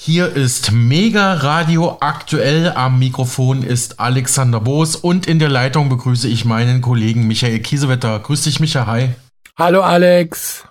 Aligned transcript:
Hier 0.00 0.32
ist 0.32 0.70
Mega 0.70 1.34
Radio 1.34 1.98
aktuell. 2.00 2.70
Am 2.70 3.00
Mikrofon 3.00 3.64
ist 3.64 3.98
Alexander 3.98 4.60
Boos 4.60 4.94
und 4.94 5.26
in 5.26 5.40
der 5.40 5.48
Leitung 5.48 5.88
begrüße 5.88 6.28
ich 6.28 6.44
meinen 6.44 6.80
Kollegen 6.80 7.26
Michael 7.26 7.58
Kiesewetter. 7.58 8.20
Grüß 8.20 8.42
dich, 8.42 8.60
Michael. 8.60 8.86
Hi. 8.86 9.14
Hallo, 9.56 9.80
Alex. 9.82 10.62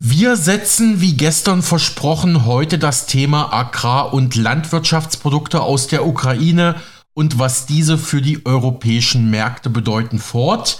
Wir 0.00 0.36
setzen, 0.36 1.00
wie 1.00 1.14
gestern 1.14 1.62
versprochen, 1.62 2.44
heute 2.44 2.78
das 2.78 3.06
Thema 3.06 3.54
Agrar- 3.54 4.12
und 4.12 4.36
Landwirtschaftsprodukte 4.36 5.62
aus 5.62 5.86
der 5.86 6.06
Ukraine 6.06 6.74
und 7.14 7.38
was 7.38 7.64
diese 7.64 7.96
für 7.96 8.20
die 8.20 8.44
europäischen 8.44 9.30
Märkte 9.30 9.70
bedeuten 9.70 10.18
fort. 10.18 10.78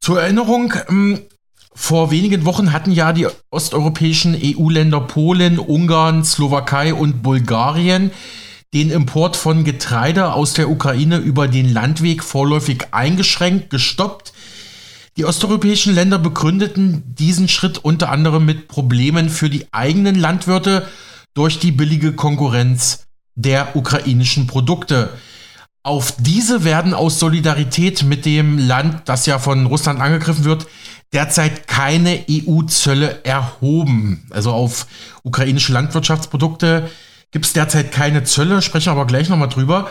Zur 0.00 0.20
Erinnerung, 0.20 0.74
ähm, 0.88 1.20
vor 1.72 2.10
wenigen 2.10 2.44
Wochen 2.44 2.72
hatten 2.72 2.90
ja 2.90 3.12
die 3.12 3.28
osteuropäischen 3.50 4.36
EU-Länder 4.42 5.00
Polen, 5.00 5.58
Ungarn, 5.58 6.24
Slowakei 6.24 6.92
und 6.94 7.22
Bulgarien 7.22 8.10
den 8.72 8.90
Import 8.90 9.36
von 9.36 9.64
Getreide 9.64 10.32
aus 10.32 10.52
der 10.52 10.70
Ukraine 10.70 11.18
über 11.18 11.48
den 11.48 11.72
Landweg 11.72 12.22
vorläufig 12.22 12.88
eingeschränkt, 12.92 13.70
gestoppt. 13.70 14.32
Die 15.16 15.24
osteuropäischen 15.24 15.94
Länder 15.94 16.18
begründeten 16.18 17.02
diesen 17.06 17.48
Schritt 17.48 17.78
unter 17.78 18.10
anderem 18.10 18.44
mit 18.44 18.68
Problemen 18.68 19.28
für 19.28 19.50
die 19.50 19.66
eigenen 19.72 20.14
Landwirte 20.14 20.86
durch 21.34 21.58
die 21.58 21.72
billige 21.72 22.12
Konkurrenz 22.12 23.06
der 23.34 23.74
ukrainischen 23.74 24.46
Produkte. 24.46 25.10
Auf 25.82 26.14
diese 26.18 26.62
werden 26.62 26.94
aus 26.94 27.18
Solidarität 27.18 28.02
mit 28.02 28.24
dem 28.24 28.58
Land, 28.58 29.02
das 29.06 29.26
ja 29.26 29.38
von 29.38 29.66
Russland 29.66 30.00
angegriffen 30.00 30.44
wird, 30.44 30.66
derzeit 31.12 31.66
keine 31.66 32.24
EU-Zölle 32.30 33.24
erhoben. 33.24 34.26
Also 34.30 34.52
auf 34.52 34.86
ukrainische 35.22 35.72
Landwirtschaftsprodukte 35.72 36.90
gibt 37.30 37.46
es 37.46 37.52
derzeit 37.52 37.92
keine 37.92 38.24
Zölle, 38.24 38.62
sprechen 38.62 38.90
aber 38.90 39.06
gleich 39.06 39.28
nochmal 39.28 39.48
drüber. 39.48 39.90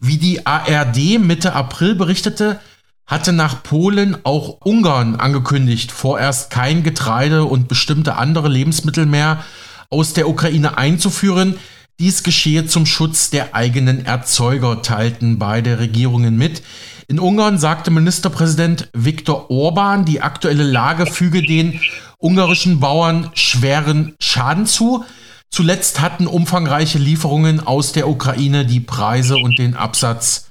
Wie 0.00 0.18
die 0.18 0.46
ARD 0.46 1.18
Mitte 1.18 1.54
April 1.54 1.94
berichtete, 1.94 2.60
hatte 3.06 3.32
nach 3.32 3.62
Polen 3.62 4.18
auch 4.24 4.58
Ungarn 4.60 5.16
angekündigt, 5.16 5.90
vorerst 5.90 6.50
kein 6.50 6.82
Getreide 6.82 7.44
und 7.44 7.66
bestimmte 7.66 8.16
andere 8.16 8.48
Lebensmittel 8.48 9.06
mehr 9.06 9.44
aus 9.88 10.12
der 10.12 10.28
Ukraine 10.28 10.76
einzuführen. 10.76 11.56
Dies 11.98 12.22
geschehe 12.22 12.66
zum 12.66 12.84
Schutz 12.86 13.30
der 13.30 13.54
eigenen 13.54 14.04
Erzeuger, 14.04 14.82
teilten 14.82 15.38
beide 15.38 15.78
Regierungen 15.78 16.36
mit. 16.36 16.62
In 17.10 17.18
Ungarn 17.18 17.56
sagte 17.56 17.90
Ministerpräsident 17.90 18.90
Viktor 18.92 19.50
Orban, 19.50 20.04
die 20.04 20.20
aktuelle 20.20 20.62
Lage 20.62 21.06
füge 21.06 21.40
den 21.40 21.80
ungarischen 22.18 22.80
Bauern 22.80 23.30
schweren 23.32 24.14
Schaden 24.20 24.66
zu. 24.66 25.06
Zuletzt 25.50 26.00
hatten 26.00 26.26
umfangreiche 26.26 26.98
Lieferungen 26.98 27.60
aus 27.60 27.92
der 27.92 28.10
Ukraine 28.10 28.66
die 28.66 28.80
Preise 28.80 29.38
und 29.38 29.58
den 29.58 29.74
Absatz 29.74 30.50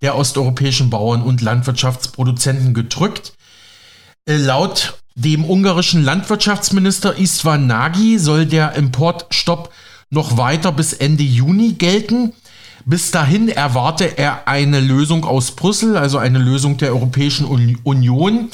der 0.00 0.16
osteuropäischen 0.16 0.90
Bauern 0.90 1.22
und 1.22 1.40
Landwirtschaftsproduzenten 1.40 2.74
gedrückt. 2.74 3.34
Äh, 4.26 4.38
laut 4.38 4.98
dem 5.14 5.44
ungarischen 5.44 6.02
Landwirtschaftsminister 6.02 7.16
Istvan 7.16 7.68
Nagy 7.68 8.18
soll 8.18 8.46
der 8.46 8.74
Importstopp 8.74 9.72
noch 10.10 10.36
weiter 10.36 10.72
bis 10.72 10.94
Ende 10.94 11.22
Juni 11.22 11.74
gelten. 11.74 12.32
Bis 12.84 13.10
dahin 13.10 13.48
erwarte 13.48 14.18
er 14.18 14.48
eine 14.48 14.80
Lösung 14.80 15.24
aus 15.24 15.52
Brüssel, 15.52 15.96
also 15.96 16.18
eine 16.18 16.38
Lösung 16.38 16.76
der 16.78 16.90
Europäischen 16.90 17.46
Union, 17.84 18.50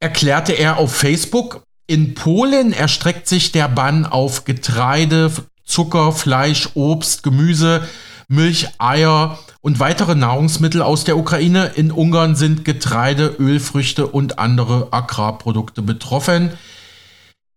erklärte 0.00 0.52
er 0.52 0.78
auf 0.78 0.94
Facebook. 0.94 1.62
In 1.86 2.14
Polen 2.14 2.72
erstreckt 2.72 3.28
sich 3.28 3.52
der 3.52 3.68
Bann 3.68 4.06
auf 4.06 4.44
Getreide, 4.44 5.30
Zucker, 5.64 6.12
Fleisch, 6.12 6.70
Obst, 6.74 7.22
Gemüse, 7.22 7.86
Milch, 8.28 8.68
Eier 8.78 9.38
und 9.60 9.78
weitere 9.78 10.14
Nahrungsmittel 10.14 10.80
aus 10.82 11.04
der 11.04 11.18
Ukraine. 11.18 11.72
In 11.74 11.92
Ungarn 11.92 12.34
sind 12.34 12.64
Getreide, 12.64 13.36
Ölfrüchte 13.38 14.06
und 14.06 14.38
andere 14.38 14.88
Agrarprodukte 14.90 15.82
betroffen. 15.82 16.52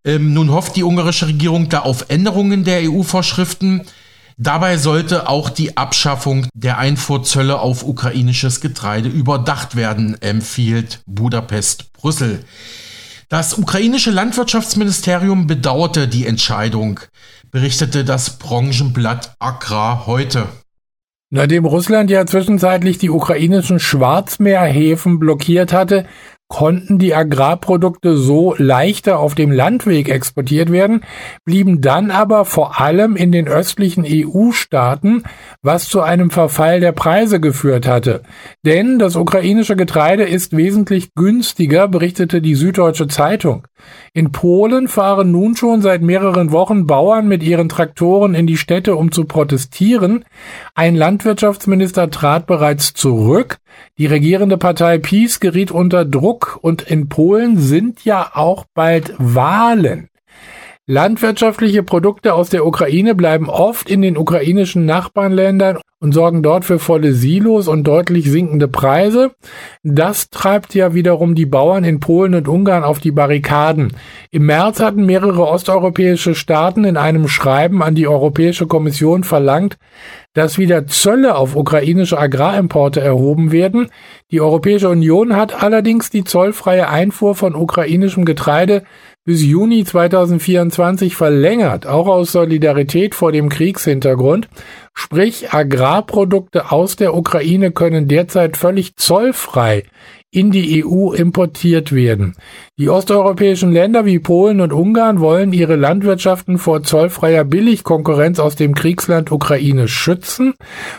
Ähm, 0.03 0.33
nun 0.33 0.51
hofft 0.51 0.75
die 0.75 0.83
ungarische 0.83 1.27
Regierung 1.27 1.69
da 1.69 1.79
auf 1.79 2.05
Änderungen 2.09 2.63
der 2.63 2.91
EU-Vorschriften. 2.91 3.85
Dabei 4.37 4.77
sollte 4.77 5.29
auch 5.29 5.49
die 5.49 5.77
Abschaffung 5.77 6.47
der 6.53 6.77
Einfuhrzölle 6.77 7.59
auf 7.59 7.83
ukrainisches 7.83 8.59
Getreide 8.59 9.07
überdacht 9.07 9.77
werden, 9.77 10.21
empfiehlt 10.21 10.99
Budapest 11.05 11.93
Brüssel. 11.93 12.43
Das 13.29 13.57
ukrainische 13.57 14.11
Landwirtschaftsministerium 14.11 15.47
bedauerte 15.47 16.09
die 16.09 16.27
Entscheidung, 16.27 16.99
berichtete 17.49 18.03
das 18.03 18.37
Branchenblatt 18.37 19.35
Agrar 19.39 20.05
heute. 20.05 20.47
Nachdem 21.31 21.65
Russland 21.65 22.09
ja 22.09 22.25
zwischenzeitlich 22.25 22.97
die 22.97 23.09
ukrainischen 23.09 23.79
Schwarzmeerhäfen 23.79 25.17
blockiert 25.17 25.73
hatte, 25.73 26.05
konnten 26.47 26.99
die 26.99 27.15
Agrarprodukte 27.15 28.17
so 28.17 28.53
leichter 28.57 29.19
auf 29.19 29.33
dem 29.33 29.51
Landweg 29.51 30.09
exportiert 30.09 30.71
werden, 30.71 31.01
blieben 31.43 31.81
dann 31.81 32.11
aber 32.11 32.45
vor 32.45 32.79
allem 32.79 33.15
in 33.15 33.31
den 33.31 33.47
östlichen 33.47 34.05
EU-Staaten, 34.07 35.23
was 35.63 35.89
zu 35.89 36.01
einem 36.01 36.29
Verfall 36.29 36.79
der 36.79 36.91
Preise 36.91 37.39
geführt 37.39 37.87
hatte. 37.87 38.21
Denn 38.63 38.99
das 38.99 39.15
ukrainische 39.15 39.75
Getreide 39.75 40.23
ist 40.23 40.55
wesentlich 40.55 41.15
günstiger, 41.15 41.87
berichtete 41.87 42.41
die 42.41 42.55
Süddeutsche 42.55 43.07
Zeitung. 43.07 43.67
In 44.13 44.31
Polen 44.31 44.87
fahren 44.87 45.31
nun 45.31 45.55
schon 45.55 45.81
seit 45.81 46.01
mehreren 46.01 46.51
Wochen 46.51 46.85
Bauern 46.85 47.27
mit 47.27 47.43
ihren 47.43 47.69
Traktoren 47.69 48.35
in 48.35 48.47
die 48.47 48.57
Städte, 48.57 48.95
um 48.95 49.11
zu 49.11 49.25
protestieren. 49.25 50.25
Ein 50.75 50.95
Landwirtschaftsminister 50.95 52.09
trat 52.09 52.45
bereits 52.45 52.93
zurück. 52.93 53.57
Die 53.97 54.05
regierende 54.05 54.57
Partei 54.57 54.97
PiS 54.97 55.39
geriet 55.39 55.71
unter 55.71 56.05
Druck 56.05 56.59
und 56.61 56.81
in 56.81 57.09
Polen 57.09 57.57
sind 57.57 58.03
ja 58.05 58.31
auch 58.33 58.65
bald 58.73 59.13
Wahlen. 59.17 60.09
Landwirtschaftliche 60.87 61.81
Produkte 61.81 62.35
aus 62.35 62.49
der 62.49 62.65
Ukraine 62.65 63.15
bleiben 63.15 63.49
oft 63.49 63.89
in 63.89 64.03
den 64.03 64.17
ukrainischen 64.17 64.85
Nachbarländern 64.85 65.79
und 65.99 66.13
sorgen 66.13 66.43
dort 66.43 66.65
für 66.65 66.77
volle 66.77 67.13
Silos 67.13 67.67
und 67.67 67.85
deutlich 67.85 68.29
sinkende 68.29 68.67
Preise. 68.67 69.31
Das 69.81 70.29
treibt 70.29 70.75
ja 70.75 70.93
wiederum 70.93 71.35
die 71.35 71.45
Bauern 71.45 71.83
in 71.83 71.99
Polen 71.99 72.35
und 72.35 72.47
Ungarn 72.47 72.83
auf 72.83 72.99
die 72.99 73.11
Barrikaden. 73.11 73.93
Im 74.29 74.45
März 74.45 74.81
hatten 74.81 75.05
mehrere 75.05 75.47
osteuropäische 75.47 76.35
Staaten 76.35 76.83
in 76.83 76.97
einem 76.97 77.27
Schreiben 77.27 77.81
an 77.81 77.95
die 77.95 78.07
Europäische 78.07 78.67
Kommission 78.67 79.23
verlangt, 79.23 79.77
dass 80.33 80.57
wieder 80.57 80.85
Zölle 80.85 81.35
auf 81.35 81.55
ukrainische 81.55 82.19
Agrarimporte 82.19 82.99
erhoben 82.99 83.53
werden. 83.53 83.87
Die 84.31 84.41
Europäische 84.41 84.89
Union 84.89 85.35
hat 85.35 85.63
allerdings 85.63 86.09
die 86.09 86.25
zollfreie 86.25 86.89
Einfuhr 86.89 87.35
von 87.35 87.55
ukrainischem 87.55 88.25
Getreide 88.25 88.83
bis 89.25 89.43
Juni 89.43 89.83
2024 89.83 91.15
verlängert, 91.15 91.87
auch 91.87 92.07
aus 92.07 92.31
Solidarität 92.31 93.15
vor 93.15 93.31
dem 93.31 93.49
Kriegshintergrund. 93.49 94.47
Sprich, 94.93 95.51
Agrarprodukte 95.51 96.71
aus 96.71 96.95
der 96.95 97.15
Ukraine 97.15 97.71
können 97.71 98.07
derzeit 98.07 98.55
völlig 98.55 98.95
zollfrei 98.95 99.83
in 100.35 100.51
die 100.51 100.83
EU 100.85 101.13
importiert 101.13 101.93
werden. 101.93 102.35
Die 102.77 102.89
osteuropäischen 102.89 103.71
Länder 103.71 104.05
wie 104.05 104.19
Polen 104.19 104.59
und 104.59 104.73
Ungarn 104.73 105.21
wollen 105.21 105.53
ihre 105.53 105.77
Landwirtschaften 105.77 106.57
vor 106.57 106.83
zollfreier 106.83 107.45
Billigkonkurrenz 107.45 108.39
aus 108.39 108.57
dem 108.57 108.75
Kriegsland 108.75 109.31
Ukraine 109.31 109.87
schützen. 109.87 110.53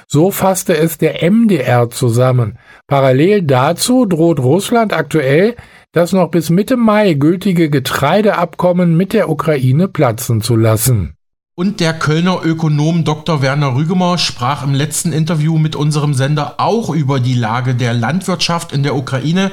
So 0.08 0.30
fasste 0.30 0.76
es 0.76 0.96
der 0.96 1.22
MDR 1.30 1.90
zusammen. 1.90 2.58
Parallel 2.86 3.42
dazu 3.42 4.06
droht 4.06 4.40
Russland 4.40 4.94
aktuell 4.94 5.54
das 5.92 6.12
noch 6.12 6.30
bis 6.30 6.50
Mitte 6.50 6.76
Mai 6.76 7.14
gültige 7.14 7.70
Getreideabkommen 7.70 8.96
mit 8.96 9.12
der 9.12 9.28
Ukraine 9.28 9.88
platzen 9.88 10.40
zu 10.40 10.56
lassen. 10.56 11.16
Und 11.54 11.80
der 11.80 11.94
Kölner 11.94 12.40
Ökonom 12.44 13.04
Dr. 13.04 13.40
Werner 13.40 13.74
Rügemer 13.74 14.18
sprach 14.18 14.62
im 14.62 14.74
letzten 14.74 15.14
Interview 15.14 15.56
mit 15.56 15.74
unserem 15.74 16.12
Sender 16.12 16.56
auch 16.58 16.90
über 16.90 17.18
die 17.18 17.34
Lage 17.34 17.74
der 17.74 17.94
Landwirtschaft 17.94 18.72
in 18.72 18.82
der 18.82 18.94
Ukraine. 18.94 19.52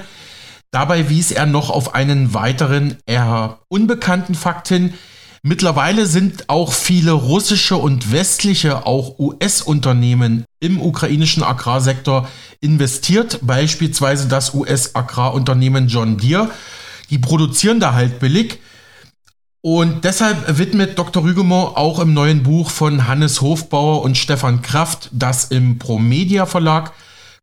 Dabei 0.72 1.10
wies 1.10 1.32
er 1.32 1.46
noch 1.46 1.70
auf 1.70 1.96
einen 1.96 2.34
weiteren 2.34 2.98
eher 3.06 3.60
unbekannten 3.70 4.36
Fakt 4.36 4.68
hin, 4.68 4.96
Mittlerweile 5.46 6.06
sind 6.06 6.48
auch 6.48 6.72
viele 6.72 7.12
russische 7.12 7.76
und 7.76 8.14
westliche, 8.14 8.86
auch 8.86 9.20
US-Unternehmen 9.20 10.46
im 10.62 10.80
ukrainischen 10.82 11.44
Agrarsektor 11.44 12.30
investiert, 12.62 13.40
beispielsweise 13.42 14.30
das 14.30 14.54
US-Agrarunternehmen 14.54 15.90
John 15.90 16.18
Deere. 16.18 16.50
Die 17.10 17.18
produzieren 17.18 17.82
da 17.82 17.94
halt 17.94 18.20
billig. 18.20 18.60
Und 19.60 20.06
deshalb 20.06 20.58
widmet 20.58 20.98
Dr. 20.98 21.24
Rügemont 21.24 21.76
auch 21.76 22.00
im 22.00 22.14
neuen 22.14 22.44
Buch 22.44 22.70
von 22.70 23.10
Hannes 23.10 23.42
Hofbauer 23.42 24.02
und 24.02 24.18
Stefan 24.18 24.62
Kraft, 24.62 25.10
das 25.12 25.46
im 25.46 25.78
Promedia 25.78 26.46
Verlag 26.46 26.94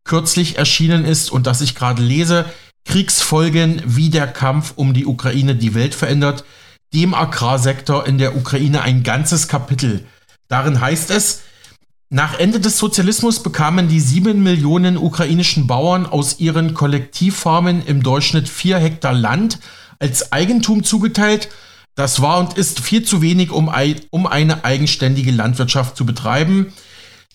kürzlich 0.05 0.57
erschienen 0.57 1.05
ist 1.05 1.31
und 1.31 1.47
das 1.47 1.61
ich 1.61 1.75
gerade 1.75 2.03
lese, 2.03 2.47
Kriegsfolgen, 2.87 3.83
wie 3.85 4.09
der 4.09 4.27
Kampf 4.27 4.73
um 4.77 4.95
die 4.95 5.05
Ukraine 5.05 5.55
die 5.55 5.75
Welt 5.75 5.95
verändert, 5.95 6.45
dem 6.93 7.15
Agrarsektor 7.15 8.07
in 8.07 8.19
der 8.19 8.37
Ukraine 8.37 8.83
ein 8.83 9.03
ganzes 9.03 9.49
Kapitel 9.49 10.05
Darin 10.51 10.81
heißt 10.81 11.13
es, 11.13 11.43
nach 12.11 12.37
Ende 12.37 12.59
des 12.59 12.77
Sozialismus 12.77 13.41
bekamen 13.41 13.87
die 13.89 14.01
sieben 14.01 14.43
Millionen 14.43 14.99
ukrainischen 14.99 15.69
Bauern 15.69 16.07
aus 16.07 16.41
ihren 16.41 16.75
Kollektivfarmen 16.75 17.87
im 17.87 18.03
Durchschnitt 18.03 18.49
vier 18.49 18.79
Hektar 18.79 19.13
Land 19.13 19.61
als 20.01 20.33
Eigentum 20.33 20.83
zugeteilt. 20.83 21.51
Das 21.95 22.21
war 22.21 22.41
und 22.41 22.55
ist 22.55 22.81
viel 22.81 23.05
zu 23.05 23.23
wenig, 23.23 23.53
um, 23.53 23.71
um 24.11 24.27
eine 24.27 24.65
eigenständige 24.65 25.31
Landwirtschaft 25.31 25.97
zu 25.97 26.05
betreiben. 26.05 26.73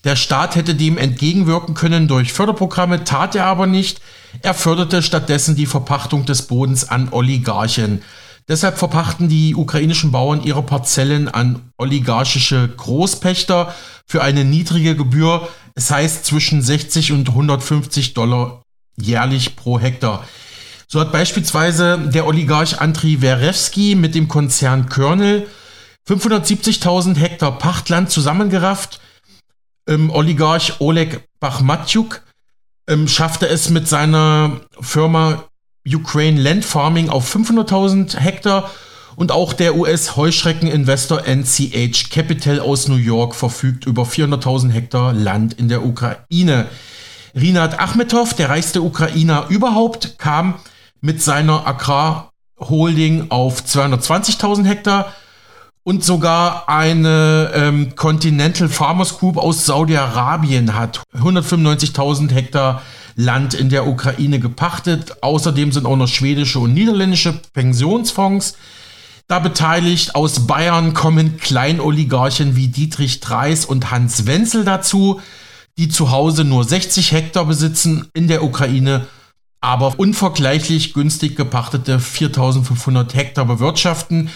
Der 0.04 0.14
Staat 0.14 0.56
hätte 0.56 0.74
dem 0.74 0.98
entgegenwirken 0.98 1.74
können 1.74 2.06
durch 2.06 2.34
Förderprogramme, 2.34 3.04
tat 3.04 3.34
er 3.34 3.46
aber 3.46 3.66
nicht. 3.66 4.02
Er 4.42 4.52
förderte 4.52 5.02
stattdessen 5.02 5.56
die 5.56 5.64
Verpachtung 5.64 6.26
des 6.26 6.42
Bodens 6.42 6.86
an 6.86 7.08
Oligarchen. 7.12 8.02
Deshalb 8.48 8.78
verpachten 8.78 9.28
die 9.28 9.56
ukrainischen 9.56 10.12
Bauern 10.12 10.42
ihre 10.42 10.62
Parzellen 10.62 11.28
an 11.28 11.72
oligarchische 11.78 12.68
Großpächter 12.68 13.74
für 14.06 14.22
eine 14.22 14.44
niedrige 14.44 14.94
Gebühr, 14.94 15.48
es 15.74 15.90
heißt 15.90 16.24
zwischen 16.24 16.62
60 16.62 17.12
und 17.12 17.28
150 17.28 18.14
Dollar 18.14 18.62
jährlich 18.96 19.56
pro 19.56 19.80
Hektar. 19.80 20.24
So 20.86 21.00
hat 21.00 21.10
beispielsweise 21.10 21.98
der 21.98 22.26
Oligarch 22.26 22.80
Andriy 22.80 23.20
Werewski 23.20 23.96
mit 23.96 24.14
dem 24.14 24.28
Konzern 24.28 24.88
Körnel 24.88 25.48
570.000 26.08 27.16
Hektar 27.16 27.58
Pachtland 27.58 28.10
zusammengerafft. 28.10 29.00
Ähm, 29.88 30.10
Oligarch 30.10 30.80
Oleg 30.80 31.28
Bachmatjuk 31.40 32.22
ähm, 32.88 33.08
schaffte 33.08 33.48
es 33.48 33.70
mit 33.70 33.88
seiner 33.88 34.60
Firma 34.80 35.44
Ukraine 35.86 36.40
Land 36.40 36.64
Farming 36.64 37.08
auf 37.08 37.34
500.000 37.34 38.18
Hektar 38.18 38.70
und 39.16 39.32
auch 39.32 39.52
der 39.52 39.76
US-Heuschrecken-Investor 39.76 41.26
NCH 41.26 42.10
Capital 42.10 42.60
aus 42.60 42.88
New 42.88 42.96
York 42.96 43.34
verfügt 43.34 43.86
über 43.86 44.02
400.000 44.02 44.70
Hektar 44.70 45.12
Land 45.12 45.54
in 45.54 45.68
der 45.68 45.84
Ukraine. 45.84 46.66
Rinat 47.34 47.78
Achmetov, 47.78 48.34
der 48.34 48.50
reichste 48.50 48.82
Ukrainer 48.82 49.46
überhaupt, 49.48 50.18
kam 50.18 50.54
mit 51.00 51.22
seiner 51.22 51.66
Agrarholding 51.66 53.26
auf 53.30 53.62
220.000 53.62 54.64
Hektar 54.64 55.12
und 55.82 56.04
sogar 56.04 56.68
eine 56.68 57.52
ähm, 57.54 57.94
Continental 57.94 58.68
Farmers 58.68 59.18
Group 59.18 59.36
aus 59.36 59.66
Saudi-Arabien 59.66 60.74
hat 60.74 61.02
195.000 61.16 62.32
Hektar 62.32 62.82
Land 63.16 63.54
in 63.54 63.70
der 63.70 63.86
Ukraine 63.88 64.38
gepachtet. 64.38 65.22
Außerdem 65.22 65.72
sind 65.72 65.86
auch 65.86 65.96
noch 65.96 66.06
schwedische 66.06 66.60
und 66.60 66.74
niederländische 66.74 67.32
Pensionsfonds 67.52 68.54
da 69.26 69.40
beteiligt. 69.40 70.14
Aus 70.14 70.46
Bayern 70.46 70.94
kommen 70.94 71.38
Kleinoligarchen 71.38 72.54
wie 72.54 72.68
Dietrich 72.68 73.20
Dreis 73.20 73.64
und 73.64 73.90
Hans 73.90 74.26
Wenzel 74.26 74.64
dazu, 74.64 75.20
die 75.78 75.88
zu 75.88 76.10
Hause 76.10 76.44
nur 76.44 76.62
60 76.62 77.10
Hektar 77.12 77.46
besitzen, 77.46 78.08
in 78.14 78.28
der 78.28 78.44
Ukraine 78.44 79.06
aber 79.60 79.98
unvergleichlich 79.98 80.94
günstig 80.94 81.34
gepachtete 81.34 81.98
4500 81.98 83.14
Hektar 83.14 83.46
bewirtschaften. 83.46 84.30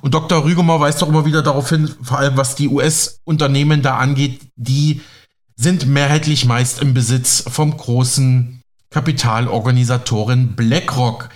Und 0.00 0.14
Dr. 0.14 0.44
Rügemer 0.44 0.78
weist 0.78 1.02
doch 1.02 1.08
immer 1.08 1.24
wieder 1.24 1.42
darauf 1.42 1.70
hin, 1.70 1.92
vor 2.02 2.18
allem 2.18 2.36
was 2.36 2.54
die 2.54 2.68
US-Unternehmen 2.68 3.82
da 3.82 3.96
angeht, 3.96 4.42
die 4.54 5.00
sind 5.56 5.86
mehrheitlich 5.86 6.44
meist 6.44 6.80
im 6.80 6.94
Besitz 6.94 7.44
vom 7.48 7.76
großen 7.76 8.60
Kapitalorganisatoren 8.90 10.54
BlackRock. 10.54 11.30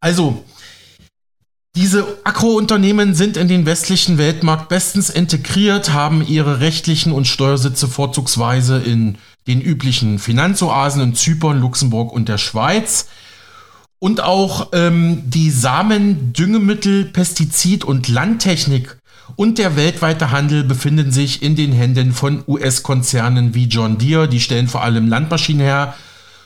Also, 0.00 0.44
diese 1.76 2.06
Agrounternehmen 2.24 3.14
sind 3.14 3.36
in 3.36 3.48
den 3.48 3.66
westlichen 3.66 4.16
Weltmarkt 4.16 4.70
bestens 4.70 5.10
integriert, 5.10 5.92
haben 5.92 6.26
ihre 6.26 6.60
rechtlichen 6.60 7.12
und 7.12 7.26
Steuersitze 7.26 7.86
vorzugsweise 7.86 8.78
in 8.78 9.18
den 9.46 9.60
üblichen 9.60 10.18
Finanzoasen 10.18 11.02
in 11.02 11.14
Zypern, 11.14 11.60
Luxemburg 11.60 12.12
und 12.12 12.30
der 12.30 12.38
Schweiz. 12.38 13.08
Und 13.98 14.22
auch 14.22 14.70
ähm, 14.72 15.22
die 15.26 15.50
Samen, 15.50 16.32
Düngemittel, 16.32 17.04
Pestizid 17.04 17.84
und 17.84 18.08
Landtechnik 18.08 18.95
und 19.34 19.58
der 19.58 19.76
weltweite 19.76 20.30
Handel 20.30 20.62
befinden 20.62 21.10
sich 21.10 21.42
in 21.42 21.56
den 21.56 21.72
Händen 21.72 22.12
von 22.12 22.44
US-Konzernen 22.46 23.54
wie 23.54 23.64
John 23.64 23.98
Deere, 23.98 24.28
die 24.28 24.40
stellen 24.40 24.68
vor 24.68 24.82
allem 24.82 25.08
Landmaschinen 25.08 25.62
her, 25.62 25.94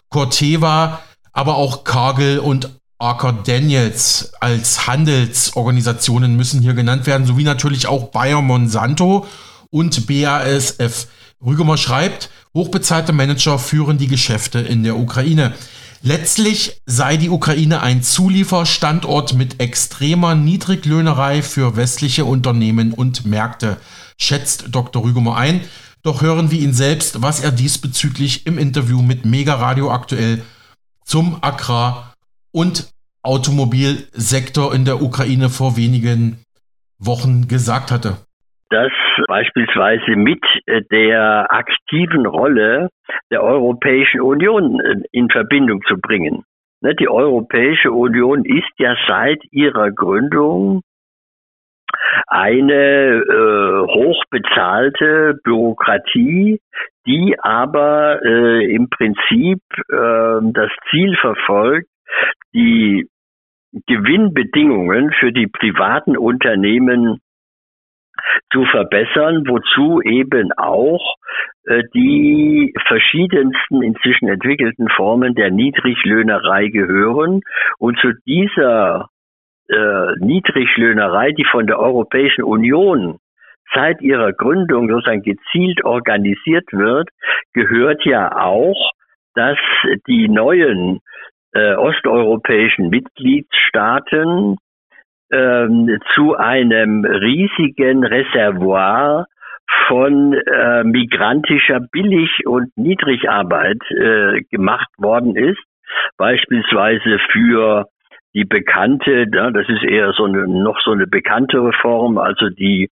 Corteva, 0.09 1.00
aber 1.32 1.56
auch 1.56 1.85
Cargill 1.85 2.38
und 2.38 2.71
Archer 2.99 3.32
Daniels 3.32 4.32
als 4.41 4.87
Handelsorganisationen 4.87 6.37
müssen 6.37 6.61
hier 6.61 6.75
genannt 6.75 7.06
werden, 7.06 7.27
sowie 7.27 7.44
natürlich 7.44 7.87
auch 7.87 8.09
Bayer 8.09 8.43
Monsanto 8.43 9.27
und 9.71 10.06
BASF. 10.06 11.06
Rügemer 11.44 11.79
schreibt, 11.79 12.29
hochbezahlte 12.53 13.12
Manager 13.12 13.59
führen 13.59 13.97
die 13.97 14.09
Geschäfte 14.09 14.59
in 14.59 14.82
der 14.82 14.99
Ukraine. 14.99 15.55
Letztlich 16.02 16.81
sei 16.87 17.19
die 17.19 17.29
Ukraine 17.29 17.82
ein 17.82 18.02
Zulieferstandort 18.02 19.35
mit 19.35 19.61
extremer 19.61 20.35
Niedriglöhnerei 20.35 21.43
für 21.43 21.76
westliche 21.76 22.25
Unternehmen 22.25 22.94
und 22.94 23.26
Märkte, 23.26 23.76
schätzt 24.17 24.67
Dr. 24.70 25.05
Rügemer 25.05 25.37
ein. 25.37 25.61
Doch 26.02 26.23
hören 26.23 26.50
wir 26.50 26.58
ihn 26.58 26.73
selbst, 26.73 27.20
was 27.20 27.41
er 27.41 27.52
diesbezüglich 27.52 28.47
im 28.47 28.56
Interview 28.56 29.02
mit 29.02 29.26
Mega 29.26 29.55
Radio 29.55 29.91
aktuell 29.91 30.43
zum 31.05 31.43
Agrar- 31.43 32.14
und 32.50 32.88
Automobilsektor 33.23 34.75
in 34.75 34.87
der 34.87 35.03
Ukraine 35.03 35.50
vor 35.50 35.76
wenigen 35.76 36.38
Wochen 36.99 37.46
gesagt 37.46 37.91
hatte 37.91 38.17
dass 38.70 38.93
beispielsweise 39.26 40.17
mit 40.17 40.43
der 40.90 41.52
aktiven 41.52 42.26
Rolle 42.26 42.88
der 43.31 43.43
Europäischen 43.43 44.20
Union 44.20 44.81
äh, 44.81 45.02
in 45.12 45.28
Verbindung 45.28 45.82
zu 45.87 45.96
bringen. 46.00 46.44
Ne, 46.82 46.94
die 46.94 47.08
Europäische 47.08 47.93
Union 47.93 48.44
ist 48.44 48.72
ja 48.78 48.96
seit 49.06 49.43
ihrer 49.50 49.90
Gründung 49.90 50.82
eine 52.26 53.22
äh, 53.22 53.93
hochbezahlte 53.93 55.38
Bürokratie, 55.43 56.61
die 57.06 57.37
aber 57.40 58.20
äh, 58.25 58.72
im 58.72 58.88
Prinzip 58.88 59.61
äh, 59.88 60.52
das 60.52 60.70
Ziel 60.90 61.17
verfolgt, 61.20 61.88
die 62.55 63.08
Gewinnbedingungen 63.87 65.12
für 65.12 65.32
die 65.32 65.46
privaten 65.46 66.17
Unternehmen 66.17 67.20
zu 68.52 68.64
verbessern, 68.64 69.44
wozu 69.46 70.00
eben 70.02 70.52
auch 70.52 71.17
äh, 71.67 71.82
die 71.94 72.72
verschiedensten 72.86 73.82
inzwischen 73.82 74.29
entwickelten 74.29 74.89
Formen 74.89 75.34
der 75.34 75.50
Niedriglöhnerei 75.50 76.69
gehören. 76.69 77.41
Und 77.79 77.98
zu 78.00 78.12
dieser 78.27 79.08
äh, 79.69 80.15
Niedriglöhnerei, 80.19 81.32
die 81.32 81.44
von 81.44 81.67
der 81.67 81.79
Europäischen 81.79 82.44
Union 82.44 83.19
seit 83.72 84.00
ihrer 84.00 84.32
Gründung 84.32 84.89
sozusagen 84.89 85.22
gezielt 85.22 85.84
organisiert 85.84 86.67
wird, 86.72 87.08
gehört 87.53 88.05
ja 88.05 88.36
auch, 88.36 88.91
dass 89.34 89.58
die 90.08 90.29
neuen 90.29 91.00
äh, 91.53 91.74
osteuropäischen 91.74 92.91
Mitgliedstaaten 92.91 94.56
ähm, 95.32 95.99
zu 96.15 96.37
einem 96.37 97.05
riesigen 97.05 98.05
Reservoir 98.05 99.27
von 99.87 100.34
äh, 100.34 100.84
migrantischer 100.84 101.81
Billig- 101.81 102.46
und 102.46 102.77
Niedrigarbeit 102.77 103.79
äh, 103.91 104.43
gemacht 104.51 104.89
worden 104.99 105.37
ist, 105.37 105.60
beispielsweise 106.17 107.19
für 107.31 107.87
die 108.34 108.44
bekannte, 108.44 109.27
ja, 109.32 109.51
das 109.51 109.69
ist 109.69 109.82
eher 109.82 110.13
so 110.13 110.25
eine, 110.25 110.46
noch 110.46 110.81
so 110.81 110.93
eine 110.93 111.06
bekanntere 111.06 111.72
Form, 111.72 112.19
also 112.19 112.49
die 112.49 112.89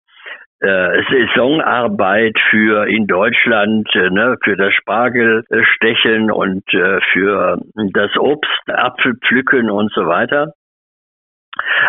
äh, 0.60 1.02
Saisonarbeit 1.10 2.38
für 2.50 2.86
in 2.86 3.06
Deutschland, 3.06 3.88
äh, 3.94 4.10
ne, 4.10 4.36
für 4.42 4.56
das 4.56 4.72
Spargelstechen 4.74 6.30
und 6.30 6.62
äh, 6.72 7.00
für 7.12 7.60
das 7.92 8.16
Obst, 8.16 8.68
Apfelpflücken 8.68 9.70
und 9.70 9.92
so 9.92 10.06
weiter. 10.06 10.52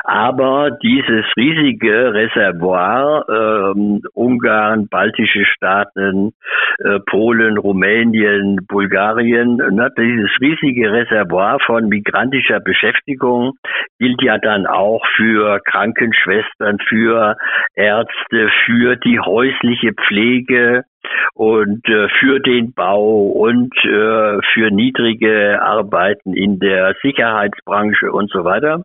Aber 0.03 0.72
dieses 0.72 1.25
riesige 1.36 2.13
Reservoir, 2.13 3.25
ähm, 3.29 4.01
Ungarn, 4.13 4.88
baltische 4.89 5.46
Staaten, 5.46 6.34
äh, 6.79 7.00
Polen, 7.05 7.58
Rumänien, 7.58 8.58
Bulgarien, 8.67 9.58
ne, 9.58 9.91
dieses 9.98 10.32
riesige 10.41 10.91
Reservoir 10.91 11.60
von 11.60 11.88
migrantischer 11.88 12.60
Beschäftigung 12.60 13.53
gilt 14.00 14.22
ja 14.22 14.38
dann 14.38 14.67
auch 14.67 15.05
für 15.15 15.60
Krankenschwestern, 15.65 16.79
für 16.88 17.38
Ärzte, 17.75 18.50
für 18.65 18.96
die 18.96 19.20
häusliche 19.20 19.94
Pflege, 19.94 20.84
und 21.34 21.88
äh, 21.88 22.08
für 22.20 22.39
den 22.39 22.74
Bau 22.74 23.27
und 23.27 23.74
äh, 23.84 24.39
für 24.53 24.72
niedrige 24.72 25.62
Arbeiten 25.62 26.34
in 26.34 26.60
der 26.60 26.96
Sicherheitsbranche 27.01 28.12
und 28.12 28.32
so 28.32 28.44
weiter. 28.44 28.84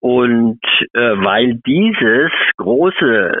Und 0.00 0.60
äh, 0.94 0.98
weil 0.98 1.60
dieses 1.66 2.32
große 2.56 3.32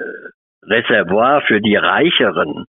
Reservoir 0.62 1.40
für 1.42 1.60
die 1.60 1.76
reicheren 1.76 2.66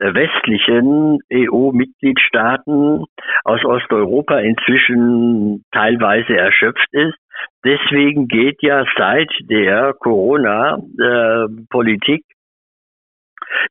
westlichen 0.00 1.18
EU-Mitgliedstaaten 1.32 3.04
aus 3.44 3.64
Osteuropa 3.64 4.38
inzwischen 4.38 5.64
teilweise 5.72 6.36
erschöpft 6.36 6.86
ist. 6.92 7.16
Deswegen 7.64 8.28
geht 8.28 8.62
ja 8.62 8.84
seit 8.96 9.28
der 9.48 9.94
Corona-Politik 9.98 12.24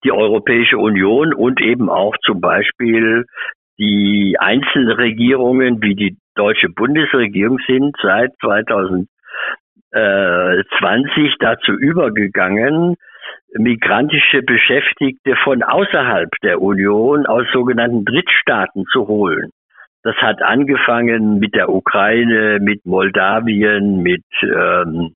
die 0.04 0.12
Europäische 0.12 0.78
Union 0.78 1.34
und 1.34 1.62
eben 1.62 1.90
auch 1.90 2.18
zum 2.26 2.42
Beispiel 2.42 3.26
die 3.78 4.36
Einzelregierungen 4.40 5.82
wie 5.82 5.96
die 5.96 6.18
deutsche 6.36 6.68
Bundesregierung 6.70 7.60
sind 7.68 7.96
seit 8.02 8.32
2020 9.92 11.36
dazu 11.40 11.72
übergegangen, 11.74 12.96
migrantische 13.54 14.42
Beschäftigte 14.42 15.36
von 15.44 15.64
außerhalb 15.64 16.30
der 16.44 16.62
Union 16.62 17.26
aus 17.26 17.46
sogenannten 17.52 18.06
Drittstaaten 18.06 18.86
zu 18.92 19.08
holen. 19.08 19.52
Das 20.04 20.16
hat 20.18 20.42
angefangen 20.42 21.40
mit 21.40 21.56
der 21.56 21.70
Ukraine, 21.70 22.60
mit 22.62 22.86
Moldawien, 22.86 24.02
mit 24.04 24.24
ähm, 24.44 25.14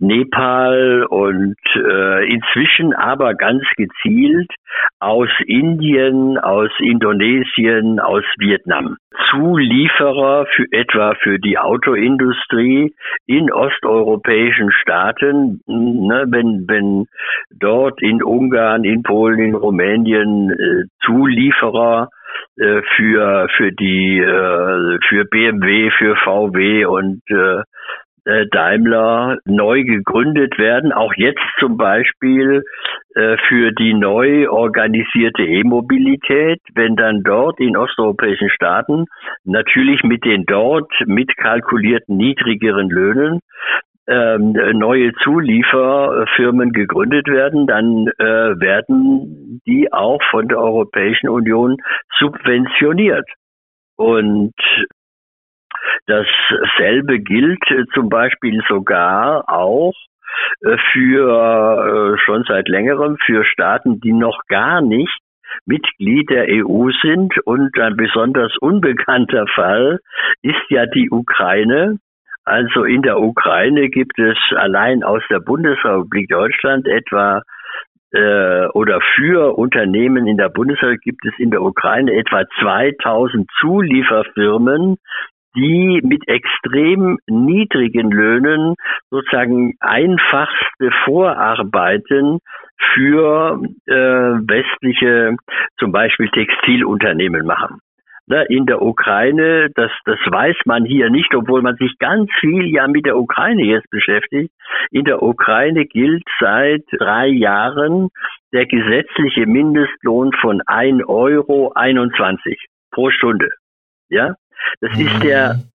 Nepal 0.00 1.06
und 1.08 1.56
äh, 1.74 2.28
inzwischen 2.28 2.94
aber 2.94 3.34
ganz 3.34 3.62
gezielt 3.76 4.50
aus 5.00 5.28
Indien, 5.46 6.38
aus 6.38 6.70
Indonesien, 6.78 8.00
aus 8.00 8.24
Vietnam. 8.38 8.96
Zulieferer 9.30 10.46
für 10.54 10.66
etwa 10.70 11.14
für 11.22 11.38
die 11.38 11.58
Autoindustrie 11.58 12.94
in 13.26 13.52
osteuropäischen 13.52 14.70
Staaten, 14.72 15.60
ne, 15.66 16.26
wenn, 16.28 16.66
wenn 16.68 17.06
dort 17.50 18.02
in 18.02 18.22
Ungarn, 18.22 18.84
in 18.84 19.02
Polen, 19.02 19.38
in 19.40 19.54
Rumänien 19.54 20.50
äh, 20.50 20.84
Zulieferer 21.04 22.08
äh, 22.58 22.82
für 22.94 23.48
für 23.56 23.72
die 23.72 24.18
äh, 24.18 24.98
für 25.08 25.24
BMW, 25.24 25.90
für 25.90 26.16
VW 26.16 26.84
und 26.86 27.22
äh, 27.30 27.62
Daimler 28.50 29.38
neu 29.44 29.84
gegründet 29.84 30.58
werden, 30.58 30.92
auch 30.92 31.14
jetzt 31.16 31.42
zum 31.60 31.76
Beispiel 31.76 32.64
äh, 33.14 33.36
für 33.48 33.72
die 33.72 33.94
neu 33.94 34.48
organisierte 34.50 35.42
E-Mobilität, 35.42 36.60
wenn 36.74 36.96
dann 36.96 37.22
dort 37.22 37.60
in 37.60 37.76
osteuropäischen 37.76 38.50
Staaten 38.50 39.06
natürlich 39.44 40.02
mit 40.02 40.24
den 40.24 40.44
dort 40.44 40.92
mitkalkulierten 41.06 42.16
niedrigeren 42.16 42.90
Löhnen 42.90 43.40
ähm, 44.08 44.52
neue 44.74 45.12
Zulieferfirmen 45.14 46.72
gegründet 46.72 47.28
werden, 47.28 47.66
dann 47.66 48.06
äh, 48.18 48.60
werden 48.60 49.60
die 49.66 49.92
auch 49.92 50.20
von 50.30 50.48
der 50.48 50.58
Europäischen 50.58 51.28
Union 51.28 51.76
subventioniert. 52.18 53.28
Und 53.96 54.52
Dasselbe 56.06 57.20
gilt 57.20 57.62
äh, 57.70 57.84
zum 57.94 58.08
Beispiel 58.08 58.62
sogar 58.68 59.48
auch 59.48 59.94
äh, 60.62 60.76
für 60.92 62.14
äh, 62.14 62.18
schon 62.24 62.44
seit 62.46 62.68
längerem 62.68 63.16
für 63.24 63.44
Staaten, 63.44 64.00
die 64.00 64.12
noch 64.12 64.40
gar 64.48 64.80
nicht 64.80 65.18
Mitglied 65.64 66.30
der 66.30 66.46
EU 66.48 66.90
sind. 67.02 67.38
Und 67.44 67.78
ein 67.78 67.96
besonders 67.96 68.56
unbekannter 68.58 69.46
Fall 69.54 70.00
ist 70.42 70.70
ja 70.70 70.86
die 70.86 71.10
Ukraine. 71.10 71.98
Also 72.44 72.84
in 72.84 73.02
der 73.02 73.20
Ukraine 73.20 73.88
gibt 73.88 74.18
es 74.18 74.38
allein 74.54 75.02
aus 75.02 75.22
der 75.28 75.40
Bundesrepublik 75.40 76.28
Deutschland 76.28 76.86
etwa 76.86 77.42
äh, 78.12 78.66
oder 78.68 79.00
für 79.16 79.58
Unternehmen 79.58 80.28
in 80.28 80.36
der 80.36 80.48
Bundesrepublik 80.48 81.00
gibt 81.02 81.26
es 81.26 81.34
in 81.38 81.50
der 81.50 81.62
Ukraine 81.62 82.12
etwa 82.12 82.44
2000 82.60 83.50
Zulieferfirmen, 83.60 84.96
die 85.56 86.00
mit 86.02 86.28
extrem 86.28 87.18
niedrigen 87.26 88.10
Löhnen 88.10 88.74
sozusagen 89.10 89.74
einfachste 89.80 90.90
Vorarbeiten 91.04 92.38
für 92.94 93.60
äh, 93.86 93.92
westliche, 93.92 95.36
zum 95.78 95.92
Beispiel 95.92 96.28
Textilunternehmen 96.28 97.46
machen. 97.46 97.80
Ne, 98.28 98.44
in 98.48 98.66
der 98.66 98.82
Ukraine, 98.82 99.70
das, 99.76 99.92
das 100.04 100.18
weiß 100.26 100.56
man 100.64 100.84
hier 100.84 101.10
nicht, 101.10 101.32
obwohl 101.36 101.62
man 101.62 101.76
sich 101.76 101.96
ganz 101.98 102.28
viel 102.40 102.66
ja 102.66 102.88
mit 102.88 103.06
der 103.06 103.16
Ukraine 103.16 103.62
jetzt 103.62 103.88
beschäftigt. 103.90 104.52
In 104.90 105.04
der 105.04 105.22
Ukraine 105.22 105.86
gilt 105.86 106.24
seit 106.40 106.82
drei 106.90 107.28
Jahren 107.28 108.08
der 108.52 108.66
gesetzliche 108.66 109.46
Mindestlohn 109.46 110.32
von 110.40 110.60
1,21 110.62 111.06
Euro 111.06 111.72
pro 112.90 113.10
Stunde. 113.10 113.50
Ja, 114.08 114.34
das 114.80 114.98
ist 114.98 115.22
der 115.22 115.54
mhm. 115.54 115.72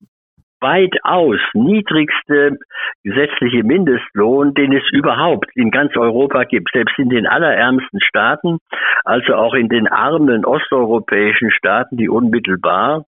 weitaus 0.60 1.40
niedrigste 1.54 2.58
gesetzliche 3.02 3.62
Mindestlohn, 3.64 4.54
den 4.54 4.72
es 4.72 4.82
überhaupt 4.92 5.50
in 5.54 5.70
ganz 5.70 5.96
Europa 5.96 6.44
gibt. 6.44 6.70
Selbst 6.72 6.98
in 6.98 7.08
den 7.08 7.26
allerärmsten 7.26 8.00
Staaten, 8.00 8.58
also 9.04 9.34
auch 9.34 9.54
in 9.54 9.68
den 9.68 9.88
armen 9.88 10.44
osteuropäischen 10.44 11.50
Staaten, 11.50 11.96
die 11.96 12.08
unmittelbar 12.08 13.04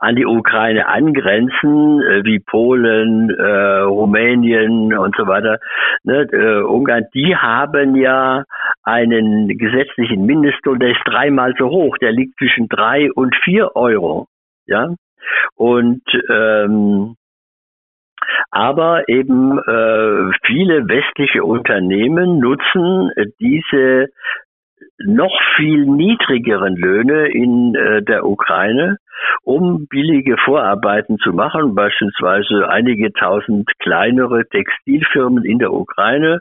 an 0.00 0.16
die 0.16 0.26
Ukraine 0.26 0.86
angrenzen, 0.88 2.02
äh, 2.02 2.24
wie 2.24 2.40
Polen, 2.40 3.30
äh, 3.30 3.80
Rumänien 3.80 4.96
und 4.96 5.14
so 5.16 5.26
weiter, 5.26 5.58
ne, 6.04 6.26
äh, 6.32 6.62
Ungarn, 6.62 7.06
die 7.14 7.36
haben 7.36 7.96
ja 7.96 8.44
einen 8.82 9.48
gesetzlichen 9.48 10.26
Mindestlohn, 10.26 10.78
der 10.78 10.90
ist 10.90 11.02
dreimal 11.04 11.54
so 11.58 11.68
hoch, 11.68 11.96
der 11.98 12.12
liegt 12.12 12.38
zwischen 12.38 12.68
drei 12.68 13.10
und 13.12 13.34
vier 13.44 13.74
Euro 13.76 14.26
ja. 14.68 14.94
Und 15.56 16.02
ähm, 16.30 17.16
aber 18.50 19.08
eben 19.08 19.58
äh, 19.58 20.32
viele 20.44 20.88
westliche 20.88 21.44
Unternehmen 21.44 22.38
nutzen 22.38 23.10
diese 23.40 24.08
noch 24.98 25.36
viel 25.56 25.86
niedrigeren 25.86 26.76
Löhne 26.76 27.28
in 27.28 27.74
äh, 27.74 28.02
der 28.02 28.26
Ukraine, 28.26 28.98
um 29.42 29.86
billige 29.88 30.36
Vorarbeiten 30.44 31.18
zu 31.18 31.32
machen, 31.32 31.74
beispielsweise 31.74 32.68
einige 32.68 33.12
tausend 33.12 33.70
kleinere 33.78 34.46
Textilfirmen 34.48 35.44
in 35.44 35.58
der 35.58 35.72
Ukraine, 35.72 36.40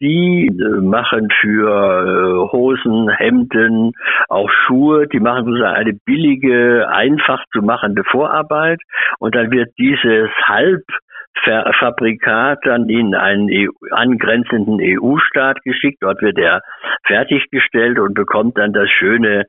die 0.00 0.46
äh, 0.46 0.80
machen 0.80 1.28
für 1.40 1.68
äh, 1.68 2.52
Hosen, 2.52 3.08
Hemden, 3.08 3.92
auch 4.28 4.50
Schuhe, 4.50 5.06
die 5.08 5.20
machen 5.20 5.46
sozusagen 5.46 5.76
eine 5.76 5.94
billige, 6.04 6.88
einfach 6.88 7.42
zu 7.52 7.62
machende 7.62 8.04
Vorarbeit. 8.04 8.80
Und 9.18 9.34
dann 9.34 9.50
wird 9.50 9.70
dieses 9.78 10.30
halb 10.46 10.82
Fabrikat 11.42 12.60
dann 12.64 12.88
in 12.88 13.14
einen 13.14 13.48
EU, 13.50 13.70
angrenzenden 13.90 14.78
EU-Staat 14.80 15.62
geschickt. 15.62 15.98
Dort 16.00 16.22
wird 16.22 16.38
er 16.38 16.62
fertiggestellt 17.06 17.98
und 17.98 18.14
bekommt 18.14 18.56
dann 18.56 18.72
das 18.72 18.88
schöne 18.90 19.44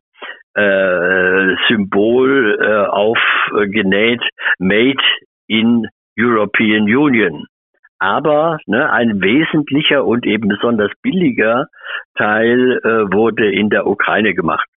äh, 0.56 1.56
Symbol 1.68 2.58
äh, 2.62 2.88
aufgenäht, 2.88 4.22
Made 4.58 5.04
in 5.48 5.88
European 6.18 6.84
Union. 6.84 7.46
Aber 8.00 8.60
ne, 8.65 8.92
ein 8.92 9.22
wesentlicher 9.22 10.06
und 10.06 10.25
eben 10.25 10.50
besonders 10.50 10.92
billiger 11.01 11.68
Teil 12.18 12.80
äh, 12.84 13.13
wurde 13.13 13.51
in 13.51 13.70
der 13.70 13.88
Ukraine 13.88 14.34
gemacht. 14.34 14.68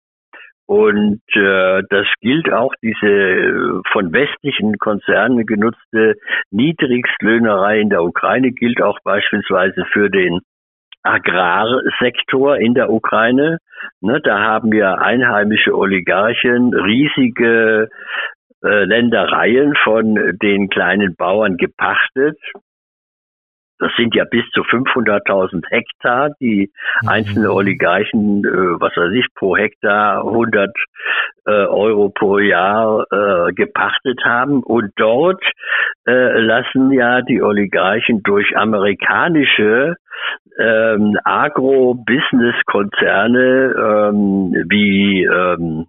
Und 0.68 1.22
äh, 1.34 1.82
das 1.88 2.06
gilt 2.20 2.52
auch 2.52 2.74
diese 2.82 3.06
äh, 3.06 3.80
von 3.90 4.12
westlichen 4.12 4.76
Konzernen 4.76 5.46
genutzte 5.46 6.16
Niedrigstlöhnerei 6.50 7.80
in 7.80 7.88
der 7.88 8.04
Ukraine 8.04 8.52
gilt 8.52 8.82
auch 8.82 8.98
beispielsweise 9.02 9.86
für 9.94 10.10
den 10.10 10.40
Agrarsektor 11.02 12.58
in 12.58 12.74
der 12.74 12.90
Ukraine. 12.90 13.60
Ne, 14.02 14.20
da 14.22 14.40
haben 14.40 14.70
wir 14.70 15.00
einheimische 15.00 15.74
Oligarchen 15.74 16.74
riesige 16.74 17.88
äh, 18.62 18.84
Ländereien 18.84 19.74
von 19.82 20.16
den 20.42 20.68
kleinen 20.68 21.16
Bauern 21.16 21.56
gepachtet 21.56 22.36
das 23.78 23.90
sind 23.96 24.14
ja 24.14 24.24
bis 24.24 24.44
zu 24.52 24.60
500.000 24.62 25.64
Hektar, 25.70 26.30
die 26.40 26.70
mhm. 27.02 27.08
einzelne 27.08 27.52
Oligarchen, 27.52 28.44
äh, 28.44 28.80
was 28.80 28.96
weiß 28.96 29.12
ich, 29.12 29.26
pro 29.34 29.56
Hektar 29.56 30.26
100 30.26 30.70
äh, 31.46 31.50
Euro 31.50 32.10
pro 32.10 32.38
Jahr 32.38 33.04
äh, 33.10 33.52
gepachtet 33.52 34.20
haben. 34.24 34.62
Und 34.62 34.92
dort 34.96 35.42
äh, 36.06 36.38
lassen 36.40 36.92
ja 36.92 37.22
die 37.22 37.42
Oligarchen 37.42 38.22
durch 38.22 38.56
amerikanische 38.56 39.96
ähm, 40.58 41.18
Agro-Business-Konzerne 41.24 43.74
ähm, 43.78 44.52
wie 44.68 45.24
ähm, 45.24 45.86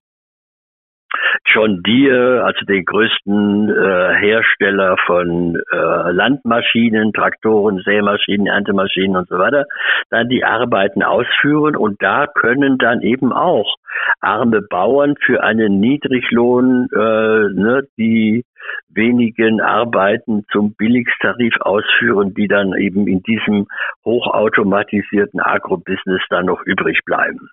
John 1.45 1.81
Deere, 1.83 2.43
also 2.43 2.65
den 2.65 2.85
größten 2.85 3.69
äh, 3.69 4.15
Hersteller 4.19 4.97
von 5.05 5.55
äh, 5.71 6.11
Landmaschinen, 6.11 7.13
Traktoren, 7.13 7.81
Sämaschinen, 7.83 8.47
Erntemaschinen 8.47 9.15
und 9.15 9.27
so 9.27 9.37
weiter, 9.37 9.65
dann 10.09 10.29
die 10.29 10.43
Arbeiten 10.43 11.03
ausführen 11.03 11.75
und 11.75 12.01
da 12.01 12.27
können 12.27 12.77
dann 12.77 13.01
eben 13.01 13.33
auch 13.33 13.75
arme 14.21 14.61
Bauern 14.61 15.15
für 15.25 15.43
einen 15.43 15.79
Niedriglohn 15.79 16.87
äh, 16.93 16.97
ne, 16.97 17.83
die 17.97 18.43
wenigen 18.89 19.61
Arbeiten 19.61 20.45
zum 20.51 20.73
Billigtarif 20.75 21.55
ausführen, 21.61 22.33
die 22.33 22.47
dann 22.47 22.73
eben 22.77 23.07
in 23.07 23.21
diesem 23.23 23.67
hochautomatisierten 24.05 25.39
Agrobusiness 25.39 26.21
dann 26.29 26.45
noch 26.45 26.61
übrig 26.65 26.99
bleiben. 27.05 27.49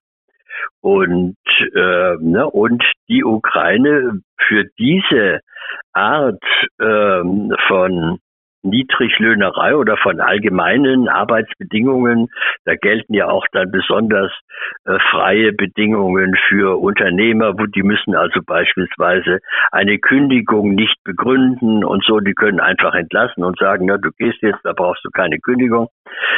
Und, 0.80 1.36
äh, 1.74 2.16
ne, 2.20 2.48
und 2.50 2.84
die 3.08 3.24
Ukraine 3.24 4.20
für 4.38 4.64
diese 4.78 5.40
Art 5.92 6.42
äh, 6.78 7.22
von 7.66 8.18
Niedriglöhnerei 8.68 9.76
oder 9.76 9.96
von 9.96 10.20
allgemeinen 10.20 11.08
Arbeitsbedingungen. 11.08 12.28
Da 12.64 12.74
gelten 12.74 13.14
ja 13.14 13.28
auch 13.28 13.46
dann 13.52 13.70
besonders 13.70 14.32
äh, 14.84 14.98
freie 15.10 15.52
Bedingungen 15.52 16.36
für 16.48 16.80
Unternehmer, 16.80 17.58
wo 17.58 17.66
die 17.66 17.82
müssen 17.82 18.14
also 18.14 18.40
beispielsweise 18.44 19.40
eine 19.72 19.98
Kündigung 19.98 20.74
nicht 20.74 20.96
begründen 21.04 21.84
und 21.84 22.04
so, 22.04 22.20
die 22.20 22.34
können 22.34 22.60
einfach 22.60 22.94
entlassen 22.94 23.44
und 23.44 23.58
sagen, 23.58 23.86
na, 23.86 23.98
du 23.98 24.10
gehst 24.18 24.42
jetzt, 24.42 24.60
da 24.64 24.72
brauchst 24.72 25.04
du 25.04 25.10
keine 25.10 25.38
Kündigung, 25.38 25.88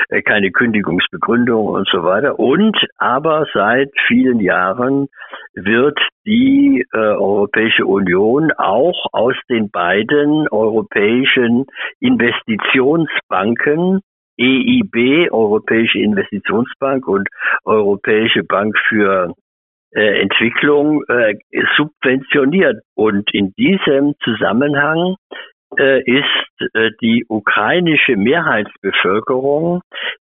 äh, 0.08 0.23
keine 0.23 0.50
Kündigungsbegründung 0.50 1.66
und 1.66 1.88
so 1.88 2.02
weiter. 2.04 2.38
Und 2.38 2.76
aber 2.99 3.47
seit 3.52 3.90
vielen 4.06 4.40
Jahren 4.40 5.08
wird 5.54 5.99
die 6.28 6.85
äh, 6.92 6.99
Europäische 6.99 7.87
Union 7.87 8.52
auch 8.52 9.06
aus 9.12 9.35
den 9.49 9.70
beiden 9.70 10.47
europäischen 10.49 11.64
Investitionsbanken 12.00 14.00
EIB, 14.38 15.32
Europäische 15.32 15.99
Investitionsbank 15.99 17.08
und 17.08 17.28
Europäische 17.64 18.44
Bank 18.44 18.78
für 18.88 19.35
äh, 19.92 20.20
Entwicklung 20.20 21.02
äh, 21.08 21.35
subventioniert. 21.76 22.82
Und 22.94 23.32
in 23.32 23.52
diesem 23.58 24.14
Zusammenhang 24.23 25.16
äh, 25.78 26.02
ist 26.02 26.75
äh, 26.75 26.90
die 27.00 27.25
ukrainische 27.28 28.16
Mehrheitsbevölkerung 28.16 29.80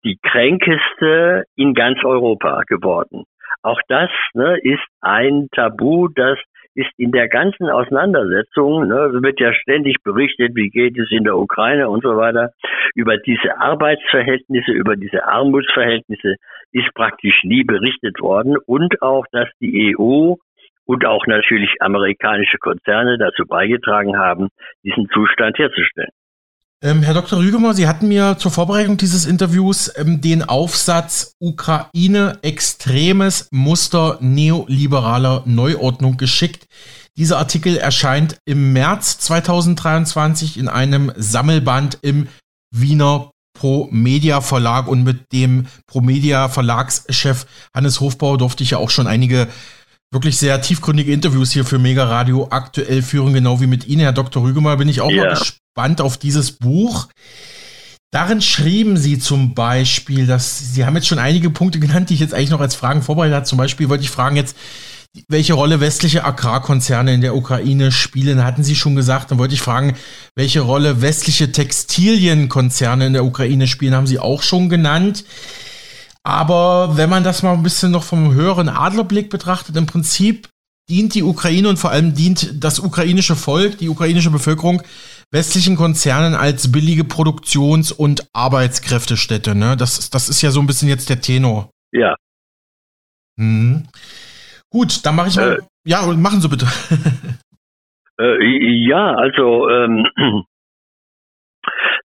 die 0.04 0.18
kränkeste 0.22 1.44
in 1.56 1.74
ganz 1.74 2.02
Europa 2.02 2.62
geworden. 2.66 3.24
Auch 3.62 3.80
das 3.88 4.10
ne, 4.34 4.58
ist 4.62 4.84
ein 5.00 5.48
Tabu, 5.52 6.08
das 6.08 6.38
ist 6.74 6.90
in 6.96 7.12
der 7.12 7.28
ganzen 7.28 7.68
Auseinandersetzung, 7.68 8.86
ne, 8.86 9.10
wird 9.22 9.40
ja 9.40 9.52
ständig 9.52 9.96
berichtet, 10.02 10.54
wie 10.54 10.70
geht 10.70 10.98
es 10.98 11.10
in 11.10 11.24
der 11.24 11.36
Ukraine 11.36 11.90
und 11.90 12.02
so 12.02 12.16
weiter, 12.16 12.52
über 12.94 13.18
diese 13.18 13.58
Arbeitsverhältnisse, 13.58 14.72
über 14.72 14.96
diese 14.96 15.26
Armutsverhältnisse 15.26 16.36
ist 16.72 16.94
praktisch 16.94 17.42
nie 17.44 17.64
berichtet 17.64 18.20
worden 18.20 18.56
und 18.66 19.02
auch, 19.02 19.26
dass 19.32 19.48
die 19.60 19.96
EU 19.96 20.34
und 20.86 21.06
auch 21.06 21.26
natürlich 21.26 21.70
amerikanische 21.80 22.58
Konzerne 22.58 23.18
dazu 23.18 23.44
beigetragen 23.46 24.16
haben, 24.16 24.48
diesen 24.84 25.08
Zustand 25.10 25.58
herzustellen. 25.58 26.10
Ähm, 26.82 27.02
Herr 27.02 27.12
Dr. 27.12 27.38
Rügemer, 27.38 27.74
Sie 27.74 27.86
hatten 27.86 28.08
mir 28.08 28.38
zur 28.38 28.50
Vorbereitung 28.50 28.96
dieses 28.96 29.26
Interviews 29.26 29.92
ähm, 29.96 30.22
den 30.22 30.42
Aufsatz 30.42 31.34
Ukraine 31.38 32.38
extremes 32.40 33.48
Muster 33.50 34.16
neoliberaler 34.22 35.42
Neuordnung 35.44 36.16
geschickt. 36.16 36.66
Dieser 37.18 37.36
Artikel 37.36 37.76
erscheint 37.76 38.38
im 38.46 38.72
März 38.72 39.18
2023 39.18 40.56
in 40.56 40.68
einem 40.68 41.12
Sammelband 41.16 41.98
im 42.00 42.28
Wiener 42.74 43.30
Pro 43.52 43.88
Media 43.90 44.40
Verlag 44.40 44.88
und 44.88 45.02
mit 45.02 45.32
dem 45.32 45.66
Pro 45.86 46.00
Media 46.00 46.48
Verlagschef 46.48 47.46
Hannes 47.74 48.00
Hofbauer 48.00 48.38
durfte 48.38 48.62
ich 48.62 48.70
ja 48.70 48.78
auch 48.78 48.88
schon 48.88 49.06
einige 49.06 49.48
wirklich 50.10 50.38
sehr 50.38 50.62
tiefgründige 50.62 51.12
Interviews 51.12 51.52
hier 51.52 51.66
für 51.66 51.78
Mega 51.78 52.04
Radio 52.04 52.48
aktuell 52.50 53.02
führen, 53.02 53.34
genau 53.34 53.60
wie 53.60 53.66
mit 53.66 53.86
Ihnen, 53.86 54.00
Herr 54.00 54.12
Dr. 54.12 54.42
Rügemer. 54.42 54.78
Bin 54.78 54.88
ich 54.88 55.02
auch 55.02 55.10
ja. 55.10 55.24
mal 55.24 55.30
gespannt 55.30 55.60
auf 55.76 56.18
dieses 56.18 56.52
Buch. 56.52 57.08
Darin 58.12 58.42
schrieben 58.42 58.96
Sie 58.96 59.18
zum 59.18 59.54
Beispiel, 59.54 60.26
dass 60.26 60.74
Sie 60.74 60.84
haben 60.84 60.96
jetzt 60.96 61.06
schon 61.06 61.20
einige 61.20 61.48
Punkte 61.48 61.78
genannt, 61.78 62.10
die 62.10 62.14
ich 62.14 62.20
jetzt 62.20 62.34
eigentlich 62.34 62.50
noch 62.50 62.60
als 62.60 62.74
Fragen 62.74 63.02
vorbereitet 63.02 63.34
habe. 63.34 63.46
Zum 63.46 63.56
Beispiel 63.56 63.88
wollte 63.88 64.02
ich 64.02 64.10
fragen 64.10 64.36
jetzt, 64.36 64.56
welche 65.28 65.54
Rolle 65.54 65.80
westliche 65.80 66.24
Agrarkonzerne 66.24 67.14
in 67.14 67.20
der 67.20 67.34
Ukraine 67.34 67.92
spielen, 67.92 68.44
hatten 68.44 68.64
Sie 68.64 68.76
schon 68.76 68.96
gesagt. 68.96 69.30
Dann 69.30 69.38
wollte 69.38 69.54
ich 69.54 69.60
fragen, 69.60 69.96
welche 70.36 70.60
Rolle 70.60 71.02
westliche 71.02 71.50
Textilienkonzerne 71.52 73.06
in 73.06 73.12
der 73.12 73.24
Ukraine 73.24 73.66
spielen, 73.66 73.94
haben 73.94 74.06
Sie 74.06 74.18
auch 74.18 74.42
schon 74.42 74.68
genannt. 74.68 75.24
Aber 76.22 76.96
wenn 76.96 77.10
man 77.10 77.24
das 77.24 77.42
mal 77.42 77.54
ein 77.54 77.62
bisschen 77.62 77.92
noch 77.92 78.04
vom 78.04 78.34
höheren 78.34 78.68
Adlerblick 78.68 79.30
betrachtet, 79.30 79.76
im 79.76 79.86
Prinzip 79.86 80.48
dient 80.90 81.14
die 81.14 81.22
Ukraine 81.22 81.68
und 81.68 81.78
vor 81.78 81.90
allem 81.90 82.14
dient 82.14 82.54
das 82.62 82.80
ukrainische 82.80 83.36
Volk, 83.36 83.78
die 83.78 83.88
ukrainische 83.88 84.30
Bevölkerung 84.30 84.82
westlichen 85.32 85.76
Konzernen 85.76 86.34
als 86.34 86.72
billige 86.72 87.04
Produktions- 87.04 87.92
und 87.92 88.28
Arbeitskräftestätte. 88.32 89.54
Ne? 89.54 89.76
Das, 89.76 90.10
das 90.10 90.28
ist 90.28 90.42
ja 90.42 90.50
so 90.50 90.60
ein 90.60 90.66
bisschen 90.66 90.88
jetzt 90.88 91.08
der 91.08 91.20
Tenor. 91.20 91.70
Ja. 91.92 92.16
Mhm. 93.36 93.86
Gut, 94.70 95.04
dann 95.04 95.16
mache 95.16 95.28
ich 95.28 95.36
mal. 95.36 95.58
Äh, 95.58 95.58
ja, 95.84 96.02
machen 96.06 96.40
Sie 96.40 96.48
bitte. 96.48 96.66
äh, 98.20 98.44
ja, 98.86 99.14
also 99.14 99.68
ähm, 99.68 100.06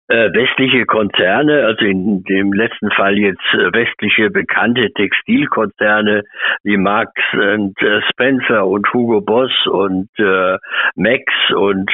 äh, 0.09 0.33
westliche 0.33 0.87
Konzerne, 0.87 1.65
also 1.67 1.85
in 1.85 2.23
dem 2.25 2.53
letzten 2.53 2.91
Fall 2.91 3.19
jetzt 3.19 3.43
äh, 3.53 3.73
westliche 3.73 4.31
bekannte 4.31 4.93
Textilkonzerne 4.93 6.23
wie 6.63 6.77
Marks 6.77 7.23
und 7.33 7.81
äh, 7.83 8.01
Spencer 8.11 8.67
und 8.67 8.93
Hugo 8.93 9.21
Boss 9.21 9.53
und 9.67 10.09
äh, 10.19 10.59
Max 10.95 11.25
und 11.55 11.91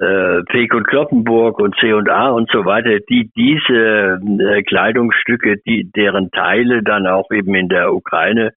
äh, 0.00 0.42
Peek 0.44 0.74
und 0.74 0.86
Kloppenburg 0.86 1.58
und 1.58 1.76
C&A 1.78 2.28
und 2.28 2.50
so 2.50 2.64
weiter, 2.64 2.98
die 3.08 3.30
diese 3.36 4.20
äh, 4.20 4.62
Kleidungsstücke, 4.62 5.56
die 5.66 5.90
deren 5.90 6.30
Teile 6.30 6.82
dann 6.82 7.06
auch 7.06 7.30
eben 7.30 7.54
in 7.54 7.68
der 7.68 7.92
Ukraine 7.92 8.52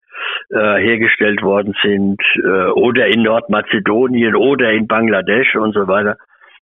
äh, 0.49 0.77
hergestellt 0.77 1.41
worden 1.41 1.73
sind 1.82 2.21
äh, 2.43 2.69
oder 2.71 3.08
in 3.08 3.23
Nordmazedonien 3.23 4.36
oder 4.36 4.71
in 4.71 4.88
Bangladesch 4.88 5.56
und 5.56 5.73
so 5.73 5.88
weiter, 5.88 6.17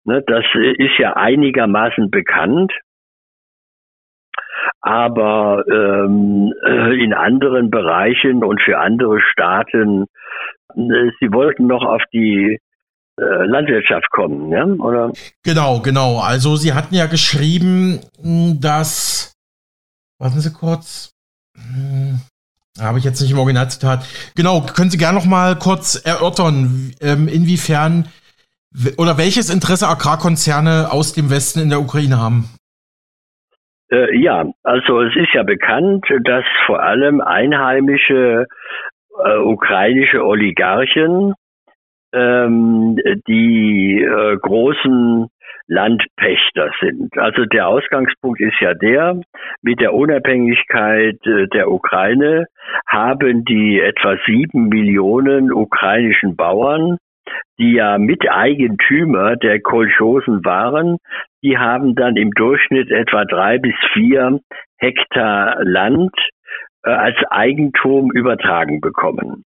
Ne, 0.08 0.24
das 0.26 0.46
ist 0.78 0.98
ja 1.00 1.18
einigermaßen 1.18 2.10
bekannt. 2.10 2.72
Aber 4.80 5.66
ähm, 5.70 6.54
äh, 6.66 7.04
in 7.04 7.14
anderen 7.14 7.70
Bereichen 7.70 8.42
und 8.42 8.62
für 8.62 8.78
andere 8.80 9.20
Staaten, 9.20 10.06
äh, 10.76 11.12
sie 11.20 11.34
wollten 11.34 11.68
noch 11.68 11.84
auf 11.84 12.02
die 12.14 12.60
Landwirtschaft 13.18 14.10
kommen, 14.12 14.52
ja? 14.52 14.66
oder? 14.66 15.12
Genau, 15.44 15.80
genau. 15.80 16.20
Also 16.20 16.56
Sie 16.56 16.74
hatten 16.74 16.94
ja 16.94 17.08
geschrieben, 17.08 18.02
dass, 18.62 19.34
warten 20.20 20.40
Sie 20.40 20.54
kurz, 20.54 21.14
hm, 21.56 22.20
habe 22.80 23.00
ich 23.00 23.06
jetzt 23.06 23.22
nicht 23.22 23.32
im 23.32 23.40
Originalzitat. 23.40 24.06
Genau, 24.36 24.62
können 24.62 24.92
Sie 24.92 24.98
gerne 24.98 25.18
noch 25.18 25.26
mal 25.26 25.56
kurz 25.56 25.96
erörtern, 25.96 26.94
ähm, 27.02 27.28
inwiefern 27.28 28.08
oder 28.98 29.18
welches 29.18 29.50
Interesse 29.50 29.88
Agrarkonzerne 29.88 30.92
aus 30.92 31.14
dem 31.14 31.32
Westen 31.32 31.60
in 31.60 31.70
der 31.70 31.80
Ukraine 31.80 32.20
haben? 32.20 32.50
Äh, 33.90 34.16
ja, 34.20 34.46
also 34.64 35.02
es 35.02 35.16
ist 35.16 35.34
ja 35.34 35.44
bekannt, 35.44 36.06
dass 36.24 36.44
vor 36.66 36.84
allem 36.84 37.22
einheimische 37.22 38.46
äh, 39.26 39.38
ukrainische 39.38 40.24
Oligarchen 40.24 41.34
ähm, 42.14 42.98
die 43.28 44.02
äh, 44.02 44.38
großen 44.38 45.28
Landpächter 45.68 46.72
sind. 46.80 47.18
Also 47.18 47.46
der 47.46 47.68
Ausgangspunkt 47.68 48.40
ist 48.40 48.60
ja 48.62 48.74
der, 48.74 49.20
mit 49.62 49.82
der 49.82 49.94
Unabhängigkeit 49.94 51.20
äh, 51.26 51.48
der 51.48 51.70
Ukraine 51.70 52.46
haben 52.88 53.44
die 53.44 53.80
etwa 53.80 54.16
sieben 54.26 54.70
Millionen 54.70 55.52
ukrainischen 55.52 56.36
Bauern 56.36 56.98
die 57.60 57.74
ja 57.74 57.98
Miteigentümer 57.98 59.36
der 59.36 59.60
Kolchosen 59.62 60.46
waren, 60.46 60.98
die 61.44 61.58
haben 61.58 61.96
dann 61.96 62.16
im 62.16 62.32
Durchschnitt 62.32 62.92
etwa 62.92 63.26
drei 63.26 63.58
bis 63.58 63.76
vier 63.94 64.40
Hektar 64.78 65.58
Land 65.64 66.14
äh, 66.84 66.92
als 66.92 67.18
Eigentum 67.30 68.12
übertragen 68.12 68.80
bekommen. 68.80 69.44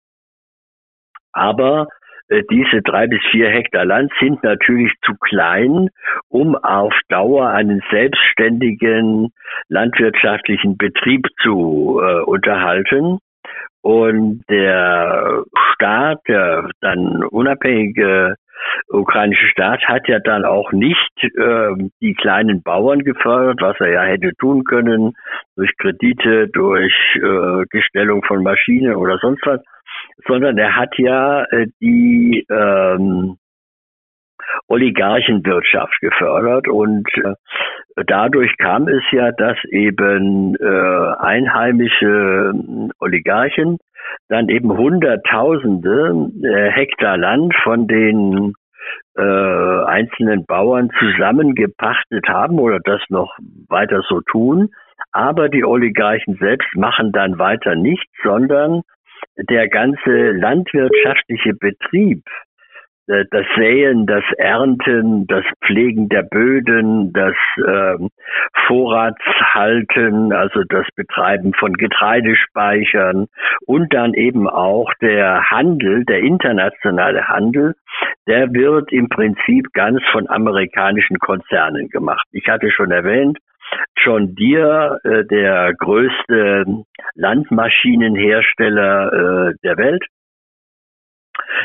Aber 1.32 1.88
diese 2.30 2.82
drei 2.82 3.06
bis 3.06 3.20
vier 3.30 3.48
Hektar 3.48 3.84
Land 3.84 4.12
sind 4.20 4.42
natürlich 4.42 4.92
zu 5.04 5.14
klein, 5.14 5.88
um 6.28 6.56
auf 6.56 6.92
Dauer 7.08 7.48
einen 7.48 7.82
selbstständigen 7.90 9.32
landwirtschaftlichen 9.68 10.76
Betrieb 10.76 11.26
zu 11.42 12.00
äh, 12.02 12.20
unterhalten. 12.22 13.18
Und 13.80 14.42
der 14.50 15.44
Staat, 15.72 16.18
der 16.28 16.68
dann 16.80 17.24
unabhängige 17.24 18.34
ukrainische 18.88 19.46
Staat 19.48 19.82
hat 19.86 20.08
ja 20.08 20.18
dann 20.18 20.44
auch 20.44 20.72
nicht 20.72 21.12
äh, 21.22 21.88
die 22.00 22.14
kleinen 22.14 22.62
Bauern 22.62 23.00
gefördert, 23.00 23.60
was 23.60 23.76
er 23.80 23.90
ja 23.90 24.02
hätte 24.02 24.32
tun 24.38 24.64
können, 24.64 25.14
durch 25.56 25.70
Kredite, 25.78 26.48
durch 26.48 26.94
äh, 27.16 27.64
Gestellung 27.70 28.22
von 28.24 28.42
Maschinen 28.42 28.96
oder 28.96 29.18
sonst 29.18 29.44
was, 29.46 29.60
sondern 30.26 30.58
er 30.58 30.76
hat 30.76 30.96
ja 30.98 31.44
äh, 31.44 31.66
die 31.80 32.46
ähm, 32.50 33.36
Oligarchenwirtschaft 34.68 36.00
gefördert 36.00 36.68
und 36.68 37.08
äh, 37.18 37.34
dadurch 38.06 38.56
kam 38.58 38.88
es 38.88 39.02
ja, 39.12 39.32
dass 39.32 39.56
eben 39.70 40.54
äh, 40.56 41.14
einheimische 41.18 42.52
Oligarchen 42.98 43.78
dann 44.28 44.48
eben 44.48 44.76
Hunderttausende 44.76 46.30
äh, 46.42 46.70
Hektar 46.70 47.16
Land 47.16 47.54
von 47.62 47.86
den 47.86 48.54
äh, 49.16 49.84
einzelnen 49.84 50.44
Bauern 50.46 50.90
zusammengepachtet 50.98 52.28
haben 52.28 52.58
oder 52.58 52.78
das 52.80 53.02
noch 53.08 53.36
weiter 53.68 54.02
so 54.08 54.20
tun. 54.22 54.70
Aber 55.12 55.48
die 55.48 55.64
Oligarchen 55.64 56.36
selbst 56.36 56.68
machen 56.74 57.12
dann 57.12 57.38
weiter 57.38 57.74
nichts, 57.74 58.10
sondern 58.22 58.82
der 59.38 59.68
ganze 59.68 60.32
landwirtschaftliche 60.32 61.54
Betrieb 61.54 62.22
äh, 63.08 63.24
das 63.30 63.46
Säen, 63.56 64.06
das 64.06 64.24
Ernten, 64.36 65.26
das 65.26 65.44
Pflegen 65.64 66.08
der 66.08 66.22
Böden, 66.22 67.12
das 67.12 67.34
äh, 67.56 67.96
Vorratshalten, 68.66 70.32
also 70.32 70.62
das 70.68 70.86
Betreiben 70.94 71.54
von 71.54 71.72
Getreidespeichern 71.72 73.26
und 73.66 73.94
dann 73.94 74.14
eben 74.14 74.48
auch 74.48 74.92
der 75.00 75.50
Handel, 75.50 76.04
der 76.04 76.20
internationale 76.20 77.28
Handel, 77.28 77.74
der 78.26 78.52
wird 78.52 78.92
im 78.92 79.08
Prinzip 79.08 79.72
ganz 79.72 80.02
von 80.12 80.28
amerikanischen 80.28 81.18
Konzernen 81.18 81.88
gemacht. 81.88 82.26
Ich 82.32 82.48
hatte 82.48 82.70
schon 82.70 82.90
erwähnt, 82.90 83.38
John 83.96 84.34
Deere, 84.34 85.00
äh, 85.04 85.24
der 85.24 85.74
größte 85.74 86.64
Landmaschinenhersteller 87.14 89.12
äh, 89.12 89.54
der 89.62 89.76
Welt, 89.76 90.04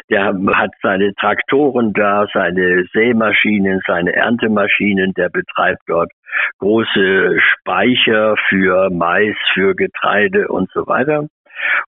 der 0.10 0.26
hat 0.26 0.72
seine 0.82 1.14
Traktoren 1.16 1.94
da, 1.94 2.28
seine 2.34 2.86
Sämaschinen, 2.94 3.82
seine 3.86 4.14
Erntemaschinen, 4.14 5.14
der 5.14 5.30
betreibt 5.30 5.82
dort 5.88 6.12
große 6.60 7.38
Speicher 7.40 8.36
für 8.50 8.90
Mais, 8.90 9.36
für 9.54 9.76
Getreide 9.76 10.48
und 10.48 10.70
so 10.74 10.88
weiter. 10.88 11.28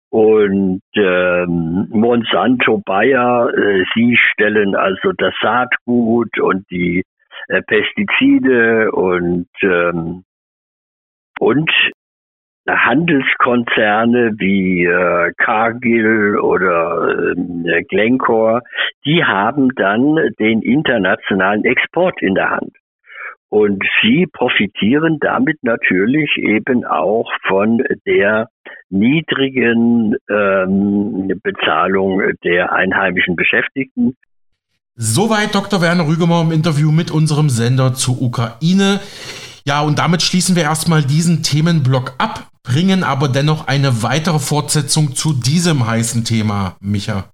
Und 0.09 0.81
ähm, 0.95 1.87
Monsanto 1.89 2.81
Bayer, 2.85 3.51
äh, 3.53 3.83
sie 3.93 4.17
stellen 4.17 4.75
also 4.75 5.11
das 5.17 5.33
Saatgut 5.41 6.39
und 6.39 6.69
die 6.69 7.03
äh, 7.47 7.61
Pestizide 7.61 8.91
und 8.91 9.47
ähm, 9.61 10.23
und 11.39 11.71
Handelskonzerne 12.67 14.33
wie 14.39 14.85
äh, 14.85 15.31
Cargill 15.37 16.39
oder 16.39 17.35
äh, 17.35 17.83
Glencore, 17.83 18.61
die 19.05 19.23
haben 19.23 19.69
dann 19.75 20.15
den 20.39 20.61
internationalen 20.63 21.63
Export 21.63 22.21
in 22.21 22.33
der 22.33 22.49
Hand. 22.49 22.75
Und 23.49 23.83
sie 24.01 24.25
profitieren 24.25 25.19
damit 25.19 25.57
natürlich 25.61 26.35
eben 26.37 26.83
auch 26.85 27.31
von 27.47 27.83
der 28.05 28.49
niedrigen 28.89 30.15
ähm, 30.29 31.39
Bezahlung 31.43 32.21
der 32.43 32.73
einheimischen 32.73 33.35
Beschäftigten. 33.35 34.15
Soweit 34.97 35.53
Dr. 35.53 35.81
Werner 35.81 36.07
Rügemer 36.07 36.39
im 36.39 36.53
Interview 36.53 36.89
mit 36.89 37.11
unserem 37.11 37.49
Sender 37.49 37.93
zur 37.95 38.21
Ukraine. 38.21 39.01
Ja, 39.67 39.81
und 39.81 39.99
damit 39.99 40.21
schließen 40.21 40.55
wir 40.55 40.63
erstmal 40.63 41.03
diesen 41.03 41.43
Themenblock 41.43 42.13
ab, 42.17 42.47
bringen 42.63 43.03
aber 43.03 43.27
dennoch 43.27 43.67
eine 43.67 44.03
weitere 44.03 44.39
Fortsetzung 44.39 45.13
zu 45.13 45.33
diesem 45.33 45.85
heißen 45.85 46.23
Thema, 46.23 46.77
Micha. 46.79 47.25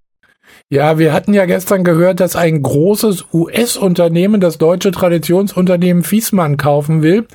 Ja, 0.71 0.97
wir 0.97 1.13
hatten 1.13 1.35
ja 1.35 1.45
gestern 1.45 1.83
gehört, 1.83 2.19
dass 2.19 2.35
ein 2.35 2.63
großes 2.63 3.25
US-Unternehmen 3.31 4.41
das 4.41 4.57
deutsche 4.57 4.89
Traditionsunternehmen 4.89 6.01
Fiesmann 6.01 6.57
kaufen 6.57 7.03
will. 7.03 7.27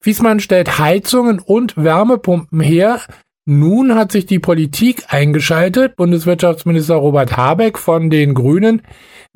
Fiesmann 0.00 0.40
stellt 0.40 0.78
Heizungen 0.78 1.38
und 1.38 1.76
Wärmepumpen 1.76 2.60
her. 2.60 3.02
Nun 3.44 3.94
hat 3.94 4.10
sich 4.10 4.24
die 4.24 4.38
Politik 4.38 5.04
eingeschaltet. 5.08 5.96
Bundeswirtschaftsminister 5.96 6.94
Robert 6.94 7.36
Habeck 7.36 7.78
von 7.78 8.08
den 8.08 8.32
Grünen 8.32 8.80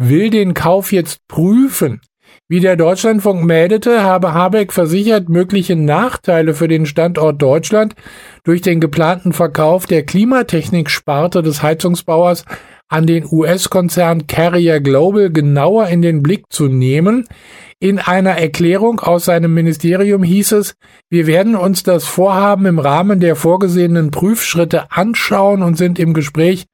will 0.01 0.31
den 0.31 0.55
Kauf 0.55 0.93
jetzt 0.93 1.27
prüfen. 1.29 2.01
Wie 2.49 2.61
der 2.61 2.77
Deutschlandfunk 2.77 3.45
meldete, 3.45 4.03
habe 4.03 4.33
Habeck 4.33 4.73
versichert, 4.73 5.29
mögliche 5.29 5.77
Nachteile 5.77 6.55
für 6.55 6.69
den 6.69 6.87
Standort 6.87 7.41
Deutschland 7.41 7.95
durch 8.43 8.61
den 8.61 8.81
geplanten 8.81 9.33
Verkauf 9.33 9.87
der 9.87 10.05
Klimatechnik-Sparte 10.05 11.43
des 11.43 11.63
Heizungsbauers 11.63 12.45
an 12.89 13.07
den 13.07 13.25
US-Konzern 13.31 14.27
Carrier 14.27 14.81
Global 14.81 15.31
genauer 15.31 15.87
in 15.89 16.03
den 16.03 16.23
Blick 16.23 16.45
zu 16.51 16.67
nehmen. 16.67 17.27
In 17.79 17.99
einer 17.99 18.33
Erklärung 18.33 19.01
aus 19.01 19.27
seinem 19.27 19.55
Ministerium 19.55 20.23
hieß 20.23 20.53
es, 20.53 20.75
wir 21.09 21.27
werden 21.27 21.55
uns 21.55 21.83
das 21.83 22.05
Vorhaben 22.05 22.67
im 22.67 22.79
Rahmen 22.79 23.21
der 23.21 23.37
vorgesehenen 23.37 24.11
Prüfschritte 24.11 24.91
anschauen 24.91 25.63
und 25.63 25.77
sind 25.77 25.99
im 25.99 26.15
Gespräch 26.15 26.67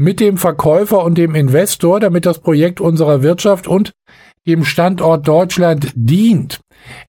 mit 0.00 0.18
dem 0.18 0.38
Verkäufer 0.38 1.04
und 1.04 1.18
dem 1.18 1.34
Investor, 1.34 2.00
damit 2.00 2.24
das 2.24 2.38
Projekt 2.38 2.80
unserer 2.80 3.22
Wirtschaft 3.22 3.68
und 3.68 3.92
dem 4.46 4.64
Standort 4.64 5.28
Deutschland 5.28 5.92
dient. 5.94 6.60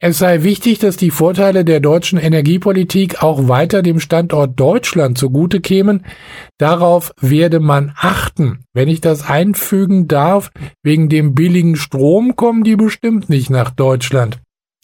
Es 0.02 0.18
sei 0.18 0.44
wichtig, 0.44 0.80
dass 0.80 0.98
die 0.98 1.10
Vorteile 1.10 1.64
der 1.64 1.80
deutschen 1.80 2.20
Energiepolitik 2.20 3.24
auch 3.24 3.48
weiter 3.48 3.82
dem 3.82 4.02
Standort 4.02 4.60
Deutschland 4.60 5.18
zugute 5.18 5.62
kämen. 5.62 6.06
Darauf 6.58 7.14
werde 7.22 7.62
man 7.62 7.94
achten. 7.96 8.66
Wenn 8.74 8.90
ich 8.90 9.00
das 9.00 9.26
einfügen 9.26 10.10
darf, 10.10 10.52
wegen 10.84 11.08
dem 11.08 11.34
billigen 11.34 11.78
Strom 11.78 12.36
kommen 12.36 12.66
die 12.66 12.76
bestimmt 12.76 13.30
nicht 13.30 13.50
nach 13.50 13.70
Deutschland. 13.70 14.42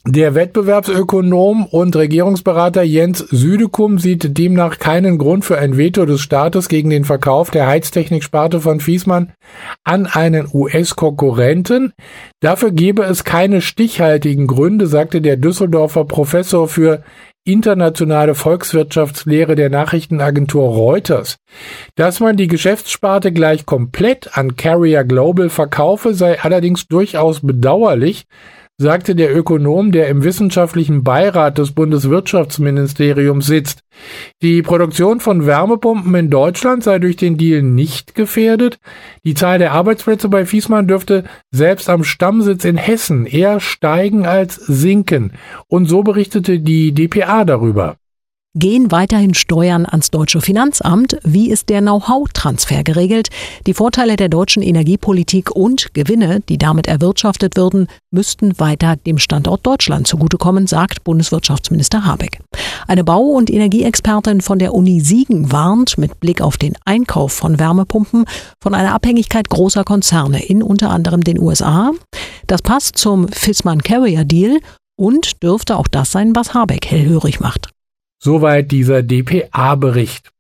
Der 0.10 0.36
Wettbewerbsökonom 0.36 1.66
und 1.66 1.94
Regierungsberater 1.94 2.82
Jens 2.82 3.20
Südekum 3.20 4.00
sieht 4.00 4.38
demnach 4.38 4.80
keinen 4.80 5.18
Grund 5.18 5.44
für 5.44 5.58
ein 5.58 5.76
Veto 5.76 6.06
des 6.06 6.22
Staates 6.22 6.70
gegen 6.70 6.90
den 6.90 7.04
Verkauf 7.04 7.52
der 7.52 7.68
Heiztechniksparte 7.68 8.62
von 8.62 8.80
Fiesmann 8.80 9.34
an 9.84 10.06
einen 10.06 10.48
US-Konkurrenten. 10.54 11.92
Dafür 12.40 12.72
gebe 12.72 13.04
es 13.04 13.26
keine 13.26 13.60
stichhaltigen 13.60 14.48
Gründe, 14.48 14.88
sagte 14.88 15.20
der 15.20 15.36
Düsseldorfer 15.36 16.06
Professor 16.06 16.70
für 16.70 17.04
internationale 17.44 18.34
Volkswirtschaftslehre 18.34 19.56
der 19.56 19.70
Nachrichtenagentur 19.70 20.70
Reuters. 20.70 21.36
Dass 21.96 22.22
man 22.22 22.38
die 22.38 22.48
Geschäftssparte 22.48 23.34
gleich 23.34 23.66
komplett 23.66 24.38
an 24.38 24.56
Carrier 24.56 25.04
Global 25.04 25.50
verkaufe, 25.50 26.14
sei 26.14 26.40
allerdings 26.40 26.88
durchaus 26.88 27.42
bedauerlich, 27.42 28.26
sagte 28.80 29.16
der 29.16 29.36
Ökonom, 29.36 29.92
der 29.92 30.08
im 30.08 30.24
wissenschaftlichen 30.24 31.04
Beirat 31.04 31.58
des 31.58 31.72
Bundeswirtschaftsministeriums 31.72 33.48
sitzt. 33.48 33.82
Die 34.44 34.62
Produktion 34.62 35.20
von 35.20 35.48
Wärmepumpen 35.48 36.14
in 36.14 36.30
Deutschland 36.30 36.84
sei 36.84 37.00
durch 37.00 37.16
den 37.16 37.38
Deal 37.38 37.64
nicht 37.64 38.14
gefährdet. 38.14 38.80
Die 39.24 39.34
Zahl 39.34 39.58
der 39.58 39.72
Arbeitsplätze 39.72 40.30
bei 40.30 40.46
Fiesmann 40.46 40.88
dürfte 40.88 41.24
selbst 41.50 41.90
am 41.90 42.04
Stammsitz 42.04 42.66
in 42.66 42.78
Hessen 42.78 43.26
eher 43.26 43.60
steigen 43.60 44.28
als 44.28 44.56
sinken. 44.56 45.34
Und 45.68 45.88
so 45.88 46.04
berichtete 46.04 46.60
die 46.60 46.94
DPA 46.94 47.46
darüber. 47.46 47.98
Gehen 48.60 48.92
weiterhin 48.92 49.36
Steuern 49.36 49.86
ans 49.86 50.10
deutsche 50.10 50.42
Finanzamt? 50.42 51.20
Wie 51.24 51.52
ist 51.52 51.70
der 51.70 51.80
Know-how-Transfer 51.80 52.84
geregelt? 52.84 53.30
Die 53.68 53.76
Vorteile 53.76 54.16
der 54.16 54.30
deutschen 54.30 54.64
Energiepolitik 54.64 55.52
und 55.56 55.94
Gewinne, 55.94 56.40
die 56.50 56.58
damit 56.58 56.88
erwirtschaftet 56.88 57.56
würden, 57.56 57.88
müssten 58.10 58.60
weiter 58.60 58.96
dem 58.96 59.20
Standort 59.20 59.64
Deutschland 59.64 60.08
zugutekommen, 60.08 60.66
sagt 60.66 61.04
Bundeswirtschaftsminister 61.04 62.04
Habeck. 62.04 62.40
Eine 62.88 63.04
Bau- 63.04 63.30
und 63.30 63.52
Energieexpertin 63.52 64.42
von 64.42 64.58
der 64.58 64.74
Uni 64.74 65.02
Siegen 65.02 65.52
warnt 65.52 66.00
mit 66.00 66.20
Blick 66.20 66.42
auf 66.42 66.58
den 66.58 66.74
Einkauf 66.84 67.34
von 67.34 67.60
Wärmepumpen 67.60 68.26
von 68.60 68.74
einer 68.74 68.96
Abhängigkeit 68.96 69.50
großer 69.50 69.84
Konzerne 69.84 70.44
in 70.44 70.64
unter 70.64 70.90
anderem 70.90 71.22
den 71.22 71.40
USA. 71.40 71.92
Das 72.48 72.64
passt 72.64 72.98
zum 72.98 73.28
Fissmann-Carrier-Deal 73.28 74.58
und 75.00 75.44
dürfte 75.44 75.78
auch 75.78 75.88
das 75.88 76.12
sein, 76.12 76.36
was 76.36 76.56
Habeck 76.56 76.88
hellhörig 76.88 77.40
macht. 77.40 77.70
Soweit 78.20 78.72
dieser 78.72 79.04
DPA-Bericht. 79.04 80.32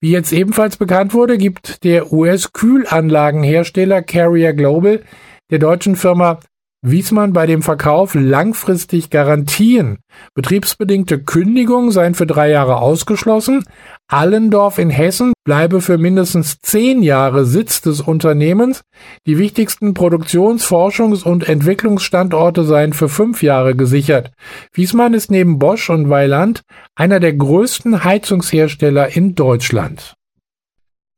Wie 0.00 0.10
jetzt 0.10 0.32
ebenfalls 0.32 0.76
bekannt 0.76 1.14
wurde, 1.14 1.38
gibt 1.38 1.84
der 1.84 2.12
US-Kühlanlagenhersteller 2.12 4.02
Carrier 4.02 4.52
Global 4.52 5.02
der 5.50 5.58
deutschen 5.58 5.96
Firma 5.96 6.40
Wiesmann 6.82 7.32
bei 7.32 7.46
dem 7.46 7.62
Verkauf 7.62 8.14
langfristig 8.14 9.10
Garantien. 9.10 9.98
Betriebsbedingte 10.34 11.22
Kündigung 11.22 11.90
seien 11.90 12.14
für 12.14 12.26
drei 12.26 12.50
Jahre 12.50 12.76
ausgeschlossen. 12.76 13.64
Allendorf 14.08 14.78
in 14.78 14.90
Hessen 14.90 15.32
bleibe 15.44 15.80
für 15.80 15.98
mindestens 15.98 16.60
zehn 16.60 17.02
Jahre 17.02 17.44
Sitz 17.44 17.80
des 17.80 18.00
Unternehmens. 18.00 18.82
Die 19.26 19.36
wichtigsten 19.36 19.94
Produktions-, 19.94 20.64
Forschungs- 20.64 21.24
und 21.24 21.48
Entwicklungsstandorte 21.48 22.64
seien 22.64 22.92
für 22.92 23.08
fünf 23.08 23.42
Jahre 23.42 23.74
gesichert. 23.74 24.30
Wiesmann 24.72 25.12
ist 25.12 25.30
neben 25.30 25.58
Bosch 25.58 25.90
und 25.90 26.08
Weiland 26.08 26.62
einer 26.94 27.18
der 27.18 27.32
größten 27.32 28.04
Heizungshersteller 28.04 29.16
in 29.16 29.34
Deutschland. 29.34 30.14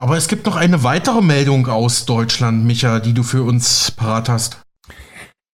Aber 0.00 0.16
es 0.16 0.28
gibt 0.28 0.46
noch 0.46 0.56
eine 0.56 0.84
weitere 0.84 1.20
Meldung 1.20 1.66
aus 1.66 2.06
Deutschland, 2.06 2.64
Micha, 2.64 3.00
die 3.00 3.14
du 3.14 3.22
für 3.22 3.42
uns 3.42 3.90
parat 3.90 4.28
hast. 4.28 4.62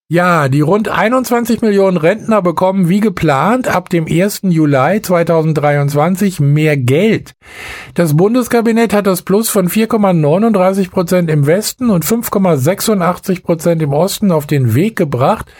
Ja, 0.07 0.49
die 0.49 0.61
rund 0.61 0.87
21 0.87 1.61
Millionen 1.61 1.97
Rentner 1.97 2.43
bekommen 2.43 2.89
wie 2.89 2.99
geplant 2.99 3.67
ab 3.67 3.89
dem 3.89 4.05
1. 4.05 4.41
Juli 4.43 5.01
2023 5.01 6.39
mehr 6.39 6.77
Geld. 6.77 7.33
Das 7.95 8.15
Bundeskabinett 8.15 8.93
hat 8.93 9.07
das 9.07 9.23
Plus 9.23 9.49
von 9.49 9.67
4,39 9.67 10.91
Prozent 10.91 11.31
im 11.31 11.47
Westen 11.47 11.89
und 11.89 12.05
5,86 12.05 13.41
Prozent 13.41 13.81
im 13.81 13.93
Osten 13.93 14.31
auf 14.31 14.45
den 14.45 14.75
Weg 14.75 14.95
gebracht. 14.95 15.51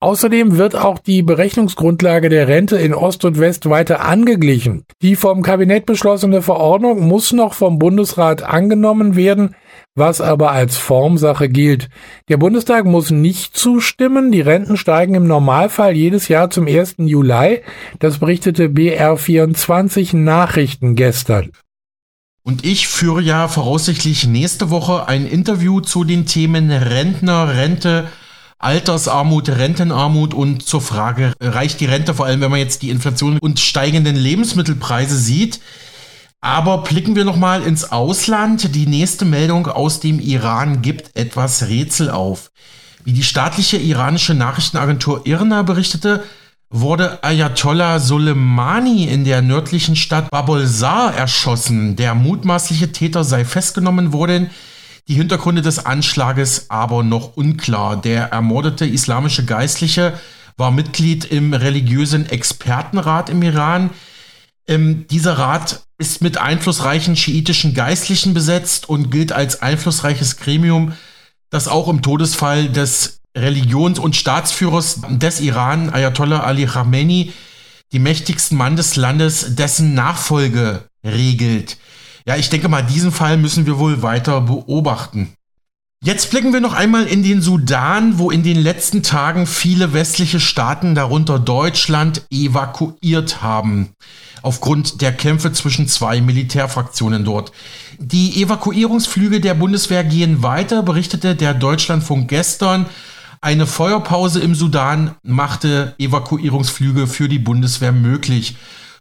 Außerdem 0.00 0.58
wird 0.58 0.74
auch 0.74 0.98
die 0.98 1.22
Berechnungsgrundlage 1.22 2.28
der 2.28 2.48
Rente 2.48 2.78
in 2.78 2.94
Ost 2.94 3.24
und 3.24 3.38
West 3.38 3.70
weiter 3.70 4.04
angeglichen. 4.04 4.84
Die 5.00 5.14
vom 5.14 5.42
Kabinett 5.42 5.86
beschlossene 5.86 6.42
Verordnung 6.42 7.06
muss 7.06 7.32
noch 7.32 7.54
vom 7.54 7.78
Bundesrat 7.78 8.42
angenommen 8.42 9.14
werden 9.14 9.54
was 9.94 10.20
aber 10.20 10.52
als 10.52 10.76
Formsache 10.76 11.48
gilt. 11.48 11.88
Der 12.28 12.38
Bundestag 12.38 12.84
muss 12.86 13.10
nicht 13.10 13.56
zustimmen. 13.56 14.32
Die 14.32 14.40
Renten 14.40 14.76
steigen 14.76 15.14
im 15.14 15.26
Normalfall 15.26 15.94
jedes 15.94 16.28
Jahr 16.28 16.50
zum 16.50 16.66
1. 16.66 16.96
Juli. 16.98 17.60
Das 17.98 18.18
berichtete 18.18 18.68
BR24 18.68 20.16
Nachrichten 20.16 20.94
gestern. 20.94 21.52
Und 22.44 22.64
ich 22.64 22.88
führe 22.88 23.20
ja 23.22 23.46
voraussichtlich 23.46 24.26
nächste 24.26 24.70
Woche 24.70 25.06
ein 25.06 25.26
Interview 25.26 25.80
zu 25.80 26.02
den 26.02 26.26
Themen 26.26 26.72
Rentner, 26.72 27.54
Rente, 27.54 28.08
Altersarmut, 28.58 29.48
Rentenarmut 29.48 30.34
und 30.34 30.64
zur 30.64 30.80
Frage, 30.80 31.34
reicht 31.40 31.80
die 31.80 31.86
Rente, 31.86 32.14
vor 32.14 32.26
allem 32.26 32.40
wenn 32.40 32.50
man 32.50 32.60
jetzt 32.60 32.82
die 32.82 32.90
Inflation 32.90 33.38
und 33.38 33.60
steigenden 33.60 34.16
Lebensmittelpreise 34.16 35.16
sieht. 35.16 35.60
Aber 36.44 36.78
blicken 36.78 37.14
wir 37.14 37.24
nochmal 37.24 37.62
ins 37.62 37.92
Ausland. 37.92 38.74
Die 38.74 38.86
nächste 38.86 39.24
Meldung 39.24 39.68
aus 39.68 40.00
dem 40.00 40.18
Iran 40.18 40.82
gibt 40.82 41.16
etwas 41.16 41.68
Rätsel 41.68 42.10
auf. 42.10 42.50
Wie 43.04 43.12
die 43.12 43.22
staatliche 43.22 43.76
iranische 43.76 44.34
Nachrichtenagentur 44.34 45.24
IRNA 45.24 45.62
berichtete, 45.62 46.24
wurde 46.68 47.22
Ayatollah 47.22 48.00
Soleimani 48.00 49.04
in 49.04 49.24
der 49.24 49.40
nördlichen 49.40 49.94
Stadt 49.94 50.30
Babolsar 50.30 51.14
erschossen. 51.14 51.94
Der 51.94 52.16
mutmaßliche 52.16 52.90
Täter 52.90 53.22
sei 53.22 53.44
festgenommen 53.44 54.12
worden. 54.12 54.50
Die 55.06 55.14
Hintergründe 55.14 55.62
des 55.62 55.86
Anschlages 55.86 56.70
aber 56.70 57.04
noch 57.04 57.36
unklar. 57.36 58.00
Der 58.00 58.32
ermordete 58.32 58.84
islamische 58.84 59.44
Geistliche 59.44 60.14
war 60.56 60.72
Mitglied 60.72 61.24
im 61.24 61.54
religiösen 61.54 62.28
Expertenrat 62.28 63.30
im 63.30 63.42
Iran. 63.42 63.90
Ähm, 64.68 65.06
dieser 65.08 65.38
Rat 65.38 65.82
ist 65.98 66.22
mit 66.22 66.38
einflussreichen 66.38 67.16
schiitischen 67.16 67.74
Geistlichen 67.74 68.34
besetzt 68.34 68.88
und 68.88 69.10
gilt 69.10 69.32
als 69.32 69.62
einflussreiches 69.62 70.36
Gremium, 70.36 70.92
das 71.50 71.68
auch 71.68 71.88
im 71.88 72.02
Todesfall 72.02 72.68
des 72.68 73.20
Religions- 73.36 73.98
und 73.98 74.16
Staatsführers 74.16 75.00
des 75.08 75.40
Iran, 75.40 75.90
Ayatollah 75.90 76.40
Ali 76.40 76.66
Khamenei, 76.66 77.32
die 77.92 77.98
mächtigsten 77.98 78.56
Mann 78.56 78.76
des 78.76 78.96
Landes, 78.96 79.54
dessen 79.54 79.94
Nachfolge 79.94 80.84
regelt. 81.04 81.78
Ja, 82.26 82.36
ich 82.36 82.50
denke 82.50 82.68
mal, 82.68 82.82
diesen 82.82 83.12
Fall 83.12 83.36
müssen 83.36 83.66
wir 83.66 83.78
wohl 83.78 84.02
weiter 84.02 84.40
beobachten. 84.42 85.34
Jetzt 86.04 86.30
blicken 86.32 86.52
wir 86.52 86.60
noch 86.60 86.72
einmal 86.72 87.06
in 87.06 87.22
den 87.22 87.40
Sudan, 87.40 88.18
wo 88.18 88.32
in 88.32 88.42
den 88.42 88.60
letzten 88.60 89.04
Tagen 89.04 89.46
viele 89.46 89.92
westliche 89.92 90.40
Staaten, 90.40 90.96
darunter 90.96 91.38
Deutschland, 91.38 92.22
evakuiert 92.28 93.40
haben. 93.40 93.90
Aufgrund 94.42 95.00
der 95.00 95.12
Kämpfe 95.12 95.52
zwischen 95.52 95.86
zwei 95.86 96.20
Militärfraktionen 96.20 97.24
dort. 97.24 97.52
Die 98.00 98.42
Evakuierungsflüge 98.42 99.40
der 99.40 99.54
Bundeswehr 99.54 100.02
gehen 100.02 100.42
weiter, 100.42 100.82
berichtete 100.82 101.36
der 101.36 101.54
Deutschlandfunk 101.54 102.26
gestern. 102.26 102.86
Eine 103.40 103.68
Feuerpause 103.68 104.40
im 104.40 104.56
Sudan 104.56 105.14
machte 105.22 105.94
Evakuierungsflüge 105.98 107.06
für 107.06 107.28
die 107.28 107.38
Bundeswehr 107.38 107.92
möglich. 107.92 108.56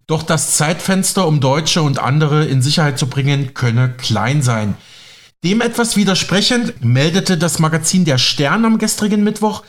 Doch 0.06 0.22
das 0.22 0.56
Zeitfenster, 0.56 1.26
um 1.26 1.40
Deutsche 1.40 1.82
und 1.82 1.98
andere 1.98 2.46
in 2.46 2.62
Sicherheit 2.62 3.00
zu 3.00 3.08
bringen, 3.08 3.56
könne 3.56 3.90
klein 3.90 4.44
sein. 4.44 4.76
Dem 5.44 5.62
etwas 5.62 5.96
widersprechend 5.96 6.86
meldete 6.86 7.36
das 7.36 7.58
Magazin 7.58 8.06
Der 8.06 8.20
Stern 8.20 8.64
am 8.64 8.78
gestrigen 8.78 9.24
Mittwoch, 9.24 9.64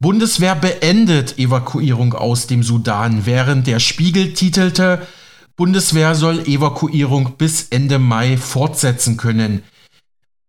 Bundeswehr 0.00 0.56
beendet 0.56 1.38
Evakuierung 1.38 2.14
aus 2.14 2.48
dem 2.48 2.64
Sudan, 2.64 3.24
während 3.24 3.68
der 3.68 3.78
Spiegel 3.78 4.34
titelte, 4.34 5.06
Bundeswehr 5.54 6.16
soll 6.16 6.40
Evakuierung 6.48 7.36
bis 7.38 7.68
Ende 7.68 8.00
Mai 8.00 8.36
fortsetzen 8.36 9.16
können. 9.16 9.62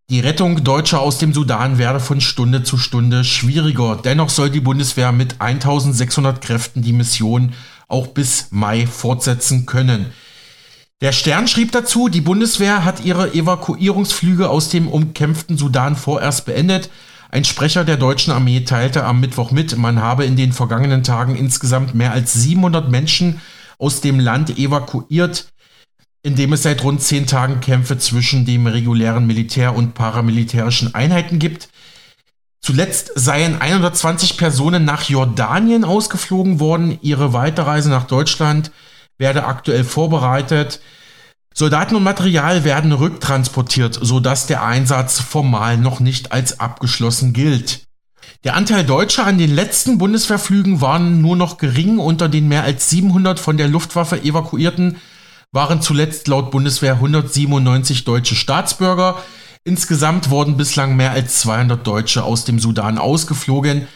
Die 0.10 0.20
Rettung 0.20 0.64
Deutscher 0.64 1.00
aus 1.00 1.20
dem 1.20 1.32
Sudan 1.32 1.78
werde 1.78 2.00
von 2.00 2.20
Stunde 2.20 2.64
zu 2.64 2.80
Stunde 2.80 3.24
schwieriger. 3.24 4.00
Dennoch 4.04 4.30
soll 4.30 4.50
die 4.50 4.62
Bundeswehr 4.62 5.12
mit 5.12 5.42
1600 5.42 6.42
Kräften 6.42 6.82
die 6.82 6.94
Mission 6.94 7.54
auch 7.88 8.08
bis 8.08 8.48
Mai 8.50 8.88
fortsetzen 8.88 9.68
können. 9.68 10.08
Der 11.02 11.12
Stern 11.12 11.48
schrieb 11.48 11.74
dazu, 11.74 12.08
die 12.08 12.22
Bundeswehr 12.22 12.86
hat 12.86 13.04
ihre 13.04 13.34
Evakuierungsflüge 13.34 14.50
aus 14.50 14.70
dem 14.70 14.88
umkämpften 14.88 15.58
Sudan 15.58 15.98
vorerst 15.98 16.46
beendet. 16.46 16.90
Ein 17.30 17.44
Sprecher 17.44 17.84
der 17.84 17.98
deutschen 17.98 18.32
Armee 18.32 18.62
teilte 18.62 19.04
am 19.04 19.20
Mittwoch 19.20 19.52
mit, 19.52 19.78
man 19.78 20.02
habe 20.02 20.24
in 20.24 20.38
den 20.38 20.54
vergangenen 20.54 21.04
Tagen 21.04 21.36
insgesamt 21.36 21.96
mehr 21.96 22.14
als 22.14 22.32
700 22.34 22.90
Menschen 22.90 23.42
aus 23.78 24.00
dem 24.00 24.22
Land 24.22 24.58
evakuiert, 24.58 25.48
indem 26.24 26.54
es 26.54 26.64
seit 26.64 26.82
rund 26.82 27.02
zehn 27.02 27.28
Tagen 27.28 27.60
Kämpfe 27.60 27.98
zwischen 27.98 28.46
dem 28.46 28.66
regulären 28.66 29.28
Militär 29.28 29.76
und 29.76 29.96
paramilitärischen 29.96 30.96
Einheiten 30.96 31.40
gibt. 31.40 31.68
Zuletzt 32.62 33.12
seien 33.16 33.62
120 33.62 34.38
Personen 34.38 34.86
nach 34.86 35.10
Jordanien 35.10 35.84
ausgeflogen 35.84 36.62
worden. 36.62 36.98
Ihre 37.02 37.34
Weiterreise 37.34 37.90
nach 37.90 38.06
Deutschland 38.06 38.72
werde 39.18 39.46
aktuell 39.46 39.84
vorbereitet. 39.84 40.80
Soldaten 41.54 41.96
und 41.96 42.04
Material 42.04 42.64
werden 42.64 42.92
rücktransportiert, 42.92 43.98
sodass 44.02 44.46
der 44.48 44.64
Einsatz 44.64 45.22
formal 45.22 45.78
noch 45.78 46.00
nicht 46.00 46.32
als 46.32 46.60
abgeschlossen 46.60 47.32
gilt. 47.32 47.86
Der 48.44 48.56
Anteil 48.56 48.84
Deutscher 48.84 49.26
an 49.26 49.38
den 49.38 49.54
letzten 49.54 49.98
Bundeswehrflügen 49.98 50.82
war 50.82 51.00
nur 51.00 51.36
noch 51.36 51.58
gering. 51.58 51.98
Unter 52.00 52.30
den 52.30 52.48
mehr 52.48 52.64
als 52.64 52.90
700 52.90 53.40
von 53.40 53.58
der 53.58 53.68
Luftwaffe 53.68 54.22
evakuierten 54.22 54.98
waren 55.52 55.82
zuletzt 55.82 56.28
laut 56.28 56.52
Bundeswehr 56.52 56.94
197 56.96 58.04
deutsche 58.04 58.36
Staatsbürger. 58.36 59.22
Insgesamt 59.64 60.30
wurden 60.30 60.58
bislang 60.58 60.96
mehr 60.96 61.12
als 61.12 61.40
200 61.40 61.88
Deutsche 61.88 62.24
aus 62.24 62.46
dem 62.46 62.60
Sudan 62.60 62.98
ausgeflogen, 62.98 63.88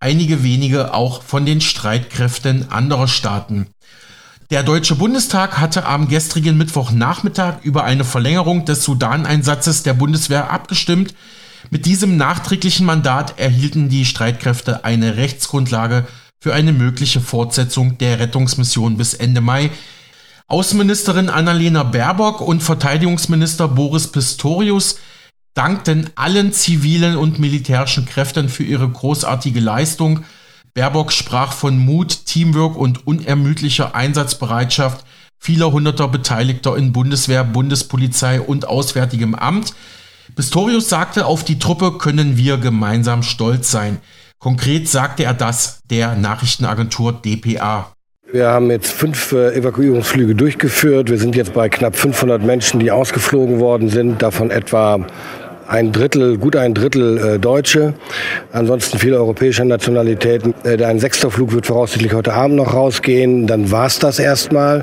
einige 0.00 0.42
wenige 0.42 0.94
auch 0.94 1.22
von 1.22 1.44
den 1.44 1.60
Streitkräften 1.60 2.70
anderer 2.70 3.08
Staaten. 3.08 3.66
Der 4.50 4.62
Deutsche 4.62 4.94
Bundestag 4.94 5.60
hatte 5.60 5.84
am 5.84 6.08
gestrigen 6.08 6.56
Mittwochnachmittag 6.56 7.56
über 7.64 7.84
eine 7.84 8.02
Verlängerung 8.02 8.64
des 8.64 8.82
Sudaneinsatzes 8.82 9.82
der 9.82 9.92
Bundeswehr 9.92 10.50
abgestimmt. 10.50 11.14
Mit 11.68 11.84
diesem 11.84 12.16
nachträglichen 12.16 12.86
Mandat 12.86 13.38
erhielten 13.38 13.90
die 13.90 14.06
Streitkräfte 14.06 14.86
eine 14.86 15.18
Rechtsgrundlage 15.18 16.06
für 16.40 16.54
eine 16.54 16.72
mögliche 16.72 17.20
Fortsetzung 17.20 17.98
der 17.98 18.20
Rettungsmission 18.20 18.96
bis 18.96 19.12
Ende 19.12 19.42
Mai. 19.42 19.70
Außenministerin 20.46 21.28
Annalena 21.28 21.82
Baerbock 21.82 22.40
und 22.40 22.62
Verteidigungsminister 22.62 23.68
Boris 23.68 24.06
Pistorius 24.06 24.98
dankten 25.52 26.08
allen 26.14 26.54
zivilen 26.54 27.18
und 27.18 27.38
militärischen 27.38 28.06
Kräften 28.06 28.48
für 28.48 28.64
ihre 28.64 28.88
großartige 28.88 29.60
Leistung– 29.60 30.24
Baerbock 30.78 31.10
sprach 31.10 31.54
von 31.54 31.76
Mut, 31.76 32.26
Teamwork 32.26 32.76
und 32.76 33.04
unermüdlicher 33.04 33.96
Einsatzbereitschaft 33.96 35.04
vieler 35.36 35.72
hunderter 35.72 36.06
Beteiligter 36.06 36.76
in 36.76 36.92
Bundeswehr, 36.92 37.42
Bundespolizei 37.42 38.40
und 38.40 38.68
Auswärtigem 38.68 39.34
Amt. 39.34 39.74
Pistorius 40.36 40.88
sagte, 40.88 41.26
auf 41.26 41.42
die 41.42 41.58
Truppe 41.58 41.98
können 41.98 42.36
wir 42.36 42.58
gemeinsam 42.58 43.24
stolz 43.24 43.72
sein. 43.72 43.98
Konkret 44.38 44.88
sagte 44.88 45.24
er 45.24 45.34
das 45.34 45.80
der 45.90 46.14
Nachrichtenagentur 46.14 47.12
dpa. 47.12 47.92
Wir 48.30 48.46
haben 48.46 48.70
jetzt 48.70 48.92
fünf 48.92 49.32
äh, 49.32 49.56
Evakuierungsflüge 49.56 50.36
durchgeführt. 50.36 51.10
Wir 51.10 51.18
sind 51.18 51.34
jetzt 51.34 51.54
bei 51.54 51.68
knapp 51.68 51.96
500 51.96 52.40
Menschen, 52.40 52.78
die 52.78 52.92
ausgeflogen 52.92 53.58
worden 53.58 53.88
sind, 53.88 54.22
davon 54.22 54.52
etwa 54.52 55.04
ein 55.68 55.92
Drittel, 55.92 56.38
gut 56.38 56.56
ein 56.56 56.74
Drittel 56.74 57.18
äh, 57.18 57.38
Deutsche, 57.38 57.94
ansonsten 58.52 58.98
viele 58.98 59.18
europäische 59.18 59.64
Nationalitäten. 59.64 60.54
Äh, 60.64 60.82
ein 60.84 60.98
sechster 60.98 61.30
Flug 61.30 61.52
wird 61.52 61.66
voraussichtlich 61.66 62.14
heute 62.14 62.32
Abend 62.32 62.56
noch 62.56 62.72
rausgehen, 62.72 63.46
dann 63.46 63.70
war's 63.70 63.98
das 63.98 64.18
erstmal. 64.18 64.82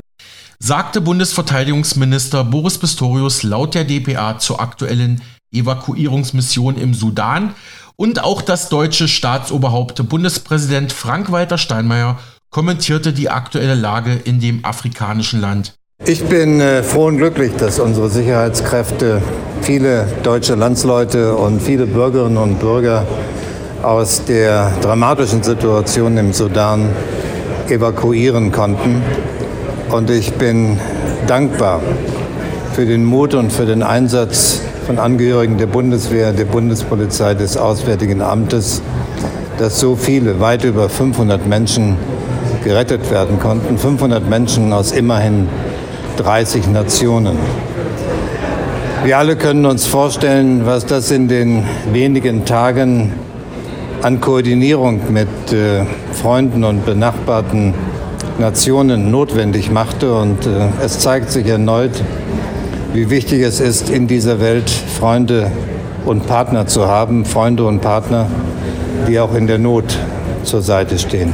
sagte 0.58 1.00
Bundesverteidigungsminister 1.00 2.44
Boris 2.44 2.78
Pistorius 2.78 3.42
laut 3.42 3.74
der 3.74 3.84
DPA 3.84 4.38
zur 4.38 4.60
aktuellen 4.60 5.20
Evakuierungsmission 5.52 6.78
im 6.78 6.94
Sudan 6.94 7.54
und 7.96 8.22
auch 8.22 8.42
das 8.42 8.68
deutsche 8.68 9.08
Staatsoberhaupt 9.08 10.08
Bundespräsident 10.08 10.92
Frank-Walter 10.92 11.58
Steinmeier 11.58 12.18
kommentierte 12.50 13.12
die 13.12 13.28
aktuelle 13.28 13.74
Lage 13.74 14.12
in 14.12 14.40
dem 14.40 14.64
afrikanischen 14.64 15.40
Land. 15.40 15.74
Ich 16.04 16.24
bin 16.24 16.60
äh, 16.60 16.84
froh 16.84 17.06
und 17.06 17.16
glücklich, 17.16 17.56
dass 17.56 17.80
unsere 17.80 18.08
Sicherheitskräfte 18.08 19.20
viele 19.62 20.06
deutsche 20.22 20.54
Landsleute 20.54 21.34
und 21.34 21.60
viele 21.60 21.86
Bürgerinnen 21.86 22.36
und 22.36 22.60
Bürger 22.60 23.04
aus 23.82 24.22
der 24.24 24.70
dramatischen 24.82 25.42
Situation 25.42 26.16
im 26.16 26.32
Sudan 26.32 26.90
evakuieren 27.68 28.52
konnten. 28.52 29.02
Und 29.90 30.08
ich 30.10 30.34
bin 30.34 30.78
dankbar 31.26 31.80
für 32.74 32.86
den 32.86 33.04
Mut 33.04 33.34
und 33.34 33.52
für 33.52 33.66
den 33.66 33.82
Einsatz 33.82 34.60
von 34.86 35.00
Angehörigen 35.00 35.58
der 35.58 35.66
Bundeswehr, 35.66 36.32
der 36.32 36.44
Bundespolizei, 36.44 37.34
des 37.34 37.56
Auswärtigen 37.56 38.22
Amtes, 38.22 38.80
dass 39.58 39.80
so 39.80 39.96
viele, 39.96 40.38
weit 40.38 40.62
über 40.62 40.88
500 40.88 41.48
Menschen 41.48 41.96
gerettet 42.62 43.10
werden 43.10 43.40
konnten. 43.40 43.76
500 43.76 44.28
Menschen 44.28 44.72
aus 44.72 44.92
immerhin 44.92 45.48
30 46.16 46.68
Nationen. 46.68 47.36
Wir 49.04 49.18
alle 49.18 49.36
können 49.36 49.66
uns 49.66 49.86
vorstellen, 49.86 50.66
was 50.66 50.86
das 50.86 51.10
in 51.10 51.28
den 51.28 51.64
wenigen 51.92 52.44
Tagen 52.44 53.12
an 54.02 54.20
Koordinierung 54.20 55.12
mit 55.12 55.28
äh, 55.52 55.84
Freunden 56.12 56.64
und 56.64 56.84
benachbarten 56.84 57.74
Nationen 58.38 59.10
notwendig 59.10 59.70
machte. 59.70 60.14
Und 60.14 60.46
äh, 60.46 60.68
es 60.84 60.98
zeigt 61.00 61.30
sich 61.30 61.46
erneut, 61.46 62.02
wie 62.92 63.10
wichtig 63.10 63.42
es 63.42 63.60
ist, 63.60 63.90
in 63.90 64.06
dieser 64.06 64.40
Welt 64.40 64.70
Freunde 64.70 65.50
und 66.04 66.26
Partner 66.26 66.66
zu 66.66 66.86
haben, 66.86 67.24
Freunde 67.24 67.64
und 67.64 67.80
Partner, 67.80 68.26
die 69.08 69.20
auch 69.20 69.34
in 69.34 69.46
der 69.46 69.58
Not 69.58 69.98
zur 70.42 70.62
Seite 70.62 70.98
stehen. 70.98 71.32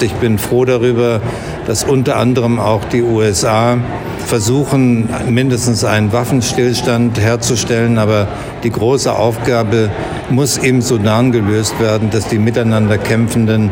Ich 0.00 0.12
bin 0.14 0.38
froh 0.38 0.64
darüber, 0.64 1.20
dass 1.66 1.84
unter 1.84 2.16
anderem 2.16 2.58
auch 2.58 2.84
die 2.84 3.02
USA 3.02 3.78
versuchen, 4.26 5.08
mindestens 5.28 5.84
einen 5.84 6.12
Waffenstillstand 6.12 7.18
herzustellen. 7.18 7.98
Aber 7.98 8.28
die 8.62 8.70
große 8.70 9.12
Aufgabe 9.12 9.90
muss 10.30 10.56
im 10.58 10.82
Sudan 10.82 11.32
gelöst 11.32 11.78
werden, 11.80 12.10
dass 12.10 12.28
die 12.28 12.38
miteinander 12.38 12.98
kämpfenden 12.98 13.70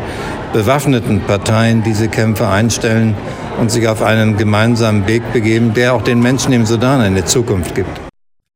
bewaffneten 0.53 1.21
Parteien 1.21 1.83
diese 1.83 2.07
Kämpfe 2.07 2.47
einstellen 2.47 3.15
und 3.59 3.71
sich 3.71 3.87
auf 3.87 4.01
einen 4.01 4.37
gemeinsamen 4.37 5.07
Weg 5.07 5.33
begeben, 5.33 5.73
der 5.73 5.93
auch 5.93 6.01
den 6.01 6.19
Menschen 6.19 6.53
im 6.53 6.65
Sudan 6.65 7.01
eine 7.01 7.25
Zukunft 7.25 7.75
gibt. 7.75 7.99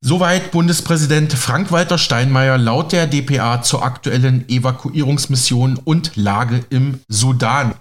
Soweit 0.05 0.51
Bundespräsident 0.51 1.31
Frank-Walter 1.31 1.97
Steinmeier 1.97 2.57
laut 2.57 2.91
der 2.91 3.07
DPA 3.07 3.61
zur 3.61 3.85
aktuellen 3.85 4.43
Evakuierungsmission 4.49 5.79
und 5.81 6.17
Lage 6.17 6.65
im 6.69 6.99
Sudan. 7.07 7.73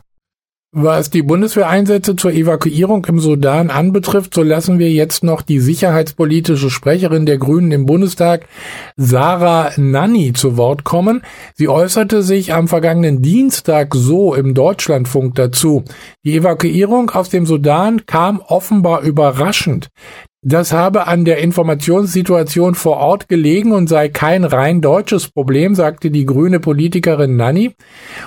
Was 0.75 1.11
die 1.11 1.23
Bundeswehreinsätze 1.23 2.17
zur 2.17 2.33
Evakuierung 2.33 3.05
im 3.05 3.19
Sudan 3.19 3.69
anbetrifft, 3.69 4.33
so 4.33 4.43
lassen 4.43 4.79
wir 4.79 4.91
jetzt 4.91 5.23
noch 5.23 5.43
die 5.43 5.61
sicherheitspolitische 5.61 6.71
Sprecherin 6.71 7.27
der 7.27 7.37
Grünen 7.37 7.73
im 7.73 7.85
Bundestag, 7.85 8.49
Sarah 8.97 9.73
Nanni, 9.77 10.33
zu 10.33 10.57
Wort 10.57 10.83
kommen. 10.83 11.21
Sie 11.53 11.69
äußerte 11.69 12.23
sich 12.23 12.55
am 12.55 12.69
vergangenen 12.69 13.21
Dienstag 13.21 13.95
so 13.95 14.35
im 14.35 14.55
Deutschlandfunk 14.55 15.35
dazu. 15.35 15.85
Die 16.25 16.37
Evakuierung 16.37 17.11
aus 17.11 17.29
dem 17.29 17.45
Sudan 17.45 18.07
kam 18.07 18.41
offenbar 18.41 19.03
überraschend. 19.03 19.91
Das 20.45 20.73
habe 20.73 21.07
an 21.07 21.25
der 21.25 21.39
Informationssituation 21.39 22.75
vor 22.75 22.97
Ort 22.97 23.29
gelegen 23.29 23.71
und 23.71 23.89
sei 23.89 24.09
kein 24.09 24.43
rein 24.43 24.81
deutsches 24.81 25.29
Problem, 25.29 25.77
sagte 25.77 26.11
die 26.11 26.27
grüne 26.27 26.59
Politikerin 26.59 27.37
Nanni. 27.37 27.77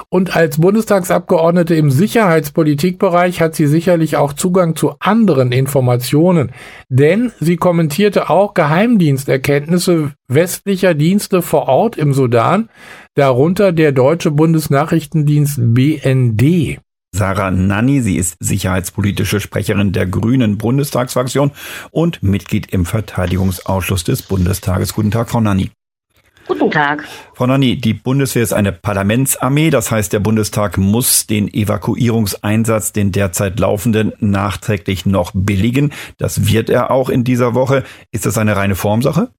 Und 0.07 0.33
als 0.33 0.57
Bundestagsabgeordnete 0.57 1.75
im 1.75 1.91
Sicherheitspolitikbereich 1.91 3.41
hat 3.41 3.55
sie 3.55 3.67
sicherlich 3.67 4.15
auch 4.15 4.31
Zugang 4.31 4.77
zu 4.77 4.93
anderen 4.99 5.51
Informationen. 5.51 6.53
Denn 6.87 7.33
sie 7.41 7.57
kommentierte 7.57 8.29
auch 8.29 8.53
Geheimdiensterkenntnisse 8.53 10.13
westlicher 10.29 10.93
Dienste 10.93 11.41
vor 11.41 11.67
Ort 11.67 11.97
im 11.97 12.13
Sudan, 12.13 12.69
darunter 13.15 13.73
der 13.73 13.91
deutsche 13.91 14.31
Bundesnachrichtendienst 14.31 15.59
BND. 15.59 16.79
Sarah 17.15 17.49
Nanni. 17.49 18.01
Sie 18.01 18.17
ist 18.17 18.35
sicherheitspolitische 18.39 19.39
Sprecherin 19.39 19.93
der 19.93 20.05
Grünen 20.05 20.57
Bundestagsfraktion 20.57 21.51
und 21.91 22.21
Mitglied 22.21 22.71
im 22.73 22.85
Verteidigungsausschuss 22.85 24.03
des 24.03 24.21
Bundestages. 24.21 24.93
Guten 24.93 25.11
Tag, 25.11 25.29
Frau 25.29 25.39
Nanni. 25.39 25.71
Guten 26.47 26.69
Tag. 26.69 27.05
Frau 27.33 27.47
Nanni, 27.47 27.77
die 27.77 27.93
Bundeswehr 27.93 28.43
ist 28.43 28.53
eine 28.53 28.71
Parlamentsarmee. 28.71 29.71
Das 29.71 29.89
heißt, 29.89 30.13
der 30.13 30.19
Bundestag 30.19 30.77
muss 30.77 31.25
den 31.25 31.51
Evakuierungseinsatz, 31.51 32.91
den 32.91 33.11
derzeit 33.11 33.59
laufenden, 33.59 34.13
nachträglich 34.19 35.05
noch 35.05 35.31
billigen. 35.33 35.91
Das 36.17 36.47
wird 36.47 36.69
er 36.69 36.91
auch 36.91 37.09
in 37.09 37.23
dieser 37.23 37.55
Woche. 37.55 37.83
Ist 38.11 38.25
das 38.25 38.37
eine 38.37 38.55
reine 38.55 38.75
Formsache? 38.75 39.29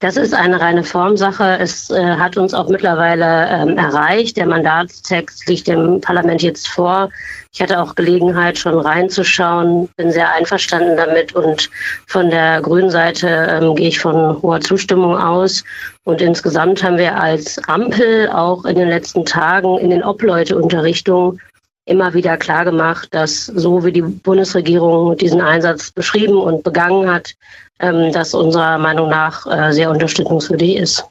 Das 0.00 0.16
ist 0.16 0.32
eine 0.32 0.60
reine 0.60 0.84
Formsache. 0.84 1.58
Es 1.58 1.90
äh, 1.90 2.00
hat 2.00 2.36
uns 2.36 2.54
auch 2.54 2.68
mittlerweile 2.68 3.48
ähm, 3.48 3.76
erreicht. 3.76 4.36
Der 4.36 4.46
Mandatstext 4.46 5.48
liegt 5.48 5.66
dem 5.66 6.00
Parlament 6.00 6.40
jetzt 6.40 6.68
vor. 6.68 7.10
Ich 7.52 7.60
hatte 7.60 7.82
auch 7.82 7.96
Gelegenheit, 7.96 8.56
schon 8.56 8.78
reinzuschauen, 8.78 9.88
bin 9.96 10.12
sehr 10.12 10.32
einverstanden 10.32 10.96
damit 10.96 11.34
und 11.34 11.68
von 12.06 12.30
der 12.30 12.60
grünen 12.60 12.90
Seite 12.90 13.26
ähm, 13.50 13.74
gehe 13.74 13.88
ich 13.88 13.98
von 13.98 14.40
hoher 14.40 14.60
Zustimmung 14.60 15.16
aus. 15.18 15.64
Und 16.04 16.20
insgesamt 16.20 16.80
haben 16.84 16.98
wir 16.98 17.20
als 17.20 17.58
Ampel 17.66 18.28
auch 18.28 18.64
in 18.66 18.76
den 18.76 18.88
letzten 18.88 19.24
Tagen 19.24 19.78
in 19.78 19.90
den 19.90 20.04
Obleuteunterrichtungen 20.04 21.40
immer 21.88 22.14
wieder 22.14 22.36
klargemacht, 22.36 23.14
dass 23.14 23.46
so 23.46 23.84
wie 23.84 23.92
die 23.92 24.02
Bundesregierung 24.02 25.16
diesen 25.16 25.40
Einsatz 25.40 25.90
beschrieben 25.90 26.36
und 26.36 26.62
begangen 26.62 27.10
hat, 27.10 27.34
ähm, 27.80 28.12
das 28.12 28.34
unserer 28.34 28.78
Meinung 28.78 29.08
nach 29.08 29.46
äh, 29.46 29.72
sehr 29.72 29.90
unterstützungswürdig 29.90 30.76
ist. 30.76 31.04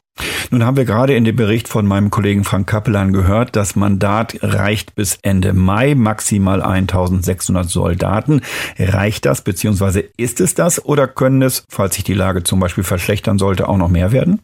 Nun 0.50 0.64
haben 0.64 0.76
wir 0.76 0.84
gerade 0.84 1.14
in 1.14 1.24
dem 1.24 1.36
Bericht 1.36 1.68
von 1.68 1.86
meinem 1.86 2.10
Kollegen 2.10 2.42
Frank 2.44 2.66
Kappelan 2.66 3.12
gehört, 3.12 3.54
das 3.54 3.76
Mandat 3.76 4.38
reicht 4.42 4.94
bis 4.94 5.18
Ende 5.22 5.52
Mai, 5.52 5.94
maximal 5.94 6.62
1600 6.62 7.68
Soldaten. 7.68 8.42
Reicht 8.78 9.26
das, 9.26 9.42
beziehungsweise 9.42 10.00
ist 10.16 10.40
es 10.40 10.54
das, 10.54 10.84
oder 10.84 11.06
können 11.06 11.42
es, 11.42 11.64
falls 11.68 11.94
sich 11.94 12.04
die 12.04 12.14
Lage 12.14 12.42
zum 12.42 12.60
Beispiel 12.60 12.84
verschlechtern 12.84 13.38
sollte, 13.38 13.68
auch 13.68 13.76
noch 13.76 13.88
mehr 13.88 14.10
werden? 14.10 14.40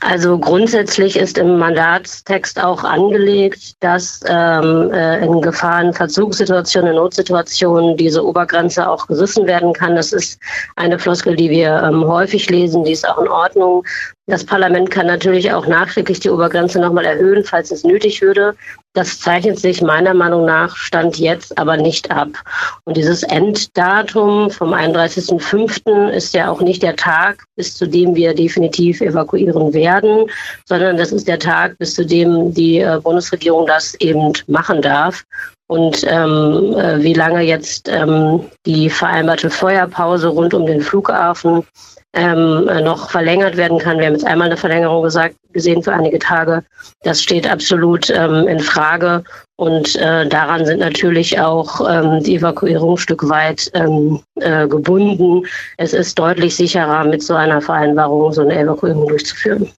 Also 0.00 0.38
grundsätzlich 0.38 1.16
ist 1.16 1.38
im 1.38 1.58
Mandatstext 1.58 2.62
auch 2.62 2.84
angelegt, 2.84 3.74
dass 3.80 4.20
ähm, 4.26 4.90
äh, 4.92 5.24
in 5.24 5.40
Gefahrenverzugssituationen, 5.40 6.90
in 6.90 6.96
Notsituationen 6.96 7.96
diese 7.96 8.24
Obergrenze 8.24 8.88
auch 8.88 9.06
gerissen 9.06 9.46
werden 9.46 9.72
kann. 9.72 9.96
Das 9.96 10.12
ist 10.12 10.38
eine 10.76 10.98
Floskel, 10.98 11.36
die 11.36 11.50
wir 11.50 11.82
ähm, 11.82 12.06
häufig 12.06 12.48
lesen, 12.50 12.84
die 12.84 12.92
ist 12.92 13.08
auch 13.08 13.18
in 13.18 13.28
Ordnung. 13.28 13.84
Das 14.26 14.44
Parlament 14.44 14.90
kann 14.90 15.06
natürlich 15.06 15.52
auch 15.52 15.66
nachträglich 15.66 16.20
die 16.20 16.30
Obergrenze 16.30 16.80
nochmal 16.80 17.04
erhöhen, 17.04 17.44
falls 17.44 17.70
es 17.70 17.84
nötig 17.84 18.22
würde. 18.22 18.56
Das 18.96 19.20
zeichnet 19.20 19.58
sich 19.58 19.82
meiner 19.82 20.14
Meinung 20.14 20.46
nach 20.46 20.74
Stand 20.74 21.18
jetzt 21.18 21.58
aber 21.58 21.76
nicht 21.76 22.10
ab. 22.10 22.28
Und 22.84 22.96
dieses 22.96 23.22
Enddatum 23.24 24.50
vom 24.50 24.72
31.05. 24.72 26.08
ist 26.08 26.32
ja 26.32 26.50
auch 26.50 26.62
nicht 26.62 26.82
der 26.82 26.96
Tag, 26.96 27.44
bis 27.56 27.76
zu 27.76 27.86
dem 27.86 28.14
wir 28.14 28.32
definitiv 28.32 29.02
evakuieren 29.02 29.74
werden, 29.74 30.30
sondern 30.64 30.96
das 30.96 31.12
ist 31.12 31.28
der 31.28 31.38
Tag, 31.38 31.76
bis 31.76 31.94
zu 31.94 32.06
dem 32.06 32.54
die 32.54 32.78
äh, 32.78 32.98
Bundesregierung 33.02 33.66
das 33.66 33.94
eben 33.96 34.32
machen 34.46 34.80
darf. 34.80 35.24
Und 35.68 36.04
ähm, 36.08 36.74
äh, 36.78 37.02
wie 37.02 37.14
lange 37.14 37.42
jetzt 37.42 37.88
ähm, 37.88 38.40
die 38.66 38.88
vereinbarte 38.88 39.50
Feuerpause 39.50 40.28
rund 40.28 40.54
um 40.54 40.64
den 40.64 40.80
Flughafen 40.80 41.64
ähm, 42.12 42.64
noch 42.84 43.10
verlängert 43.10 43.56
werden 43.56 43.78
kann. 43.78 43.98
Wir 43.98 44.06
haben 44.06 44.14
jetzt 44.14 44.26
einmal 44.26 44.46
eine 44.46 44.56
Verlängerung 44.56 45.02
gesagt, 45.02 45.36
gesehen 45.52 45.82
für 45.82 45.92
einige 45.92 46.18
Tage. 46.18 46.64
Das 47.02 47.22
steht 47.22 47.50
absolut 47.50 48.10
ähm, 48.10 48.48
in 48.48 48.60
Frage. 48.60 49.24
Und 49.58 49.96
äh, 49.96 50.28
daran 50.28 50.66
sind 50.66 50.80
natürlich 50.80 51.40
auch 51.40 51.80
ähm, 51.88 52.22
die 52.22 52.36
Evakuierung 52.36 52.94
ein 52.94 52.98
Stück 52.98 53.26
weit 53.26 53.70
ähm, 53.72 54.20
äh, 54.34 54.68
gebunden. 54.68 55.46
Es 55.78 55.94
ist 55.94 56.18
deutlich 56.18 56.54
sicherer, 56.54 57.04
mit 57.04 57.22
so 57.22 57.34
einer 57.34 57.62
Vereinbarung 57.62 58.32
so 58.32 58.42
eine 58.42 58.58
Evakuierung 58.58 59.08
durchzuführen. 59.08 59.70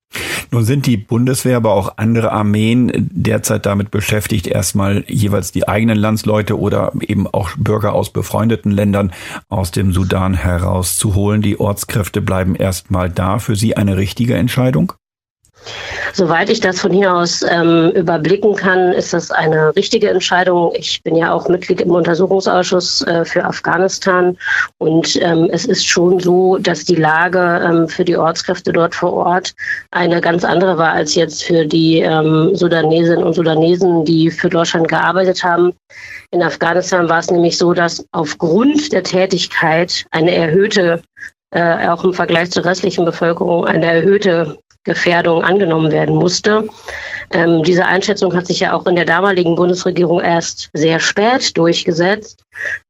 Nun 0.51 0.64
sind 0.64 0.87
die 0.87 0.97
Bundeswehr, 0.97 1.59
aber 1.59 1.74
auch 1.74 1.93
andere 1.97 2.33
Armeen 2.33 3.09
derzeit 3.12 3.66
damit 3.66 3.93
beschäftigt, 3.93 4.49
erstmal 4.49 5.05
jeweils 5.07 5.53
die 5.53 5.68
eigenen 5.68 5.99
Landsleute 5.99 6.59
oder 6.59 6.93
eben 7.01 7.29
auch 7.29 7.51
Bürger 7.57 7.93
aus 7.93 8.11
befreundeten 8.11 8.72
Ländern 8.72 9.12
aus 9.49 9.70
dem 9.70 9.93
Sudan 9.93 10.35
herauszuholen. 10.35 11.41
Die 11.41 11.61
Ortskräfte 11.61 12.20
bleiben 12.20 12.57
erstmal 12.57 13.11
da. 13.11 13.39
Für 13.39 13.55
Sie 13.55 13.76
eine 13.76 13.97
richtige 13.97 14.35
Entscheidung? 14.35 14.95
Soweit 16.12 16.51
ich 16.51 16.61
das 16.61 16.81
von 16.81 16.93
hier 16.93 17.14
aus 17.14 17.45
ähm, 17.49 17.91
überblicken 17.95 18.55
kann, 18.55 18.93
ist 18.93 19.12
das 19.12 19.31
eine 19.31 19.75
richtige 19.77 20.11
Entscheidung. 20.11 20.73
Ich 20.75 21.03
bin 21.03 21.16
ja 21.16 21.33
auch 21.33 21.49
Mitglied 21.49 21.81
im 21.81 21.91
Untersuchungsausschuss 21.91 23.03
äh, 23.03 23.25
für 23.25 23.45
Afghanistan 23.45 24.37
und 24.79 25.16
ähm, 25.23 25.49
es 25.53 25.64
ist 25.64 25.87
schon 25.87 26.19
so, 26.21 26.59
dass 26.59 26.85
die 26.85 26.97
Lage 26.97 27.62
ähm, 27.64 27.89
für 27.89 28.05
die 28.05 28.16
Ortskräfte 28.16 28.73
dort 28.73 28.95
vor 28.95 29.12
Ort 29.12 29.55
eine 29.91 30.21
ganz 30.21 30.45
andere 30.45 30.79
war 30.79 30.93
als 30.93 31.14
jetzt 31.14 31.45
für 31.45 31.66
die 31.66 32.01
ähm, 32.01 32.55
Sudanesinnen 32.55 33.23
und 33.23 33.35
Sudanesen, 33.35 34.05
die 34.05 34.31
für 34.31 34.49
Deutschland 34.49 34.89
gearbeitet 34.89 35.45
haben. 35.45 35.73
In 36.31 36.43
Afghanistan 36.43 37.09
war 37.09 37.21
es 37.21 37.31
nämlich 37.31 37.57
so, 37.59 37.73
dass 37.73 38.05
aufgrund 38.12 38.93
der 38.93 39.03
Tätigkeit 39.03 40.05
eine 40.11 40.35
erhöhte 40.35 41.03
äh, 41.51 41.89
auch 41.89 42.05
im 42.05 42.12
Vergleich 42.12 42.51
zur 42.51 42.64
restlichen 42.64 43.05
Bevölkerung 43.05 43.66
eine 43.66 43.87
erhöhte 43.87 44.59
Gefährdung 44.85 45.43
angenommen 45.43 45.93
werden 45.93 46.14
musste. 46.14 46.68
Ähm, 47.33 47.62
diese 47.62 47.85
Einschätzung 47.85 48.35
hat 48.35 48.47
sich 48.47 48.61
ja 48.61 48.72
auch 48.72 48.87
in 48.87 48.97
der 48.97 49.05
damaligen 49.05 49.55
Bundesregierung 49.55 50.20
erst 50.20 50.70
sehr 50.72 50.99
spät 50.99 51.57
durchgesetzt, 51.59 52.43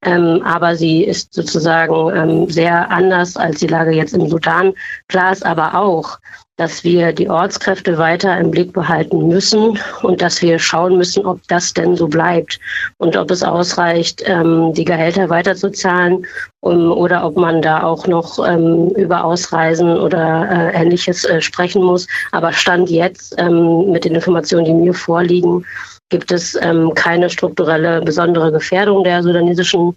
ähm, 0.03 0.43
aber 0.45 0.77
sie 0.77 1.05
ist 1.05 1.35
sozusagen 1.35 2.17
ähm, 2.17 2.51
sehr 2.51 2.91
anders 2.91 3.37
als 3.37 3.59
die 3.59 3.67
Lage 3.67 3.91
jetzt 3.91 4.15
im 4.15 4.29
Sudan. 4.29 4.75
Klar 5.09 5.33
ist 5.33 5.45
aber 5.45 5.75
auch, 5.75 6.19
dass 6.59 6.83
wir 6.83 7.13
die 7.13 7.31
Ortskräfte 7.31 7.99
weiter 7.99 8.37
im 8.37 8.51
Blick 8.51 8.73
behalten 8.73 9.29
müssen 9.29 9.79
und 10.03 10.21
dass 10.21 10.43
wir 10.43 10.59
schauen 10.59 10.99
müssen, 10.99 11.25
ob 11.25 11.41
das 11.47 11.73
denn 11.73 11.97
so 11.97 12.09
bleibt 12.09 12.59
und 12.99 13.17
ob 13.17 13.31
es 13.31 13.45
ausreicht, 13.45 14.23
ähm, 14.27 14.75
die 14.75 14.85
Gehälter 14.85 15.31
weiterzuzahlen 15.31 16.27
um, 16.61 16.91
oder 16.91 17.25
ob 17.25 17.37
man 17.37 17.63
da 17.63 17.85
auch 17.85 18.09
noch 18.09 18.45
ähm, 18.45 18.89
über 18.97 19.25
Ausreisen 19.25 19.97
oder 19.99 20.51
äh, 20.51 20.83
Ähnliches 20.83 21.25
äh, 21.25 21.41
sprechen 21.41 21.83
muss. 21.83 22.09
Aber 22.33 22.53
Stand 22.53 22.91
jetzt 22.91 23.37
ähm, 23.39 23.93
mit 23.93 24.05
den 24.05 24.17
Informationen, 24.17 24.65
die 24.65 24.75
mir 24.75 24.95
vorliegen, 24.95 25.65
gibt 26.09 26.33
es 26.33 26.59
ähm, 26.61 26.93
keine 26.95 27.31
strukturelle 27.31 28.03
besondere 28.03 28.51
Gefährdung 28.51 29.05
der 29.05 29.23
sudanesischen 29.23 29.97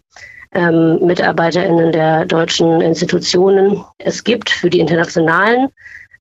ähm, 0.53 0.99
MitarbeiterInnen 1.01 1.91
der 1.91 2.25
deutschen 2.25 2.81
Institutionen. 2.81 3.83
Es 3.97 4.23
gibt 4.23 4.49
für 4.49 4.69
die 4.69 4.79
internationalen 4.79 5.69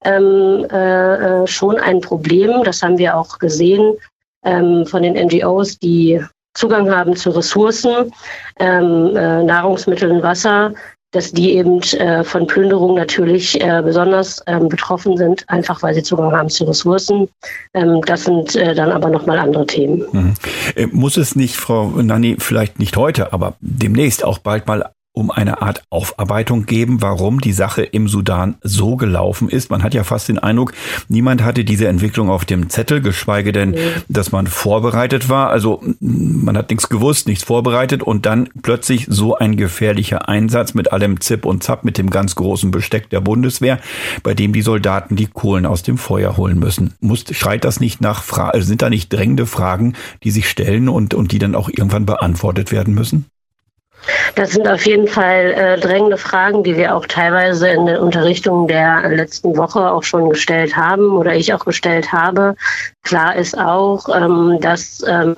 ähm, 0.04 0.66
äh, 0.70 1.42
äh, 1.42 1.46
schon 1.46 1.76
ein 1.78 2.00
Problem. 2.00 2.64
Das 2.64 2.82
haben 2.82 2.98
wir 2.98 3.16
auch 3.16 3.38
gesehen 3.38 3.96
ähm, 4.44 4.86
von 4.86 5.02
den 5.02 5.14
NGOs, 5.14 5.78
die 5.78 6.20
Zugang 6.54 6.90
haben 6.90 7.16
zu 7.16 7.30
Ressourcen, 7.30 8.12
ähm, 8.58 9.16
äh, 9.16 9.42
Nahrungsmitteln, 9.44 10.22
Wasser, 10.22 10.74
dass 11.12 11.32
die 11.32 11.54
eben 11.54 11.80
äh, 11.80 12.22
von 12.22 12.46
Plünderung 12.46 12.94
natürlich 12.94 13.60
äh, 13.60 13.82
besonders 13.82 14.42
ähm, 14.46 14.68
betroffen 14.68 15.16
sind, 15.16 15.48
einfach 15.48 15.82
weil 15.82 15.94
sie 15.94 16.02
Zugang 16.02 16.32
haben 16.32 16.48
zu 16.48 16.64
Ressourcen. 16.64 17.28
Ähm, 17.74 18.00
das 18.06 18.24
sind 18.24 18.54
äh, 18.54 18.74
dann 18.74 18.92
aber 18.92 19.10
nochmal 19.10 19.38
andere 19.38 19.66
Themen. 19.66 20.04
Mhm. 20.12 20.34
Äh, 20.76 20.86
muss 20.86 21.16
es 21.16 21.34
nicht, 21.34 21.56
Frau 21.56 21.88
Nanni, 21.88 22.36
vielleicht 22.38 22.78
nicht 22.78 22.96
heute, 22.96 23.32
aber 23.32 23.54
demnächst 23.60 24.24
auch 24.24 24.38
bald 24.38 24.66
mal 24.66 24.90
um 25.20 25.30
eine 25.30 25.60
Art 25.60 25.82
Aufarbeitung 25.90 26.64
geben, 26.64 27.02
warum 27.02 27.42
die 27.42 27.52
Sache 27.52 27.82
im 27.82 28.08
Sudan 28.08 28.56
so 28.62 28.96
gelaufen 28.96 29.50
ist. 29.50 29.70
Man 29.70 29.82
hat 29.82 29.92
ja 29.92 30.02
fast 30.02 30.30
den 30.30 30.38
Eindruck, 30.38 30.72
niemand 31.08 31.44
hatte 31.44 31.62
diese 31.62 31.86
Entwicklung 31.88 32.30
auf 32.30 32.46
dem 32.46 32.70
Zettel, 32.70 33.02
geschweige 33.02 33.52
denn, 33.52 33.76
dass 34.08 34.32
man 34.32 34.46
vorbereitet 34.46 35.28
war. 35.28 35.50
Also 35.50 35.82
man 36.00 36.56
hat 36.56 36.70
nichts 36.70 36.88
gewusst, 36.88 37.28
nichts 37.28 37.44
vorbereitet 37.44 38.02
und 38.02 38.24
dann 38.24 38.48
plötzlich 38.62 39.06
so 39.10 39.36
ein 39.36 39.56
gefährlicher 39.56 40.26
Einsatz 40.26 40.72
mit 40.72 40.90
allem 40.90 41.20
Zip 41.20 41.44
und 41.44 41.62
Zap, 41.62 41.84
mit 41.84 41.98
dem 41.98 42.08
ganz 42.08 42.34
großen 42.34 42.70
Besteck 42.70 43.10
der 43.10 43.20
Bundeswehr, 43.20 43.78
bei 44.22 44.32
dem 44.32 44.54
die 44.54 44.62
Soldaten 44.62 45.16
die 45.16 45.26
Kohlen 45.26 45.66
aus 45.66 45.82
dem 45.82 45.98
Feuer 45.98 46.38
holen 46.38 46.58
müssen. 46.58 46.94
Muss, 47.00 47.24
schreit 47.30 47.64
das 47.64 47.78
nicht 47.78 48.00
nach 48.00 48.22
Fragen, 48.22 48.62
sind 48.62 48.80
da 48.80 48.88
nicht 48.88 49.12
drängende 49.12 49.44
Fragen, 49.44 49.94
die 50.24 50.30
sich 50.30 50.48
stellen 50.48 50.88
und, 50.88 51.12
und 51.12 51.32
die 51.32 51.38
dann 51.38 51.54
auch 51.54 51.68
irgendwann 51.68 52.06
beantwortet 52.06 52.72
werden 52.72 52.94
müssen? 52.94 53.26
Das 54.34 54.52
sind 54.52 54.68
auf 54.68 54.86
jeden 54.86 55.08
Fall 55.08 55.52
äh, 55.52 55.80
drängende 55.80 56.16
Fragen, 56.16 56.62
die 56.62 56.76
wir 56.76 56.94
auch 56.94 57.06
teilweise 57.06 57.68
in 57.68 57.86
den 57.86 57.98
Unterrichtungen 57.98 58.68
der 58.68 59.08
letzten 59.08 59.56
Woche 59.56 59.90
auch 59.90 60.02
schon 60.02 60.30
gestellt 60.30 60.76
haben 60.76 61.16
oder 61.16 61.34
ich 61.34 61.52
auch 61.52 61.64
gestellt 61.64 62.12
habe. 62.12 62.56
Klar 63.02 63.34
ist 63.34 63.58
auch, 63.58 64.08
ähm, 64.14 64.58
dass 64.60 65.02
ähm, 65.08 65.34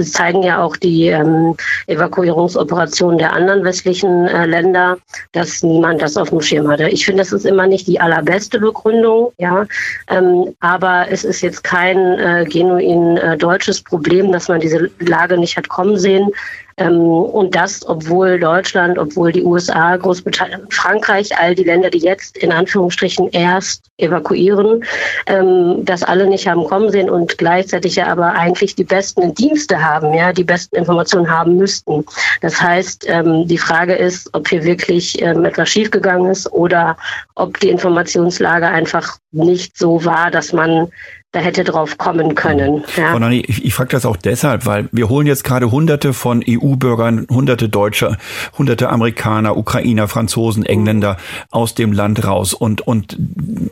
zeigen 0.00 0.42
ja 0.42 0.62
auch 0.62 0.76
die 0.76 1.08
ähm, 1.08 1.56
Evakuierungsoperationen 1.86 3.18
der 3.18 3.32
anderen 3.32 3.64
westlichen 3.64 4.28
äh, 4.28 4.46
Länder, 4.46 4.96
dass 5.32 5.62
niemand 5.62 6.00
das 6.00 6.16
auf 6.16 6.30
dem 6.30 6.40
Schirm 6.40 6.68
hatte. 6.68 6.88
Ich 6.88 7.04
finde, 7.04 7.22
das 7.22 7.32
ist 7.32 7.46
immer 7.46 7.66
nicht 7.66 7.88
die 7.88 8.00
allerbeste 8.00 8.60
Begründung, 8.60 9.32
ja, 9.38 9.66
ähm, 10.08 10.54
aber 10.60 11.06
es 11.10 11.24
ist 11.24 11.40
jetzt 11.40 11.64
kein 11.64 11.98
äh, 12.18 12.46
genuin 12.48 13.16
äh, 13.16 13.36
deutsches 13.36 13.82
Problem, 13.82 14.30
dass 14.30 14.48
man 14.48 14.60
diese 14.60 14.88
Lage 15.00 15.36
nicht 15.36 15.56
hat 15.56 15.68
kommen 15.68 15.98
sehen. 15.98 16.30
Ähm, 16.76 16.98
und 16.98 17.54
das, 17.54 17.86
obwohl 17.86 18.38
Deutschland, 18.38 18.98
obwohl 18.98 19.30
die 19.30 19.44
USA, 19.44 19.96
Großbritannien, 19.96 20.66
Frankreich, 20.70 21.36
all 21.38 21.54
die 21.54 21.62
Länder, 21.64 21.90
die 21.90 21.98
jetzt 21.98 22.36
in 22.38 22.50
Anführungsstrichen 22.50 23.28
erst 23.30 23.84
evakuieren, 23.98 24.84
ähm, 25.26 25.84
das 25.84 26.02
alle 26.02 26.26
nicht 26.26 26.48
haben 26.48 26.64
kommen 26.64 26.83
sehen 26.90 27.10
und 27.10 27.38
gleichzeitig 27.38 27.96
ja 27.96 28.06
aber 28.06 28.32
eigentlich 28.32 28.74
die 28.74 28.84
besten 28.84 29.34
Dienste 29.34 29.82
haben, 29.82 30.14
ja, 30.14 30.32
die 30.32 30.44
besten 30.44 30.76
Informationen 30.76 31.30
haben 31.30 31.56
müssten. 31.56 32.04
Das 32.40 32.60
heißt, 32.60 33.06
ähm, 33.08 33.46
die 33.46 33.58
Frage 33.58 33.94
ist, 33.94 34.30
ob 34.34 34.48
hier 34.48 34.64
wirklich 34.64 35.20
ähm, 35.22 35.44
etwas 35.44 35.68
schiefgegangen 35.68 36.30
ist 36.30 36.50
oder 36.52 36.96
ob 37.34 37.58
die 37.60 37.70
Informationslage 37.70 38.66
einfach 38.66 39.18
nicht 39.32 39.76
so 39.76 40.04
war, 40.04 40.30
dass 40.30 40.52
man 40.52 40.88
da 41.34 41.40
hätte 41.40 41.64
drauf 41.64 41.98
kommen 41.98 42.36
können. 42.36 42.84
Ja. 42.96 43.18
Nani, 43.18 43.40
ich, 43.40 43.64
ich 43.64 43.74
frage 43.74 43.90
das 43.90 44.06
auch 44.06 44.16
deshalb, 44.16 44.66
weil 44.66 44.88
wir 44.92 45.08
holen 45.08 45.26
jetzt 45.26 45.42
gerade 45.42 45.70
hunderte 45.70 46.12
von 46.12 46.44
EU-Bürgern, 46.48 47.26
hunderte 47.28 47.68
Deutsche, 47.68 48.16
hunderte 48.56 48.88
Amerikaner, 48.88 49.56
Ukrainer, 49.56 50.06
Franzosen, 50.06 50.64
Engländer 50.64 51.16
aus 51.50 51.74
dem 51.74 51.92
Land 51.92 52.24
raus. 52.24 52.54
Und, 52.54 52.82
und 52.82 53.16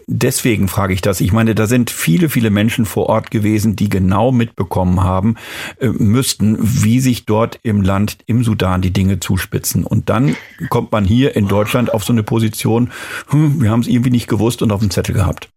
deswegen 0.09 0.67
frage 0.67 0.93
ich 0.93 1.03
das. 1.03 1.21
Ich 1.21 1.33
meine, 1.33 1.55
da 1.55 1.69
sind 1.69 1.91
viele, 1.91 2.29
viele 2.29 2.51
Menschen 2.51 2.85
vor 2.85 3.09
Ort 3.09 3.31
gewesen, 3.31 3.77
die 3.77 3.89
genau 3.89 4.33
mitbekommen 4.33 5.05
haben, 5.05 5.37
äh, 5.79 5.87
müssten, 5.87 6.57
wie 6.61 6.99
sich 6.99 7.27
dort 7.27 7.61
im 7.63 7.83
Land, 7.83 8.19
im 8.27 8.43
Sudan 8.43 8.83
die 8.83 8.93
Dinge 8.93 9.21
zuspitzen. 9.21 9.85
Und 9.85 10.11
dann 10.11 10.35
kommt 10.69 10.91
man 10.91 11.05
hier 11.05 11.37
in 11.37 11.47
Deutschland 11.47 11.95
auf 11.95 12.03
so 12.03 12.13
eine 12.13 12.25
Position, 12.25 12.91
hm, 13.29 13.63
wir 13.63 13.71
haben 13.71 13.81
es 13.81 13.89
irgendwie 13.89 14.11
nicht 14.11 14.27
gewusst 14.27 14.63
und 14.63 14.73
auf 14.73 14.81
dem 14.81 14.91
Zettel 14.91 15.15
gehabt. 15.15 15.49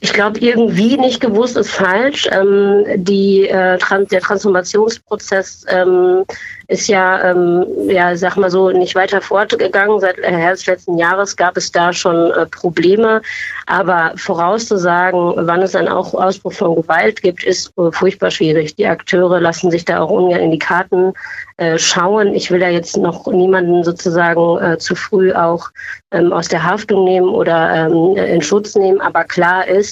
Ich 0.00 0.12
glaube, 0.12 0.38
irgendwie 0.40 0.96
nicht 0.96 1.20
gewusst 1.20 1.56
ist 1.56 1.70
falsch. 1.70 2.28
Ähm, 2.30 2.84
die, 2.96 3.48
äh, 3.48 3.78
trans 3.78 4.08
der 4.08 4.20
Transformationsprozess 4.20 5.64
ähm, 5.68 6.24
ist 6.68 6.88
ja, 6.88 7.30
ähm, 7.30 7.64
ja, 7.88 8.16
sag 8.16 8.36
mal 8.36 8.50
so, 8.50 8.70
nicht 8.70 8.94
weiter 8.94 9.20
fortgegangen. 9.20 10.00
Seit 10.00 10.18
äh, 10.18 10.32
Herbst 10.32 10.66
letzten 10.66 10.98
Jahres 10.98 11.36
gab 11.36 11.56
es 11.56 11.70
da 11.70 11.92
schon 11.92 12.32
äh, 12.32 12.46
Probleme. 12.46 13.22
Aber 13.66 14.12
vorauszusagen, 14.16 15.34
wann 15.36 15.62
es 15.62 15.74
einen 15.74 15.88
auch 15.88 16.14
Ausbruch 16.14 16.52
von 16.52 16.76
Gewalt 16.76 17.22
gibt, 17.22 17.44
ist 17.44 17.72
äh, 17.78 17.90
furchtbar 17.92 18.30
schwierig. 18.30 18.74
Die 18.76 18.86
Akteure 18.86 19.40
lassen 19.40 19.70
sich 19.70 19.84
da 19.84 20.00
auch 20.00 20.10
ungern 20.10 20.40
in 20.40 20.50
die 20.50 20.58
Karten 20.58 21.12
äh, 21.58 21.78
schauen. 21.78 22.34
Ich 22.34 22.50
will 22.50 22.60
da 22.60 22.68
jetzt 22.68 22.96
noch 22.96 23.26
niemanden 23.26 23.84
sozusagen 23.84 24.58
äh, 24.58 24.78
zu 24.78 24.94
früh 24.94 25.32
auch 25.32 25.70
ähm, 26.10 26.32
aus 26.32 26.48
der 26.48 26.64
Haftung 26.64 27.04
nehmen 27.04 27.28
oder 27.28 27.72
ähm, 27.74 28.16
in 28.16 28.42
Schutz 28.42 28.74
nehmen. 28.74 29.00
Aber 29.00 29.24
klar 29.24 29.66
ist, 29.66 29.85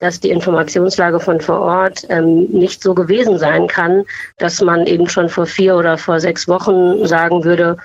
dass 0.00 0.18
die 0.18 0.30
Informationslage 0.30 1.20
von 1.20 1.40
vor 1.40 1.60
Ort 1.60 2.06
ähm, 2.08 2.44
nicht 2.46 2.82
so 2.82 2.94
gewesen 2.94 3.38
sein 3.38 3.66
kann, 3.66 4.04
dass 4.38 4.60
man 4.60 4.86
eben 4.86 5.08
schon 5.08 5.28
vor 5.28 5.46
vier 5.46 5.76
oder 5.76 5.98
vor 5.98 6.20
sechs 6.20 6.48
Wochen 6.48 7.06
sagen 7.06 7.44
würde, 7.44 7.76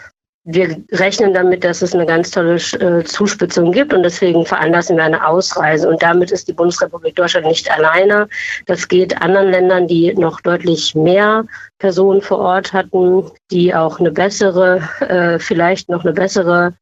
wir 0.47 0.77
rechnen 0.91 1.33
damit, 1.33 1.63
dass 1.63 1.81
es 1.81 1.95
eine 1.95 2.05
ganz 2.05 2.29
tolle 2.29 2.55
äh, 2.55 3.03
Zuspitzung 3.03 3.71
gibt 3.71 3.93
und 3.93 4.03
deswegen 4.03 4.45
veranlassen 4.45 4.95
wir 4.95 5.03
eine 5.03 5.27
Ausreise. 5.27 5.89
Und 5.89 6.03
damit 6.03 6.29
ist 6.31 6.47
die 6.47 6.53
Bundesrepublik 6.53 7.15
Deutschland 7.15 7.47
nicht 7.47 7.69
alleine. 7.71 8.29
Das 8.67 8.87
geht 8.87 9.19
anderen 9.21 9.49
Ländern, 9.49 9.87
die 9.87 10.13
noch 10.13 10.39
deutlich 10.41 10.93
mehr 10.93 11.45
Personen 11.79 12.21
vor 12.21 12.37
Ort 12.37 12.73
hatten, 12.73 13.31
die 13.49 13.73
auch 13.73 13.99
eine 13.99 14.11
bessere, 14.11 14.87
äh, 14.99 15.39
vielleicht 15.39 15.89
noch 15.89 16.05
eine 16.05 16.13
bessere 16.13 16.75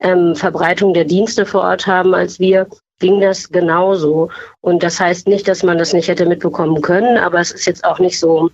ähm, 0.00 0.36
Verbreitung 0.36 0.94
der 0.94 1.04
Dienste 1.04 1.44
vor 1.44 1.62
Ort 1.62 1.88
haben 1.88 2.14
als 2.14 2.38
wir 2.38 2.68
ging 2.98 3.20
das 3.20 3.48
genauso. 3.48 4.30
Und 4.60 4.82
das 4.82 5.00
heißt 5.00 5.28
nicht, 5.28 5.48
dass 5.48 5.62
man 5.62 5.78
das 5.78 5.92
nicht 5.92 6.08
hätte 6.08 6.26
mitbekommen 6.26 6.80
können, 6.82 7.18
aber 7.18 7.40
es 7.40 7.50
ist 7.50 7.66
jetzt 7.66 7.84
auch 7.84 7.98
nicht 7.98 8.18
so, 8.18 8.50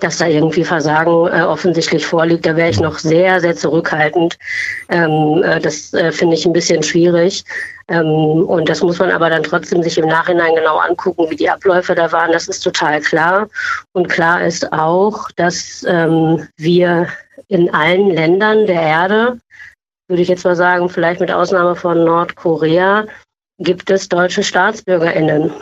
dass 0.00 0.18
da 0.18 0.26
irgendwie 0.26 0.64
Versagen 0.64 1.28
äh, 1.28 1.42
offensichtlich 1.42 2.06
vorliegt. 2.06 2.46
Da 2.46 2.56
wäre 2.56 2.70
ich 2.70 2.80
noch 2.80 2.98
sehr, 2.98 3.40
sehr 3.40 3.54
zurückhaltend. 3.54 4.38
Ähm, 4.88 5.42
äh, 5.44 5.60
das 5.60 5.92
äh, 5.92 6.10
finde 6.10 6.34
ich 6.36 6.46
ein 6.46 6.52
bisschen 6.52 6.82
schwierig. 6.82 7.44
Ähm, 7.88 8.44
und 8.46 8.68
das 8.68 8.82
muss 8.82 8.98
man 8.98 9.10
aber 9.10 9.30
dann 9.30 9.42
trotzdem 9.42 9.82
sich 9.82 9.98
im 9.98 10.06
Nachhinein 10.06 10.54
genau 10.54 10.78
angucken, 10.78 11.30
wie 11.30 11.36
die 11.36 11.50
Abläufe 11.50 11.94
da 11.94 12.10
waren. 12.12 12.32
Das 12.32 12.48
ist 12.48 12.60
total 12.60 13.00
klar. 13.00 13.48
Und 13.92 14.08
klar 14.08 14.42
ist 14.44 14.72
auch, 14.72 15.30
dass 15.36 15.84
ähm, 15.86 16.48
wir 16.56 17.08
in 17.48 17.72
allen 17.74 18.10
Ländern 18.10 18.66
der 18.66 18.80
Erde, 18.80 19.38
würde 20.08 20.22
ich 20.22 20.28
jetzt 20.28 20.44
mal 20.44 20.56
sagen, 20.56 20.88
vielleicht 20.88 21.20
mit 21.20 21.30
Ausnahme 21.30 21.76
von 21.76 22.04
Nordkorea, 22.04 23.06
gibt 23.60 23.90
es 23.90 24.08
deutsche 24.08 24.42
Staatsbürgerinnen. 24.42 25.52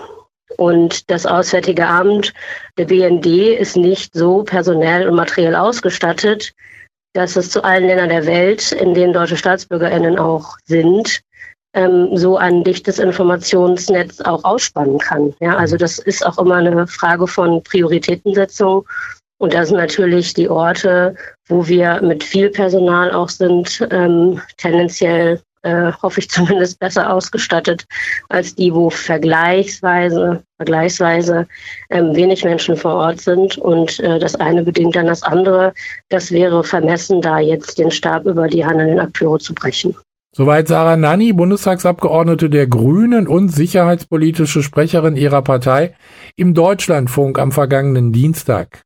Und 0.57 1.11
das 1.11 1.27
Auswärtige 1.27 1.87
Amt, 1.87 2.33
der 2.79 2.87
BND, 2.87 3.27
ist 3.59 3.77
nicht 3.77 4.15
so 4.15 4.43
personell 4.45 5.07
und 5.09 5.15
materiell 5.15 5.55
ausgestattet, 5.55 6.53
dass 7.13 7.37
es 7.37 7.51
zu 7.51 7.63
allen 7.63 7.87
Ländern 7.87 8.09
der 8.09 8.27
Welt, 8.27 8.73
in 8.73 8.95
denen 8.95 9.13
deutsche 9.13 9.37
Staatsbürgerinnen 9.37 10.19
auch 10.19 10.57
sind, 10.65 11.21
ähm, 11.75 12.17
so 12.17 12.39
ein 12.39 12.65
dichtes 12.65 12.99
Informationsnetz 12.99 14.21
auch 14.23 14.43
ausspannen 14.45 14.99
kann. 14.99 15.35
Ja, 15.41 15.57
also 15.57 15.77
das 15.77 15.99
ist 15.99 16.25
auch 16.25 16.39
immer 16.39 16.57
eine 16.57 16.87
Frage 16.87 17.27
von 17.27 17.63
Prioritätensetzung. 17.63 18.87
Und 19.41 19.55
da 19.55 19.65
sind 19.65 19.77
natürlich 19.77 20.35
die 20.35 20.49
Orte, 20.49 21.15
wo 21.47 21.69
wir 21.69 22.01
mit 22.03 22.25
viel 22.25 22.51
Personal 22.51 23.13
auch 23.13 23.29
sind, 23.29 23.87
ähm, 23.91 24.41
tendenziell 24.57 25.41
äh, 25.63 25.93
hoffe 26.03 26.21
ich 26.21 26.31
zumindest 26.31 26.79
besser 26.79 27.13
ausgestattet 27.13 27.85
als 28.29 28.55
die, 28.55 28.73
wo 28.73 28.91
vergleichsweise, 28.91 30.43
vergleichsweise 30.57 31.47
ähm, 31.91 32.15
wenig 32.15 32.45
Menschen 32.45 32.77
vor 32.77 32.95
Ort 32.95 33.21
sind. 33.21 33.59
Und 33.59 34.01
äh, 34.01 34.19
das 34.19 34.35
eine 34.35 34.63
bedingt 34.63 34.97
dann 34.97 35.07
das 35.07 35.23
andere. 35.23 35.73
Das 36.09 36.31
wäre 36.31 36.65
vermessen, 36.65 37.21
da 37.21 37.39
jetzt 37.39 37.79
den 37.79 37.91
Stab 37.91 38.27
über 38.27 38.49
die 38.49 38.65
handelnden 38.65 39.01
Akteure 39.01 39.39
zu 39.39 39.55
brechen. 39.55 39.95
Soweit 40.33 40.69
Sarah 40.69 40.97
Nanni, 40.97 41.33
Bundestagsabgeordnete 41.33 42.51
der 42.51 42.67
Grünen 42.67 43.27
und 43.27 43.49
sicherheitspolitische 43.49 44.63
Sprecherin 44.63 45.17
ihrer 45.17 45.43
Partei 45.43 45.95
im 46.37 46.55
Deutschlandfunk 46.55 47.39
am 47.39 47.51
vergangenen 47.51 48.13
Dienstag. 48.13 48.83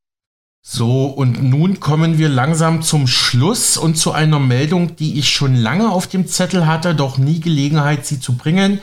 So, 0.64 1.06
und 1.06 1.42
nun 1.42 1.80
kommen 1.80 2.18
wir 2.18 2.28
langsam 2.28 2.82
zum 2.82 3.08
Schluss 3.08 3.76
und 3.76 3.96
zu 3.96 4.12
einer 4.12 4.38
Meldung, 4.38 4.94
die 4.94 5.18
ich 5.18 5.30
schon 5.30 5.56
lange 5.56 5.90
auf 5.90 6.06
dem 6.06 6.28
Zettel 6.28 6.68
hatte, 6.68 6.94
doch 6.94 7.18
nie 7.18 7.40
Gelegenheit, 7.40 8.06
sie 8.06 8.20
zu 8.20 8.36
bringen. 8.36 8.80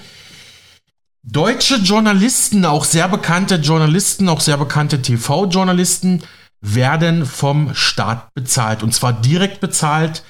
Deutsche 1.23 1.75
Journalisten, 1.75 2.65
auch 2.65 2.84
sehr 2.84 3.07
bekannte 3.07 3.55
Journalisten, 3.55 4.27
auch 4.27 4.41
sehr 4.41 4.57
bekannte 4.57 5.01
TV-Journalisten, 5.01 6.21
werden 6.59 7.25
vom 7.25 7.73
Staat 7.73 8.34
bezahlt. 8.34 8.84
Und 8.84 8.93
zwar 8.93 9.13
direkt 9.13 9.61
bezahlt. 9.61 10.23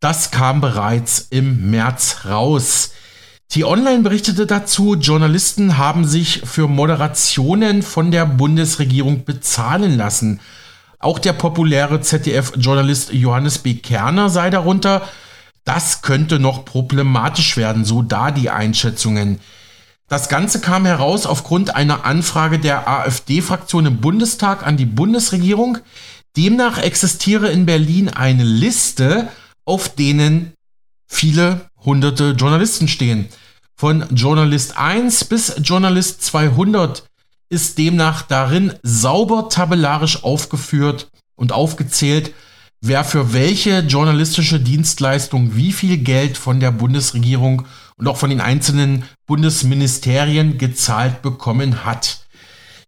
Das 0.00 0.30
kam 0.30 0.62
bereits 0.62 1.26
im 1.28 1.70
März 1.70 2.20
raus. 2.24 2.92
T-Online 3.50 4.02
berichtete 4.02 4.46
dazu, 4.46 4.94
Journalisten 4.94 5.76
haben 5.76 6.06
sich 6.06 6.40
für 6.44 6.68
Moderationen 6.68 7.82
von 7.82 8.10
der 8.10 8.24
Bundesregierung 8.24 9.24
bezahlen 9.26 9.96
lassen. 9.96 10.40
Auch 10.98 11.18
der 11.18 11.32
populäre 11.32 12.00
ZDF-Journalist 12.00 13.12
Johannes 13.12 13.58
B. 13.58 13.74
Kerner 13.74 14.30
sei 14.30 14.50
darunter. 14.50 15.08
Das 15.64 16.02
könnte 16.02 16.38
noch 16.38 16.64
problematisch 16.64 17.56
werden, 17.56 17.84
so 17.84 18.02
da 18.02 18.30
die 18.30 18.50
Einschätzungen. 18.50 19.40
Das 20.08 20.28
Ganze 20.28 20.60
kam 20.60 20.86
heraus 20.86 21.26
aufgrund 21.26 21.74
einer 21.74 22.04
Anfrage 22.04 22.60
der 22.60 22.86
AfD-Fraktion 22.88 23.86
im 23.86 24.00
Bundestag 24.00 24.64
an 24.64 24.76
die 24.76 24.86
Bundesregierung. 24.86 25.78
Demnach 26.36 26.78
existiere 26.78 27.48
in 27.48 27.66
Berlin 27.66 28.08
eine 28.08 28.44
Liste, 28.44 29.28
auf 29.64 29.88
denen 29.88 30.52
viele 31.08 31.68
hunderte 31.84 32.30
Journalisten 32.30 32.86
stehen. 32.86 33.28
Von 33.74 34.04
Journalist 34.10 34.78
1 34.78 35.24
bis 35.24 35.56
Journalist 35.62 36.22
200 36.22 37.04
ist 37.48 37.78
demnach 37.78 38.22
darin 38.22 38.72
sauber 38.82 39.48
tabellarisch 39.48 40.24
aufgeführt 40.24 41.08
und 41.36 41.52
aufgezählt, 41.52 42.32
wer 42.80 43.04
für 43.04 43.32
welche 43.32 43.80
journalistische 43.80 44.60
Dienstleistung 44.60 45.56
wie 45.56 45.72
viel 45.72 45.98
Geld 45.98 46.36
von 46.36 46.60
der 46.60 46.70
Bundesregierung 46.70 47.66
und 47.96 48.08
auch 48.08 48.16
von 48.16 48.30
den 48.30 48.40
einzelnen 48.40 49.04
Bundesministerien 49.26 50.58
gezahlt 50.58 51.22
bekommen 51.22 51.84
hat. 51.84 52.26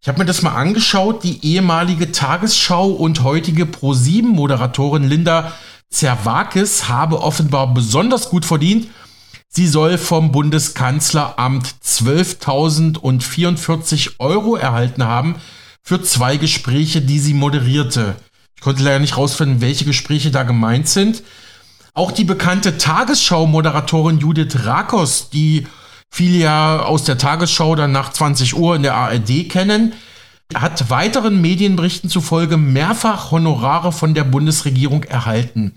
Ich 0.01 0.09
habe 0.09 0.19
mir 0.19 0.27
das 0.27 0.43
mal 0.43 0.55
angeschaut. 0.55 1.25
Die 1.25 1.45
ehemalige 1.45 2.13
Tagesschau 2.13 2.89
und 2.89 3.25
heutige 3.25 3.65
Pro7-Moderatorin 3.65 5.09
Linda 5.09 5.53
Zerwakis 5.91 6.89
habe 6.89 7.21
offenbar 7.23 7.73
besonders 7.75 8.29
gut 8.29 8.45
verdient 8.45 8.89
Sie 9.49 9.67
soll 9.67 9.99
vom 9.99 10.31
Bundeskanzleramt 10.31 11.75
12.044 11.85 14.13
Euro 14.19 14.57
erhalten 14.57 15.05
haben 15.05 15.37
für 15.83 16.03
zwei 16.03 16.37
Gespräche, 16.37 17.01
die 17.01 17.19
sie 17.19 17.35
moderierte. 17.35 18.17
Ich 18.55 18.61
konnte 18.61 18.83
leider 18.83 18.99
nicht 18.99 19.17
rausfinden, 19.17 19.61
welche 19.61 19.85
Gespräche 19.85 20.31
da 20.31 20.43
gemeint 20.43 20.89
sind. 20.89 21.23
Auch 21.95 22.13
die 22.13 22.25
bekannte 22.25 22.77
Tagesschau-Moderatorin 22.77 24.19
Judith 24.19 24.65
Rakos, 24.65 25.31
die 25.31 25.67
viele 26.11 26.39
ja 26.39 26.81
aus 26.81 27.05
der 27.05 27.19
Tagesschau 27.19 27.75
dann 27.75 27.93
nach 27.93 28.13
20 28.13 28.57
Uhr 28.57 28.77
in 28.77 28.83
der 28.83 28.95
ARD 28.95 29.49
kennen, 29.49 29.95
hat 30.55 30.91
weiteren 30.91 31.41
Medienberichten 31.41 32.11
zufolge 32.11 32.57
mehrfach 32.57 33.31
Honorare 33.31 33.93
von 33.93 34.15
der 34.15 34.25
Bundesregierung 34.25 35.05
erhalten. 35.05 35.75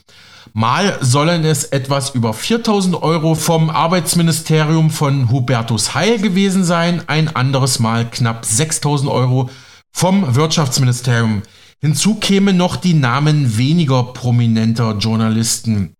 Mal 0.53 0.97
sollen 1.01 1.45
es 1.45 1.65
etwas 1.65 2.11
über 2.11 2.33
4000 2.33 3.01
Euro 3.01 3.35
vom 3.35 3.69
Arbeitsministerium 3.69 4.89
von 4.89 5.31
Hubertus 5.31 5.93
Heil 5.93 6.19
gewesen 6.19 6.63
sein, 6.63 7.03
ein 7.07 7.35
anderes 7.35 7.79
Mal 7.79 8.09
knapp 8.09 8.45
6000 8.45 9.09
Euro 9.09 9.49
vom 9.91 10.35
Wirtschaftsministerium. 10.35 11.43
Hinzu 11.79 12.15
kämen 12.15 12.57
noch 12.57 12.75
die 12.75 12.93
Namen 12.93 13.57
weniger 13.57 14.03
prominenter 14.03 14.97
Journalisten. 14.97 15.95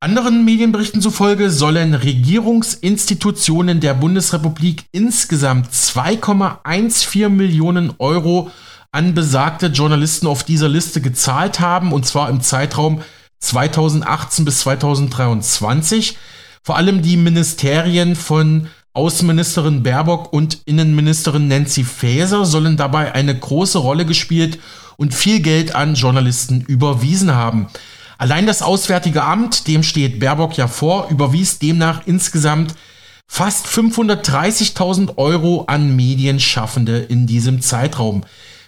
Anderen 0.00 0.44
Medienberichten 0.44 1.00
zufolge 1.00 1.50
sollen 1.50 1.94
Regierungsinstitutionen 1.94 3.80
der 3.80 3.94
Bundesrepublik 3.94 4.84
insgesamt 4.92 5.68
2,14 5.72 7.30
Millionen 7.30 7.94
Euro 7.98 8.50
an 8.92 9.14
besagte 9.14 9.66
Journalisten 9.66 10.26
auf 10.26 10.44
dieser 10.44 10.68
Liste 10.68 11.00
gezahlt 11.00 11.60
haben, 11.60 11.92
und 11.92 12.06
zwar 12.06 12.30
im 12.30 12.40
Zeitraum 12.40 13.02
2018 13.40 14.44
bis 14.44 14.60
2023. 14.60 16.16
Vor 16.62 16.76
allem 16.76 17.02
die 17.02 17.16
Ministerien 17.16 18.16
von 18.16 18.68
Außenministerin 18.92 19.82
Baerbock 19.82 20.32
und 20.32 20.62
Innenministerin 20.64 21.48
Nancy 21.48 21.84
Faeser 21.84 22.46
sollen 22.46 22.76
dabei 22.76 23.12
eine 23.12 23.38
große 23.38 23.78
Rolle 23.78 24.06
gespielt 24.06 24.58
und 24.96 25.14
viel 25.14 25.40
Geld 25.40 25.74
an 25.74 25.94
Journalisten 25.94 26.62
überwiesen 26.62 27.34
haben. 27.34 27.68
Allein 28.18 28.46
das 28.46 28.62
Auswärtige 28.62 29.22
Amt, 29.22 29.66
dem 29.68 29.82
steht 29.82 30.18
Baerbock 30.18 30.56
ja 30.56 30.68
vor, 30.68 31.08
überwies 31.10 31.58
demnach 31.58 32.06
insgesamt 32.06 32.74
fast 33.28 33.66
530.000 33.66 35.18
Euro 35.18 35.64
an 35.66 35.94
Medienschaffende 35.94 36.98
in 36.98 37.26
diesem 37.26 37.60
Zeitraum. 37.60 38.24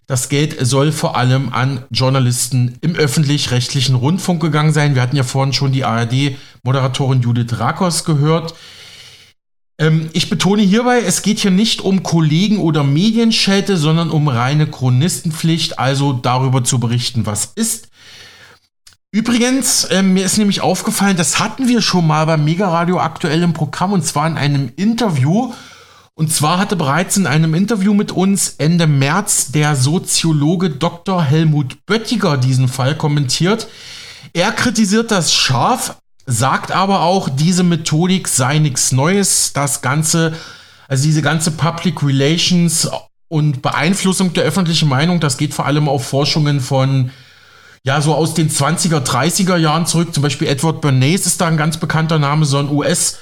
Das 0.09 0.31
Geld 0.31 0.57
soll 0.67 0.91
vor 0.91 1.19
allem 1.19 1.53
an 1.53 1.85
Journalisten 1.91 2.79
im 2.81 2.95
öffentlich-rechtlichen 2.95 3.95
Rundfunk 3.95 4.41
gegangen 4.41 4.73
sein. 4.73 4.95
Wir 4.95 5.03
hatten 5.03 5.17
ja 5.17 5.23
vorhin 5.23 5.53
schon 5.53 5.71
die 5.71 5.85
ARD-Moderatorin 5.85 7.21
Judith 7.21 7.61
Rakos 7.61 8.05
gehört. 8.05 8.55
Ähm, 9.79 10.09
ich 10.15 10.31
betone 10.31 10.63
hierbei, 10.63 11.03
es 11.03 11.21
geht 11.21 11.41
hier 11.41 11.51
nicht 11.51 11.83
um 11.83 12.03
Kollegen 12.03 12.57
oder 12.57 12.85
Medienschelte, 12.85 13.77
sondern 13.77 14.09
um 14.09 14.29
reine 14.29 14.67
Chronistenpflicht, 14.67 15.79
also 15.79 16.15
darüber 16.15 16.65
zu 16.65 16.81
berichten, 16.81 17.27
was 17.27 17.53
ist. 17.55 17.89
Übrigens, 19.13 19.85
äh, 19.85 20.03
mir 20.03 20.25
ist 20.25 20.39
nämlich 20.39 20.63
aufgefallen, 20.63 21.19
das 21.19 21.39
hatten 21.39 21.69
wir 21.69 21.83
schon 21.83 22.07
mal 22.07 22.25
beim 22.25 22.47
Mega 22.47 22.71
Radio 22.71 22.99
aktuell 22.99 23.43
im 23.43 23.53
Programm 23.53 23.93
und 23.93 24.07
zwar 24.07 24.27
in 24.27 24.39
einem 24.39 24.73
Interview 24.77 25.53
und 26.19 26.33
zwar 26.33 26.59
hatte 26.59 26.75
bereits 26.75 27.17
in 27.17 27.29
einem 27.29 27.55
Interview 27.55 27.95
mit 27.95 28.11
uns 28.11 28.57
Ende 28.59 28.89
März 28.89 29.53
der 29.53 29.77
Soziologe 29.77 30.69
Dr. 30.69 31.23
Helmut 31.23 31.87
Böttiger 31.87 32.37
diesen 32.37 32.67
Fall 32.67 32.97
kommentiert. 32.97 33.69
Er 34.33 34.51
kritisiert 34.51 35.13
das 35.13 35.33
scharf, 35.33 35.95
sagt 36.27 36.73
aber 36.73 37.03
auch, 37.03 37.29
diese 37.29 37.63
Methodik 37.63 38.27
sei 38.27 38.59
nichts 38.59 38.91
Neues. 38.91 39.53
Das 39.53 39.81
Ganze, 39.81 40.35
also 40.89 41.05
diese 41.05 41.23
ganze 41.23 41.53
Public 41.53 42.03
Relations 42.03 42.91
und 43.29 43.63
Beeinflussung 43.63 44.33
der 44.33 44.43
öffentlichen 44.43 44.89
Meinung, 44.89 45.21
das 45.21 45.37
geht 45.37 45.55
vor 45.55 45.67
allem 45.67 45.89
auf 45.89 46.05
Forschungen 46.05 46.59
von 46.59 47.13
ja, 47.85 48.01
so 48.01 48.13
aus 48.13 48.35
den 48.35 48.51
20er, 48.51 49.05
30er 49.05 49.57
Jahren 49.57 49.87
zurück. 49.87 50.13
Zum 50.13 50.25
Beispiel 50.25 50.49
Edward 50.49 50.81
Bernays 50.81 51.27
ist 51.27 51.41
da 51.41 51.47
ein 51.47 51.57
ganz 51.57 51.77
bekannter 51.77 52.19
Name, 52.19 52.45
so 52.45 52.59
ein 52.59 52.71
US- 52.71 53.19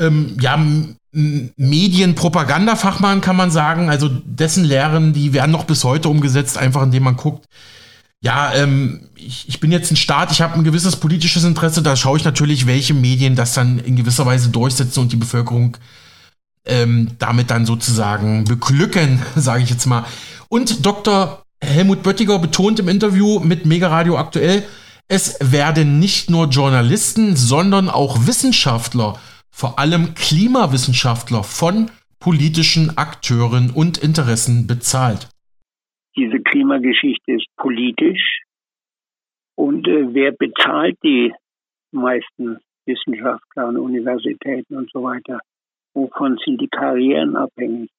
ähm, 0.00 0.36
ja, 0.40 0.56
Medienpropagandafachmann 1.12 3.20
kann 3.20 3.36
man 3.36 3.50
sagen. 3.50 3.90
Also 3.90 4.08
dessen 4.08 4.64
Lehren, 4.64 5.12
die 5.12 5.32
werden 5.32 5.50
noch 5.50 5.64
bis 5.64 5.84
heute 5.84 6.08
umgesetzt, 6.08 6.58
einfach 6.58 6.82
indem 6.82 7.04
man 7.04 7.16
guckt, 7.16 7.46
ja, 8.20 8.52
ähm, 8.54 9.08
ich, 9.14 9.48
ich 9.48 9.60
bin 9.60 9.70
jetzt 9.70 9.92
ein 9.92 9.96
Staat, 9.96 10.32
ich 10.32 10.40
habe 10.40 10.54
ein 10.54 10.64
gewisses 10.64 10.96
politisches 10.96 11.44
Interesse, 11.44 11.82
da 11.82 11.94
schaue 11.94 12.18
ich 12.18 12.24
natürlich, 12.24 12.66
welche 12.66 12.94
Medien 12.94 13.36
das 13.36 13.54
dann 13.54 13.78
in 13.78 13.94
gewisser 13.94 14.26
Weise 14.26 14.48
durchsetzen 14.48 15.00
und 15.00 15.12
die 15.12 15.16
Bevölkerung 15.16 15.76
ähm, 16.66 17.12
damit 17.18 17.50
dann 17.50 17.64
sozusagen 17.64 18.44
beglücken, 18.44 19.22
sage 19.36 19.62
ich 19.62 19.70
jetzt 19.70 19.86
mal. 19.86 20.04
Und 20.48 20.84
Dr. 20.84 21.44
Helmut 21.60 22.02
Böttiger 22.02 22.38
betont 22.38 22.80
im 22.80 22.88
Interview 22.88 23.40
mit 23.40 23.66
Mega 23.66 23.88
Radio 23.88 24.18
aktuell, 24.18 24.64
es 25.08 25.36
werden 25.40 25.98
nicht 25.98 26.28
nur 26.28 26.48
Journalisten, 26.48 27.34
sondern 27.34 27.88
auch 27.88 28.26
Wissenschaftler 28.26 29.18
vor 29.58 29.76
allem 29.76 30.14
Klimawissenschaftler 30.14 31.42
von 31.42 31.90
politischen 32.20 32.96
Akteuren 32.96 33.72
und 33.74 33.98
Interessen 33.98 34.68
bezahlt. 34.68 35.28
Diese 36.16 36.38
Klimageschichte 36.38 37.32
ist 37.32 37.48
politisch. 37.56 38.42
Und 39.56 39.88
äh, 39.88 40.14
wer 40.14 40.30
bezahlt 40.30 40.96
die 41.02 41.32
meisten 41.90 42.58
Wissenschaftler 42.86 43.66
und 43.66 43.78
Universitäten 43.78 44.76
und 44.76 44.90
so 44.92 45.02
weiter? 45.02 45.40
Wovon 45.92 46.38
sind 46.44 46.60
die 46.60 46.68
Karrieren 46.68 47.34
abhängig? 47.34 47.90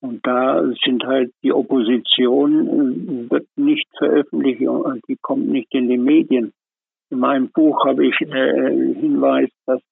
Und 0.00 0.26
da 0.26 0.62
sind 0.82 1.04
halt 1.04 1.32
die 1.42 1.52
Opposition 1.52 2.66
äh, 2.66 3.30
wird 3.30 3.46
nicht 3.56 3.86
veröffentlicht, 3.98 4.62
die 5.06 5.18
kommt 5.20 5.48
nicht 5.48 5.74
in 5.74 5.90
die 5.90 5.98
Medien. 5.98 6.54
In 7.10 7.18
meinem 7.18 7.50
Buch 7.50 7.84
habe 7.84 8.06
ich 8.06 8.18
äh, 8.22 8.94
Hinweis, 9.00 9.50
dass 9.66 9.82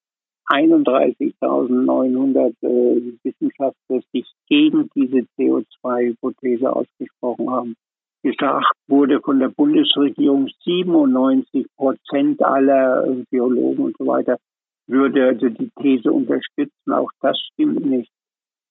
31.900 0.48 2.54
äh, 2.62 3.02
Wissenschaftler 3.22 4.00
sich 4.12 4.26
gegen 4.48 4.88
diese 4.94 5.26
CO2-Hypothese 5.38 6.70
ausgesprochen 6.70 7.50
haben. 7.50 7.74
Gesagt 8.22 8.72
wurde 8.88 9.20
von 9.20 9.38
der 9.38 9.48
Bundesregierung 9.48 10.48
97 10.64 11.66
Prozent 11.76 12.42
aller 12.42 13.06
Biologen 13.30 13.84
und 13.84 13.96
so 13.96 14.06
weiter 14.06 14.38
würde 14.88 15.26
also 15.26 15.48
die 15.48 15.70
These 15.80 16.10
unterstützen. 16.10 16.92
Auch 16.92 17.10
das 17.20 17.38
stimmt 17.52 17.84
nicht. 17.84 18.10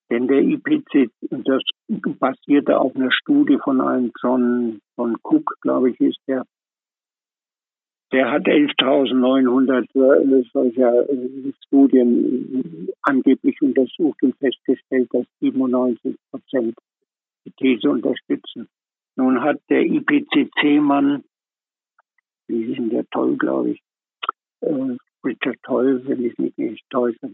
Denn 0.09 0.27
der 0.27 0.41
IPCC, 0.41 1.11
das 1.19 1.61
basierte 2.19 2.79
auf 2.79 2.95
einer 2.95 3.11
Studie 3.11 3.57
von 3.61 3.81
einem 3.81 4.11
John, 4.21 4.79
John 4.97 5.17
Cook, 5.21 5.53
glaube 5.61 5.91
ich, 5.91 5.99
ist 5.99 6.19
der, 6.27 6.43
der 8.11 8.31
hat 8.31 8.45
11.900 8.45 9.83
äh, 9.93 10.43
solcher 10.53 11.09
äh, 11.09 11.53
Studien 11.65 12.89
angeblich 13.01 13.61
untersucht 13.61 14.23
und 14.23 14.35
festgestellt, 14.37 15.09
dass 15.11 15.25
97 15.41 16.15
Prozent 16.31 16.75
die 17.45 17.51
These 17.51 17.89
unterstützen. 17.89 18.69
Nun 19.15 19.41
hat 19.41 19.57
der 19.69 19.81
IPCC-Mann, 19.81 21.23
wie 22.47 22.63
ist 22.63 22.77
denn 22.77 22.89
der 22.89 23.05
Toll, 23.09 23.35
glaube 23.37 23.71
ich, 23.71 23.81
äh, 24.61 24.95
Richard 25.25 25.57
Toll, 25.63 26.01
wenn 26.05 26.23
ich 26.23 26.37
mich 26.37 26.55
nicht 26.57 26.89
täusche, 26.89 27.33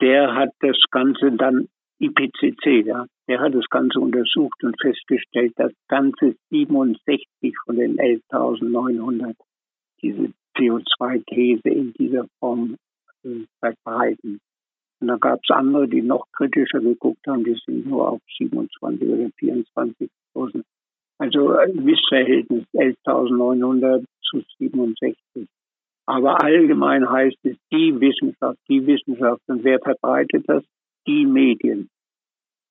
der 0.00 0.34
hat 0.34 0.50
das 0.60 0.78
Ganze 0.90 1.30
dann 1.32 1.68
IPCC, 2.00 2.86
ja, 2.86 3.06
der 3.28 3.40
hat 3.40 3.54
das 3.54 3.68
Ganze 3.68 4.00
untersucht 4.00 4.64
und 4.64 4.80
festgestellt, 4.80 5.52
dass 5.56 5.72
ganze 5.86 6.34
67 6.48 7.54
von 7.64 7.76
den 7.76 7.98
11.900 7.98 9.34
diese 10.02 10.32
CO2-These 10.56 11.68
in 11.68 11.92
dieser 11.94 12.26
Form 12.38 12.76
äh, 13.24 13.44
verbreiten. 13.60 14.40
Und 15.00 15.08
da 15.08 15.16
gab 15.16 15.40
es 15.42 15.50
andere, 15.54 15.88
die 15.88 16.02
noch 16.02 16.26
kritischer 16.32 16.80
geguckt 16.80 17.26
haben, 17.26 17.44
die 17.44 17.56
sind 17.64 17.86
nur 17.86 18.08
auf 18.08 18.20
27 18.38 19.08
oder 19.08 19.30
24.000. 19.40 20.62
Also 21.18 21.50
ein 21.56 21.84
Missverhältnis 21.84 22.64
11.900 22.74 24.04
zu 24.22 24.42
67. 24.58 25.48
Aber 26.06 26.42
allgemein 26.42 27.08
heißt 27.08 27.38
es 27.44 27.56
die 27.70 27.98
Wissenschaft, 28.00 28.58
die 28.68 28.86
Wissenschaft. 28.86 29.42
Und 29.46 29.64
wer 29.64 29.78
verbreitet 29.80 30.44
das? 30.46 30.64
Die 31.06 31.24
Medien. 31.24 31.88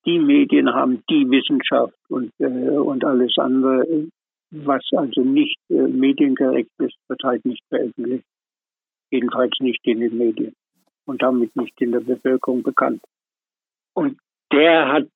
Die 0.05 0.19
Medien 0.19 0.73
haben 0.73 1.03
die 1.09 1.29
Wissenschaft 1.29 1.97
und, 2.09 2.31
äh, 2.39 2.45
und 2.45 3.03
alles 3.05 3.37
andere, 3.37 3.85
was 4.51 4.83
also 4.95 5.21
nicht 5.21 5.57
äh, 5.69 5.87
mediengerecht 5.87 6.71
ist, 6.79 6.95
wird 7.07 7.23
halt 7.23 7.45
nicht 7.45 7.63
veröffentlicht. 7.69 8.25
Jedenfalls 9.11 9.53
nicht 9.59 9.85
in 9.85 9.99
den 9.99 10.17
Medien 10.17 10.53
und 11.05 11.21
damit 11.21 11.55
nicht 11.55 11.79
in 11.81 11.91
der 11.91 12.01
Bevölkerung 12.01 12.63
bekannt. 12.63 13.01
Und 13.93 14.17
der 14.51 14.91
hat 14.91 15.07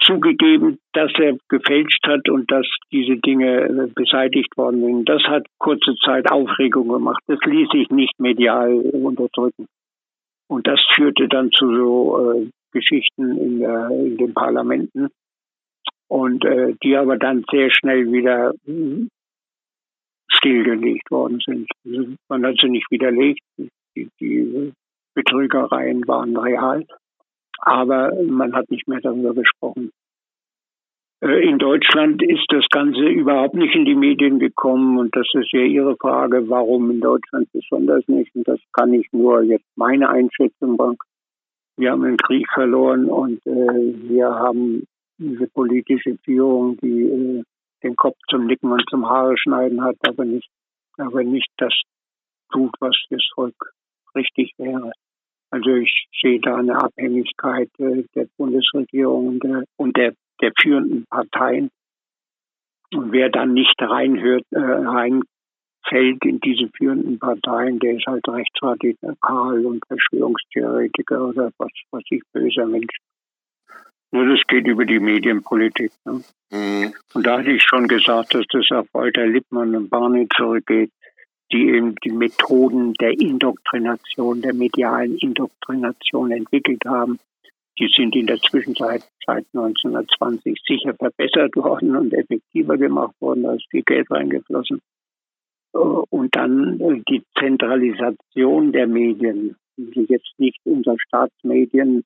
zugegeben, 0.00 0.78
dass 0.92 1.10
er 1.18 1.36
gefälscht 1.48 2.06
hat 2.06 2.28
und 2.28 2.50
dass 2.50 2.66
diese 2.92 3.16
Dinge 3.16 3.62
äh, 3.62 3.86
beseitigt 3.94 4.56
worden 4.56 4.84
sind. 4.84 5.08
Das 5.08 5.22
hat 5.22 5.46
kurze 5.58 5.94
Zeit 6.04 6.30
Aufregung 6.30 6.88
gemacht. 6.88 7.22
Das 7.26 7.38
ließ 7.44 7.68
sich 7.70 7.88
nicht 7.90 8.18
medial 8.18 8.74
unterdrücken. 8.74 9.66
Und 10.48 10.66
das 10.66 10.80
führte 10.94 11.28
dann 11.28 11.50
zu 11.52 11.74
so 11.74 12.32
äh, 12.32 12.50
Geschichten 12.72 13.38
in, 13.38 13.58
der, 13.60 13.88
in, 13.90 14.16
den 14.18 14.34
Parlamenten 14.34 15.08
und 16.08 16.44
äh, 16.44 16.74
die 16.82 16.96
aber 16.96 17.16
dann 17.16 17.44
sehr 17.50 17.70
schnell 17.70 18.10
wieder 18.12 18.52
hm, 18.64 19.08
stillgelegt 20.28 21.10
worden 21.10 21.40
sind. 21.44 21.68
Also 21.84 22.14
man 22.28 22.46
hat 22.46 22.56
sie 22.60 22.68
nicht 22.68 22.90
widerlegt. 22.90 23.40
Die, 23.96 24.08
die 24.20 24.72
Betrügereien 25.14 26.06
waren 26.06 26.36
real 26.36 26.84
aber 27.64 28.12
man 28.22 28.54
hat 28.54 28.70
nicht 28.70 28.86
mehr 28.88 29.00
darüber 29.00 29.34
gesprochen. 29.34 29.90
Äh, 31.20 31.48
in 31.48 31.58
Deutschland 31.58 32.22
ist 32.22 32.46
das 32.48 32.66
Ganze 32.70 33.06
überhaupt 33.06 33.54
nicht 33.54 33.74
in 33.74 33.84
die 33.84 33.94
Medien 33.94 34.38
gekommen 34.38 34.98
und 34.98 35.16
das 35.16 35.26
ist 35.32 35.52
ja 35.52 35.60
Ihre 35.60 35.96
Frage, 35.96 36.48
warum 36.48 36.90
in 36.90 37.00
Deutschland 37.00 37.48
besonders 37.52 38.06
nicht. 38.06 38.34
Und 38.34 38.46
das 38.46 38.60
kann 38.72 38.92
ich 38.92 39.06
nur 39.12 39.42
jetzt 39.42 39.66
meine 39.76 40.08
Einschätzung 40.08 40.76
machen. 40.76 40.98
Wir 41.76 41.90
haben 41.90 42.04
einen 42.04 42.18
Krieg 42.18 42.46
verloren 42.52 43.06
und 43.06 43.44
äh, 43.46 44.08
wir 44.08 44.28
haben 44.28 44.84
diese 45.18 45.46
politische 45.48 46.16
Führung, 46.24 46.76
die 46.78 47.02
äh, 47.02 47.42
den 47.82 47.96
Kopf 47.96 48.16
zum 48.28 48.46
Nicken 48.46 48.72
und 48.72 48.84
zum 48.88 49.08
Haare 49.08 49.36
schneiden 49.36 49.82
hat, 49.82 49.96
aber 50.06 50.24
nicht, 50.24 50.48
aber 50.96 51.22
nicht 51.22 51.48
das 51.58 51.74
tut, 52.52 52.74
was 52.80 52.96
das 53.10 53.24
Volk 53.34 53.54
richtig 54.14 54.52
wäre. 54.58 54.92
Also 55.50 55.70
ich 55.70 56.08
sehe 56.20 56.40
da 56.40 56.56
eine 56.56 56.76
Abhängigkeit 56.76 57.70
äh, 57.78 58.04
der 58.14 58.26
Bundesregierung 58.36 59.28
und 59.28 59.44
der, 59.44 59.64
und 59.76 59.96
der, 59.96 60.14
der 60.40 60.52
führenden 60.60 61.04
Parteien. 61.08 61.70
Und 62.92 63.12
wer 63.12 63.28
dann 63.30 63.54
nicht 63.54 63.74
reinhört, 63.80 64.44
äh, 64.50 64.58
reinfällt 64.58 66.24
in 66.24 66.40
diese 66.40 66.68
führenden 66.76 67.18
Parteien, 67.18 67.78
der 67.78 67.96
ist 67.96 68.06
halt 68.06 68.26
rechtsradikal 68.26 69.66
und 69.66 69.84
Verschwörungstheoretiker 69.86 71.28
oder 71.28 71.50
was, 71.58 71.72
was 71.90 72.02
ich 72.10 72.22
böser 72.32 72.66
Mensch. 72.66 72.96
Nur 74.14 74.26
das 74.26 74.40
geht 74.46 74.66
über 74.66 74.84
die 74.84 75.00
Medienpolitik. 75.00 75.90
Ne? 76.04 76.22
Mhm. 76.52 76.94
Und 77.14 77.26
da 77.26 77.38
hatte 77.38 77.50
ich 77.50 77.62
schon 77.62 77.88
gesagt, 77.88 78.34
dass 78.34 78.46
das 78.50 78.70
auf 78.70 78.86
Walter 78.92 79.26
Lippmann 79.26 79.74
und 79.74 79.90
Barney 79.90 80.28
zurückgeht 80.36 80.90
die 81.52 81.68
eben 81.68 81.94
die 82.02 82.10
Methoden 82.10 82.94
der 82.94 83.12
Indoktrination, 83.12 84.42
der 84.42 84.54
medialen 84.54 85.16
Indoktrination 85.18 86.32
entwickelt 86.32 86.82
haben. 86.84 87.18
Die 87.78 87.88
sind 87.94 88.14
in 88.16 88.26
der 88.26 88.38
Zwischenzeit 88.38 89.02
seit 89.24 89.46
1920 89.52 90.60
sicher 90.66 90.94
verbessert 90.94 91.54
worden 91.56 91.96
und 91.96 92.12
effektiver 92.12 92.76
gemacht 92.76 93.14
worden, 93.20 93.44
da 93.44 93.54
ist 93.54 93.66
viel 93.70 93.82
Geld 93.82 94.10
reingeflossen. 94.10 94.80
Und 95.72 96.36
dann 96.36 96.80
äh, 96.80 97.02
die 97.08 97.22
Zentralisation 97.38 98.72
der 98.72 98.86
Medien, 98.86 99.56
die 99.76 100.06
jetzt 100.08 100.32
nicht 100.38 100.60
unser 100.64 100.96
Staatsmedien, 100.98 102.04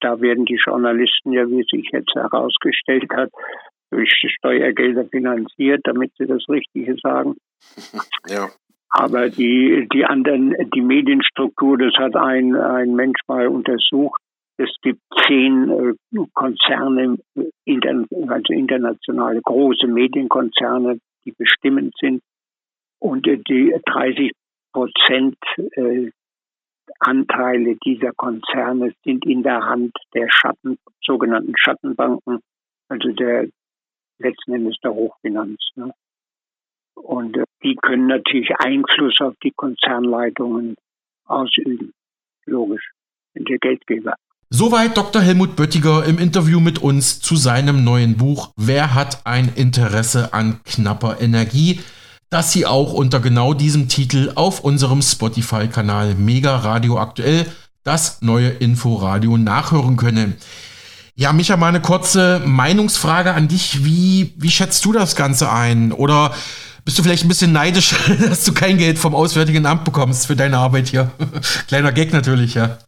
da 0.00 0.20
werden 0.20 0.44
die 0.44 0.60
Journalisten 0.64 1.32
ja, 1.32 1.48
wie 1.48 1.64
sich 1.64 1.90
jetzt 1.92 2.14
herausgestellt 2.14 3.10
hat, 3.12 3.30
durch 3.90 4.10
Steuergelder 4.10 5.06
finanziert, 5.06 5.80
damit 5.84 6.12
sie 6.18 6.26
das 6.26 6.48
Richtige 6.48 6.96
sagen. 7.02 7.36
Ja. 8.28 8.50
Aber 8.90 9.28
die, 9.28 9.86
die 9.92 10.04
anderen, 10.04 10.54
die 10.74 10.80
Medienstruktur, 10.80 11.76
das 11.76 11.94
hat 11.94 12.16
ein, 12.16 12.56
ein 12.56 12.94
Mensch 12.94 13.20
mal 13.26 13.46
untersucht. 13.48 14.20
Es 14.56 14.70
gibt 14.82 15.00
zehn 15.26 15.70
äh, 15.70 16.24
Konzerne, 16.32 17.18
also 17.36 18.52
internationale 18.52 19.40
große 19.42 19.86
Medienkonzerne, 19.86 20.98
die 21.24 21.32
bestimmend 21.32 21.94
sind. 22.00 22.22
Und 22.98 23.26
äh, 23.26 23.36
die 23.36 23.74
30 23.84 24.32
Prozent 24.72 25.36
äh, 25.72 26.10
Anteile 27.00 27.76
dieser 27.84 28.12
Konzerne 28.12 28.92
sind 29.04 29.24
in 29.26 29.42
der 29.42 29.64
Hand 29.64 29.92
der 30.14 30.28
Schatten, 30.30 30.78
sogenannten 31.02 31.54
Schattenbanken, 31.56 32.40
also 32.88 33.08
der 33.12 33.48
letzten 34.18 34.54
Endes 34.54 34.76
der 34.82 34.92
Hochfinanz. 34.92 35.58
Ne? 35.76 35.92
Und 36.94 37.36
äh, 37.36 37.44
die 37.62 37.76
können 37.76 38.06
natürlich 38.06 38.50
Einfluss 38.58 39.20
auf 39.20 39.34
die 39.42 39.52
Konzernleitungen 39.52 40.76
ausüben. 41.24 41.92
Logisch, 42.46 42.90
sind 43.34 43.48
der 43.48 43.58
Geldgeber. 43.58 44.14
Soweit 44.50 44.96
Dr. 44.96 45.20
Helmut 45.20 45.56
Böttiger 45.56 46.06
im 46.06 46.18
Interview 46.18 46.58
mit 46.58 46.82
uns 46.82 47.20
zu 47.20 47.36
seinem 47.36 47.84
neuen 47.84 48.16
Buch 48.16 48.52
Wer 48.56 48.94
hat 48.94 49.26
ein 49.26 49.52
Interesse 49.54 50.32
an 50.32 50.60
knapper 50.64 51.20
Energie, 51.20 51.80
das 52.30 52.52
Sie 52.52 52.66
auch 52.66 52.92
unter 52.92 53.20
genau 53.20 53.54
diesem 53.54 53.88
Titel 53.88 54.32
auf 54.34 54.60
unserem 54.60 55.02
Spotify-Kanal 55.02 56.14
Mega 56.14 56.56
Radio 56.56 56.98
Aktuell, 56.98 57.46
das 57.84 58.20
neue 58.20 58.48
Inforadio, 58.48 59.38
nachhören 59.38 59.96
können. 59.96 60.36
Ja, 61.14 61.32
Micha, 61.32 61.56
mal 61.56 61.68
eine 61.68 61.80
kurze 61.80 62.40
Meinungsfrage 62.44 63.34
an 63.34 63.48
dich. 63.48 63.84
Wie, 63.84 64.34
wie 64.36 64.50
schätzt 64.50 64.84
du 64.84 64.92
das 64.92 65.16
Ganze 65.16 65.50
ein? 65.50 65.92
Oder 65.92 66.32
bist 66.84 66.98
du 66.98 67.02
vielleicht 67.02 67.24
ein 67.24 67.28
bisschen 67.28 67.52
neidisch, 67.52 67.94
dass 68.28 68.44
du 68.44 68.52
kein 68.52 68.78
Geld 68.78 68.98
vom 68.98 69.14
Auswärtigen 69.14 69.66
Amt 69.66 69.84
bekommst 69.84 70.26
für 70.26 70.36
deine 70.36 70.58
Arbeit 70.58 70.88
hier. 70.88 71.10
Kleiner 71.66 71.92
Gag 71.92 72.12
natürlich, 72.12 72.54
ja. 72.54 72.78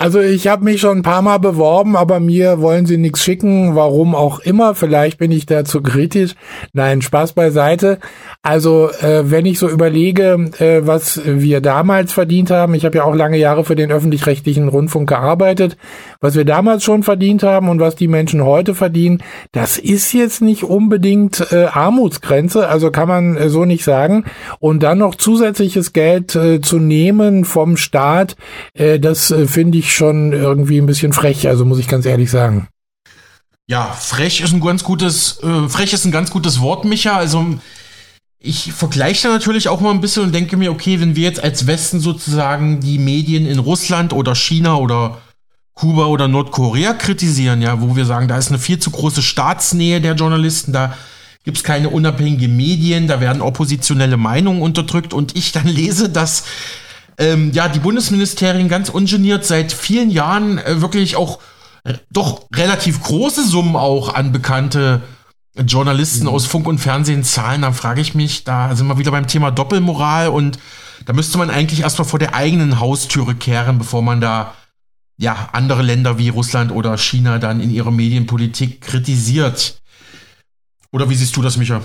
Also 0.00 0.18
ich 0.18 0.48
habe 0.48 0.64
mich 0.64 0.80
schon 0.80 1.00
ein 1.00 1.02
paar 1.02 1.20
Mal 1.20 1.36
beworben, 1.36 1.94
aber 1.94 2.20
mir 2.20 2.62
wollen 2.62 2.86
sie 2.86 2.96
nichts 2.96 3.22
schicken, 3.22 3.76
warum 3.76 4.14
auch 4.14 4.38
immer. 4.38 4.74
Vielleicht 4.74 5.18
bin 5.18 5.30
ich 5.30 5.44
da 5.44 5.62
zu 5.66 5.82
kritisch. 5.82 6.36
Nein, 6.72 7.02
Spaß 7.02 7.34
beiseite. 7.34 7.98
Also 8.40 8.88
äh, 9.02 9.30
wenn 9.30 9.44
ich 9.44 9.58
so 9.58 9.68
überlege, 9.68 10.52
äh, 10.58 10.86
was 10.86 11.20
wir 11.26 11.60
damals 11.60 12.14
verdient 12.14 12.50
haben, 12.50 12.72
ich 12.72 12.86
habe 12.86 12.96
ja 12.96 13.04
auch 13.04 13.14
lange 13.14 13.36
Jahre 13.36 13.62
für 13.62 13.76
den 13.76 13.92
öffentlich-rechtlichen 13.92 14.68
Rundfunk 14.68 15.06
gearbeitet, 15.06 15.76
was 16.22 16.34
wir 16.34 16.46
damals 16.46 16.82
schon 16.82 17.02
verdient 17.02 17.42
haben 17.42 17.68
und 17.68 17.78
was 17.78 17.94
die 17.94 18.08
Menschen 18.08 18.42
heute 18.42 18.74
verdienen, 18.74 19.22
das 19.52 19.76
ist 19.76 20.14
jetzt 20.14 20.40
nicht 20.40 20.64
unbedingt 20.64 21.52
äh, 21.52 21.66
Armutsgrenze, 21.66 22.68
also 22.68 22.90
kann 22.90 23.08
man 23.08 23.36
äh, 23.36 23.50
so 23.50 23.66
nicht 23.66 23.84
sagen. 23.84 24.24
Und 24.60 24.82
dann 24.82 24.96
noch 24.96 25.14
zusätzliches 25.14 25.92
Geld 25.92 26.34
äh, 26.36 26.62
zu 26.62 26.78
nehmen 26.78 27.44
vom 27.44 27.76
Staat, 27.76 28.36
äh, 28.72 28.98
das 28.98 29.30
äh, 29.30 29.46
finde 29.46 29.76
ich 29.76 29.89
schon 29.90 30.32
irgendwie 30.32 30.78
ein 30.78 30.86
bisschen 30.86 31.12
frech, 31.12 31.48
also 31.48 31.64
muss 31.64 31.78
ich 31.78 31.88
ganz 31.88 32.06
ehrlich 32.06 32.30
sagen. 32.30 32.68
Ja, 33.66 33.84
frech 33.92 34.40
ist 34.40 34.52
ein 34.52 34.60
ganz 34.60 34.82
gutes, 34.82 35.40
äh, 35.42 35.68
frech 35.68 35.92
ist 35.92 36.04
ein 36.04 36.10
ganz 36.10 36.30
gutes 36.30 36.60
Wort, 36.60 36.84
Micha. 36.84 37.16
Also 37.16 37.58
ich 38.40 38.72
vergleiche 38.72 39.28
da 39.28 39.34
natürlich 39.34 39.68
auch 39.68 39.80
mal 39.80 39.90
ein 39.90 40.00
bisschen 40.00 40.24
und 40.24 40.34
denke 40.34 40.56
mir, 40.56 40.72
okay, 40.72 41.00
wenn 41.00 41.14
wir 41.14 41.24
jetzt 41.24 41.44
als 41.44 41.66
Westen 41.66 42.00
sozusagen 42.00 42.80
die 42.80 42.98
Medien 42.98 43.46
in 43.46 43.58
Russland 43.58 44.12
oder 44.12 44.34
China 44.34 44.76
oder 44.76 45.18
Kuba 45.74 46.06
oder 46.06 46.26
Nordkorea 46.26 46.94
kritisieren, 46.94 47.62
ja, 47.62 47.80
wo 47.80 47.96
wir 47.96 48.06
sagen, 48.06 48.28
da 48.28 48.38
ist 48.38 48.48
eine 48.48 48.58
viel 48.58 48.78
zu 48.78 48.90
große 48.90 49.22
Staatsnähe 49.22 50.00
der 50.00 50.14
Journalisten, 50.14 50.72
da 50.72 50.96
gibt 51.44 51.58
es 51.58 51.64
keine 51.64 51.90
unabhängigen 51.90 52.56
Medien, 52.56 53.08
da 53.08 53.20
werden 53.20 53.40
oppositionelle 53.40 54.16
Meinungen 54.16 54.62
unterdrückt 54.62 55.14
und 55.14 55.36
ich 55.36 55.52
dann 55.52 55.66
lese, 55.66 56.08
dass 56.08 56.44
ähm, 57.20 57.52
ja 57.52 57.68
die 57.68 57.78
Bundesministerien 57.78 58.68
ganz 58.68 58.88
ungeniert 58.88 59.44
seit 59.44 59.72
vielen 59.72 60.10
Jahren 60.10 60.58
äh, 60.58 60.80
wirklich 60.80 61.14
auch 61.14 61.38
äh, 61.84 61.94
doch 62.10 62.46
relativ 62.54 63.02
große 63.02 63.46
Summen 63.46 63.76
auch 63.76 64.14
an 64.14 64.32
bekannte 64.32 65.02
Journalisten 65.56 66.24
mhm. 66.24 66.30
aus 66.30 66.46
Funk 66.46 66.66
und 66.66 66.78
Fernsehen 66.78 67.24
zahlen, 67.24 67.62
dann 67.62 67.74
frage 67.74 68.00
ich 68.00 68.14
mich, 68.14 68.44
da 68.44 68.74
sind 68.74 68.86
wir 68.86 68.98
wieder 68.98 69.10
beim 69.10 69.26
Thema 69.26 69.50
Doppelmoral 69.50 70.28
und 70.28 70.58
da 71.06 71.12
müsste 71.12 71.38
man 71.38 71.50
eigentlich 71.50 71.80
erstmal 71.80 72.08
vor 72.08 72.18
der 72.18 72.34
eigenen 72.34 72.80
Haustüre 72.80 73.34
kehren, 73.34 73.78
bevor 73.78 74.02
man 74.02 74.20
da 74.20 74.54
ja 75.18 75.50
andere 75.52 75.82
Länder 75.82 76.18
wie 76.18 76.28
Russland 76.28 76.72
oder 76.72 76.96
China 76.96 77.38
dann 77.38 77.60
in 77.60 77.70
ihrer 77.70 77.90
Medienpolitik 77.90 78.80
kritisiert. 78.80 79.82
Oder 80.92 81.10
wie 81.10 81.14
siehst 81.14 81.36
du 81.36 81.42
das, 81.42 81.56
Micha? 81.56 81.82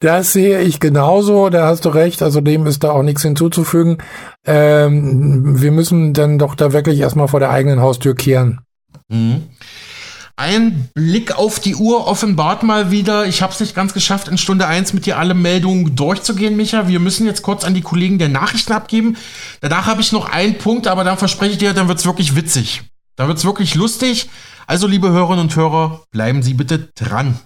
Das 0.00 0.32
sehe 0.32 0.62
ich 0.62 0.80
genauso, 0.80 1.50
da 1.50 1.66
hast 1.66 1.84
du 1.84 1.90
recht, 1.90 2.22
also 2.22 2.40
dem 2.40 2.66
ist 2.66 2.82
da 2.82 2.92
auch 2.92 3.02
nichts 3.02 3.20
hinzuzufügen. 3.20 3.98
Ähm, 4.46 5.60
wir 5.60 5.72
müssen 5.72 6.14
dann 6.14 6.38
doch 6.38 6.54
da 6.54 6.72
wirklich 6.72 6.98
erstmal 7.00 7.28
vor 7.28 7.38
der 7.38 7.50
eigenen 7.50 7.80
Haustür 7.80 8.14
kehren. 8.14 8.60
Mhm. 9.08 9.42
Ein 10.36 10.88
Blick 10.94 11.36
auf 11.36 11.60
die 11.60 11.74
Uhr 11.74 12.06
offenbart 12.06 12.62
mal 12.62 12.90
wieder, 12.90 13.26
ich 13.26 13.42
habe 13.42 13.52
es 13.52 13.60
nicht 13.60 13.74
ganz 13.74 13.92
geschafft, 13.92 14.28
in 14.28 14.38
Stunde 14.38 14.66
1 14.66 14.94
mit 14.94 15.04
dir 15.04 15.18
alle 15.18 15.34
Meldungen 15.34 15.94
durchzugehen, 15.94 16.56
Micha. 16.56 16.88
Wir 16.88 16.98
müssen 16.98 17.26
jetzt 17.26 17.42
kurz 17.42 17.62
an 17.62 17.74
die 17.74 17.82
Kollegen 17.82 18.18
der 18.18 18.30
Nachrichten 18.30 18.72
abgeben. 18.72 19.18
Danach 19.60 19.84
habe 19.84 20.00
ich 20.00 20.12
noch 20.12 20.30
einen 20.30 20.56
Punkt, 20.56 20.86
aber 20.86 21.04
dann 21.04 21.18
verspreche 21.18 21.52
ich 21.52 21.58
dir, 21.58 21.74
dann 21.74 21.88
wird 21.88 21.98
es 21.98 22.06
wirklich 22.06 22.36
witzig. 22.36 22.84
Dann 23.16 23.28
wird 23.28 23.36
es 23.36 23.44
wirklich 23.44 23.74
lustig. 23.74 24.30
Also, 24.66 24.86
liebe 24.86 25.10
Hörerinnen 25.10 25.42
und 25.42 25.56
Hörer, 25.56 26.04
bleiben 26.10 26.42
Sie 26.42 26.54
bitte 26.54 26.88
dran. 26.94 27.38